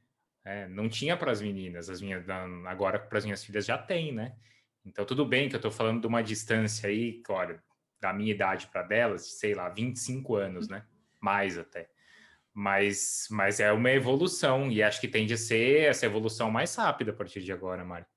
é, 0.49 0.67
não 0.67 0.89
tinha 0.89 1.15
para 1.15 1.31
as 1.31 1.41
meninas, 1.41 1.89
as 1.89 2.01
minhas 2.01 2.27
agora 2.65 2.97
para 2.97 3.19
as 3.19 3.23
minhas 3.23 3.43
filhas 3.43 3.65
já 3.65 3.77
tem, 3.77 4.11
né? 4.11 4.35
Então 4.83 5.05
tudo 5.05 5.23
bem 5.25 5.47
que 5.47 5.55
eu 5.55 5.59
estou 5.59 5.71
falando 5.71 6.01
de 6.01 6.07
uma 6.07 6.23
distância 6.23 6.89
aí, 6.89 7.21
olha, 7.29 7.61
da 8.01 8.11
minha 8.11 8.31
idade 8.31 8.67
para 8.67 8.81
delas, 8.81 9.39
sei 9.39 9.53
lá, 9.53 9.69
25 9.69 10.35
anos, 10.35 10.67
né? 10.67 10.83
Mais 11.21 11.57
até. 11.57 11.89
Mas, 12.51 13.27
mas 13.29 13.59
é 13.59 13.71
uma 13.71 13.91
evolução 13.91 14.71
e 14.71 14.81
acho 14.81 14.99
que 14.99 15.07
tende 15.07 15.33
a 15.33 15.37
ser 15.37 15.83
essa 15.83 16.05
evolução 16.05 16.49
mais 16.49 16.75
rápida 16.75 17.11
a 17.11 17.15
partir 17.15 17.41
de 17.41 17.51
agora, 17.51 17.85
Mário. 17.85 18.07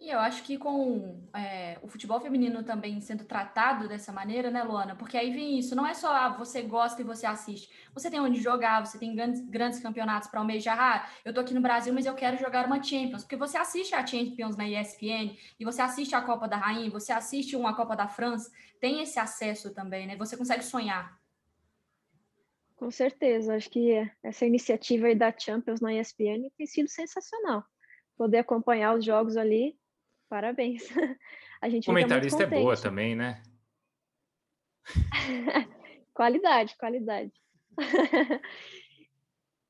E 0.00 0.10
eu 0.10 0.18
acho 0.18 0.42
que 0.42 0.58
com 0.58 1.22
é, 1.32 1.78
o 1.80 1.88
futebol 1.88 2.20
feminino 2.20 2.62
também 2.62 3.00
sendo 3.00 3.24
tratado 3.24 3.88
dessa 3.88 4.12
maneira, 4.12 4.50
né, 4.50 4.62
Luana? 4.62 4.94
Porque 4.94 5.16
aí 5.16 5.32
vem 5.32 5.58
isso, 5.58 5.74
não 5.74 5.86
é 5.86 5.94
só 5.94 6.12
ah, 6.12 6.28
você 6.36 6.62
gosta 6.62 7.00
e 7.00 7.04
você 7.04 7.24
assiste. 7.24 7.70
Você 7.94 8.10
tem 8.10 8.20
onde 8.20 8.40
jogar, 8.40 8.84
você 8.84 8.98
tem 8.98 9.14
grandes, 9.14 9.40
grandes 9.48 9.80
campeonatos 9.80 10.28
para 10.28 10.40
almejar. 10.40 10.78
Ah, 10.78 11.08
eu 11.24 11.32
tô 11.32 11.40
aqui 11.40 11.54
no 11.54 11.60
Brasil, 11.60 11.94
mas 11.94 12.06
eu 12.06 12.14
quero 12.14 12.36
jogar 12.36 12.66
uma 12.66 12.82
Champions. 12.82 13.22
Porque 13.22 13.36
você 13.36 13.56
assiste 13.56 13.94
a 13.94 14.04
Champions 14.04 14.56
na 14.56 14.68
ESPN 14.68 15.38
e 15.58 15.64
você 15.64 15.80
assiste 15.80 16.14
a 16.14 16.20
Copa 16.20 16.46
da 16.46 16.56
Rainha, 16.56 16.90
você 16.90 17.12
assiste 17.12 17.56
uma 17.56 17.74
Copa 17.74 17.96
da 17.96 18.08
França, 18.08 18.50
tem 18.80 19.00
esse 19.00 19.18
acesso 19.18 19.72
também, 19.72 20.06
né? 20.06 20.16
Você 20.16 20.36
consegue 20.36 20.64
sonhar. 20.64 21.18
Com 22.76 22.90
certeza, 22.90 23.54
acho 23.54 23.70
que 23.70 23.92
essa 24.22 24.44
iniciativa 24.44 25.06
aí 25.06 25.14
da 25.14 25.32
Champions 25.34 25.80
na 25.80 25.94
ESPN 25.94 26.50
tem 26.58 26.66
sido 26.66 26.88
sensacional. 26.88 27.64
Poder 28.16 28.38
acompanhar 28.38 28.94
os 28.94 29.04
jogos 29.04 29.36
ali 29.36 29.78
Parabéns. 30.34 30.82
A 31.62 31.68
gente 31.68 31.86
Comentarista 31.86 32.42
é 32.42 32.46
boa 32.46 32.76
também, 32.76 33.14
né? 33.14 33.40
qualidade, 36.12 36.76
qualidade. 36.76 37.32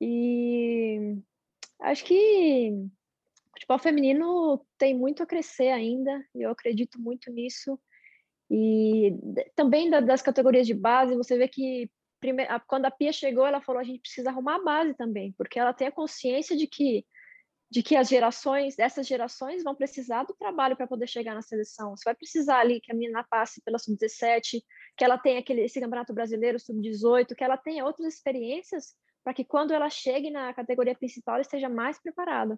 e 0.00 1.18
acho 1.82 2.02
que 2.06 2.70
o 2.70 3.50
futebol 3.50 3.78
feminino 3.78 4.66
tem 4.78 4.96
muito 4.96 5.22
a 5.22 5.26
crescer 5.26 5.68
ainda, 5.68 6.26
e 6.34 6.40
eu 6.40 6.50
acredito 6.50 6.98
muito 6.98 7.30
nisso. 7.30 7.78
E 8.50 9.14
também 9.54 9.90
das 9.90 10.22
categorias 10.22 10.66
de 10.66 10.72
base, 10.72 11.14
você 11.14 11.36
vê 11.36 11.46
que 11.46 11.90
quando 12.66 12.86
a 12.86 12.90
Pia 12.90 13.12
chegou, 13.12 13.46
ela 13.46 13.60
falou: 13.60 13.82
a 13.82 13.84
gente 13.84 14.00
precisa 14.00 14.30
arrumar 14.30 14.54
a 14.54 14.64
base 14.64 14.94
também, 14.94 15.34
porque 15.36 15.58
ela 15.58 15.74
tem 15.74 15.88
a 15.88 15.92
consciência 15.92 16.56
de 16.56 16.66
que 16.66 17.04
de 17.74 17.82
que 17.82 17.96
as 17.96 18.08
gerações, 18.08 18.76
dessas 18.76 19.04
gerações, 19.04 19.64
vão 19.64 19.74
precisar 19.74 20.22
do 20.22 20.32
trabalho 20.32 20.76
para 20.76 20.86
poder 20.86 21.08
chegar 21.08 21.34
na 21.34 21.42
seleção. 21.42 21.96
Você 21.96 22.04
vai 22.04 22.14
precisar 22.14 22.60
ali 22.60 22.80
que 22.80 22.92
a 22.92 22.94
menina 22.94 23.26
passe 23.28 23.60
pela 23.62 23.80
sub-17, 23.80 24.62
que 24.96 25.04
ela 25.04 25.18
tenha 25.18 25.40
aquele, 25.40 25.62
esse 25.62 25.80
campeonato 25.80 26.14
brasileiro 26.14 26.56
sub-18, 26.60 27.34
que 27.34 27.42
ela 27.42 27.56
tenha 27.56 27.84
outras 27.84 28.14
experiências 28.14 28.94
para 29.24 29.34
que 29.34 29.44
quando 29.44 29.74
ela 29.74 29.90
chegue 29.90 30.30
na 30.30 30.54
categoria 30.54 30.94
principal 30.94 31.34
ela 31.34 31.42
esteja 31.42 31.68
mais 31.68 32.00
preparada. 32.00 32.56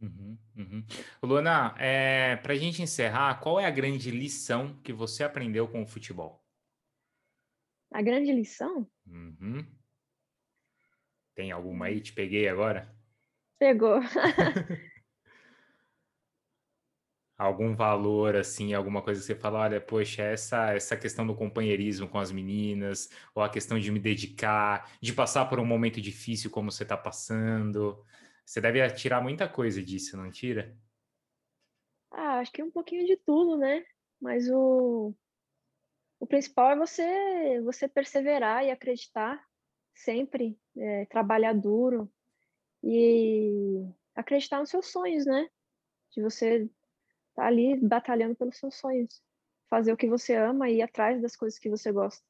Uhum, 0.00 0.36
uhum. 0.56 0.84
Luana, 1.22 1.72
é, 1.78 2.34
para 2.34 2.54
a 2.54 2.56
gente 2.56 2.82
encerrar, 2.82 3.40
qual 3.40 3.60
é 3.60 3.66
a 3.66 3.70
grande 3.70 4.10
lição 4.10 4.74
que 4.82 4.92
você 4.92 5.22
aprendeu 5.22 5.68
com 5.68 5.80
o 5.80 5.86
futebol? 5.86 6.44
A 7.92 8.02
grande 8.02 8.32
lição? 8.32 8.90
Uhum. 9.06 9.64
Tem 11.36 11.52
alguma 11.52 11.86
aí? 11.86 12.00
Te 12.00 12.12
peguei 12.12 12.48
agora? 12.48 12.92
Pegou. 13.58 14.00
algum 17.36 17.74
valor, 17.74 18.36
assim, 18.36 18.72
alguma 18.74 19.02
coisa 19.02 19.20
que 19.20 19.26
você 19.26 19.34
fala, 19.34 19.60
olha, 19.60 19.80
poxa, 19.80 20.22
essa, 20.22 20.72
essa 20.72 20.96
questão 20.96 21.26
do 21.26 21.34
companheirismo 21.34 22.08
com 22.08 22.18
as 22.18 22.30
meninas, 22.30 23.10
ou 23.34 23.42
a 23.42 23.48
questão 23.48 23.78
de 23.78 23.90
me 23.90 23.98
dedicar, 23.98 24.90
de 25.00 25.12
passar 25.12 25.46
por 25.46 25.58
um 25.58 25.66
momento 25.66 26.00
difícil 26.00 26.50
como 26.50 26.70
você 26.70 26.84
está 26.84 26.96
passando. 26.96 28.04
Você 28.44 28.60
deve 28.60 28.88
tirar 28.90 29.20
muita 29.20 29.48
coisa 29.48 29.82
disso, 29.82 30.16
não 30.16 30.30
tira? 30.30 30.76
Ah, 32.10 32.38
acho 32.38 32.52
que 32.52 32.62
um 32.62 32.70
pouquinho 32.70 33.06
de 33.06 33.16
tudo, 33.16 33.56
né? 33.58 33.84
Mas 34.20 34.48
o, 34.48 35.12
o 36.20 36.26
principal 36.26 36.70
é 36.70 36.76
você, 36.76 37.60
você 37.62 37.88
perseverar 37.88 38.64
e 38.64 38.70
acreditar 38.70 39.44
sempre, 39.94 40.58
é, 40.76 41.06
trabalhar 41.06 41.52
duro 41.52 42.10
e 42.84 43.88
acreditar 44.14 44.60
nos 44.60 44.68
seus 44.68 44.86
sonhos, 44.86 45.24
né? 45.24 45.48
De 46.10 46.22
você 46.22 46.56
estar 46.56 46.70
tá 47.34 47.46
ali 47.46 47.80
batalhando 47.80 48.36
pelos 48.36 48.58
seus 48.58 48.74
sonhos, 48.74 49.22
fazer 49.70 49.92
o 49.92 49.96
que 49.96 50.08
você 50.08 50.34
ama 50.34 50.68
e 50.68 50.76
ir 50.76 50.82
atrás 50.82 51.22
das 51.22 51.34
coisas 51.34 51.58
que 51.58 51.70
você 51.70 51.90
gosta. 51.90 52.22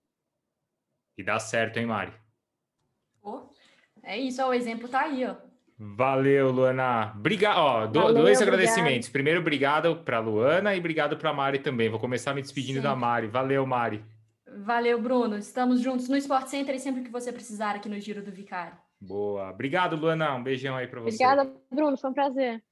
E 1.18 1.24
dá 1.24 1.40
certo, 1.40 1.78
hein, 1.78 1.86
Mari? 1.86 2.12
Oh, 3.20 3.48
é 4.02 4.16
isso, 4.16 4.42
ó, 4.42 4.48
o 4.48 4.54
exemplo 4.54 4.88
tá 4.88 5.02
aí, 5.02 5.24
ó. 5.24 5.34
Valeu, 5.76 6.52
Luana. 6.52 7.12
Obrigado. 7.16 7.58
Ó, 7.58 7.86
do, 7.86 8.00
Valeu, 8.00 8.22
dois 8.22 8.40
agradecimentos. 8.40 9.08
Primeiro, 9.08 9.40
obrigado 9.40 9.96
para 10.04 10.20
Luana 10.20 10.74
e 10.74 10.78
obrigado 10.78 11.16
para 11.16 11.32
Mari 11.32 11.58
também. 11.58 11.88
Vou 11.88 11.98
começar 11.98 12.32
me 12.32 12.40
despedindo 12.40 12.80
da 12.80 12.94
Mari. 12.94 13.26
Valeu, 13.26 13.66
Mari. 13.66 14.04
Valeu, 14.46 15.00
Bruno. 15.02 15.36
Estamos 15.36 15.80
juntos 15.80 16.08
no 16.08 16.16
Sport 16.16 16.46
Center 16.46 16.76
e 16.76 16.78
sempre 16.78 17.02
que 17.02 17.10
você 17.10 17.32
precisar 17.32 17.74
aqui 17.74 17.88
no 17.88 17.98
Giro 17.98 18.22
do 18.22 18.30
Vicário. 18.30 18.83
Boa. 19.06 19.50
Obrigado, 19.50 19.96
Luana. 19.96 20.34
Um 20.34 20.42
beijão 20.42 20.76
aí 20.76 20.86
para 20.86 21.00
você. 21.00 21.22
Obrigada, 21.22 21.52
Bruno. 21.70 21.96
Foi 21.96 22.10
um 22.10 22.14
prazer. 22.14 22.62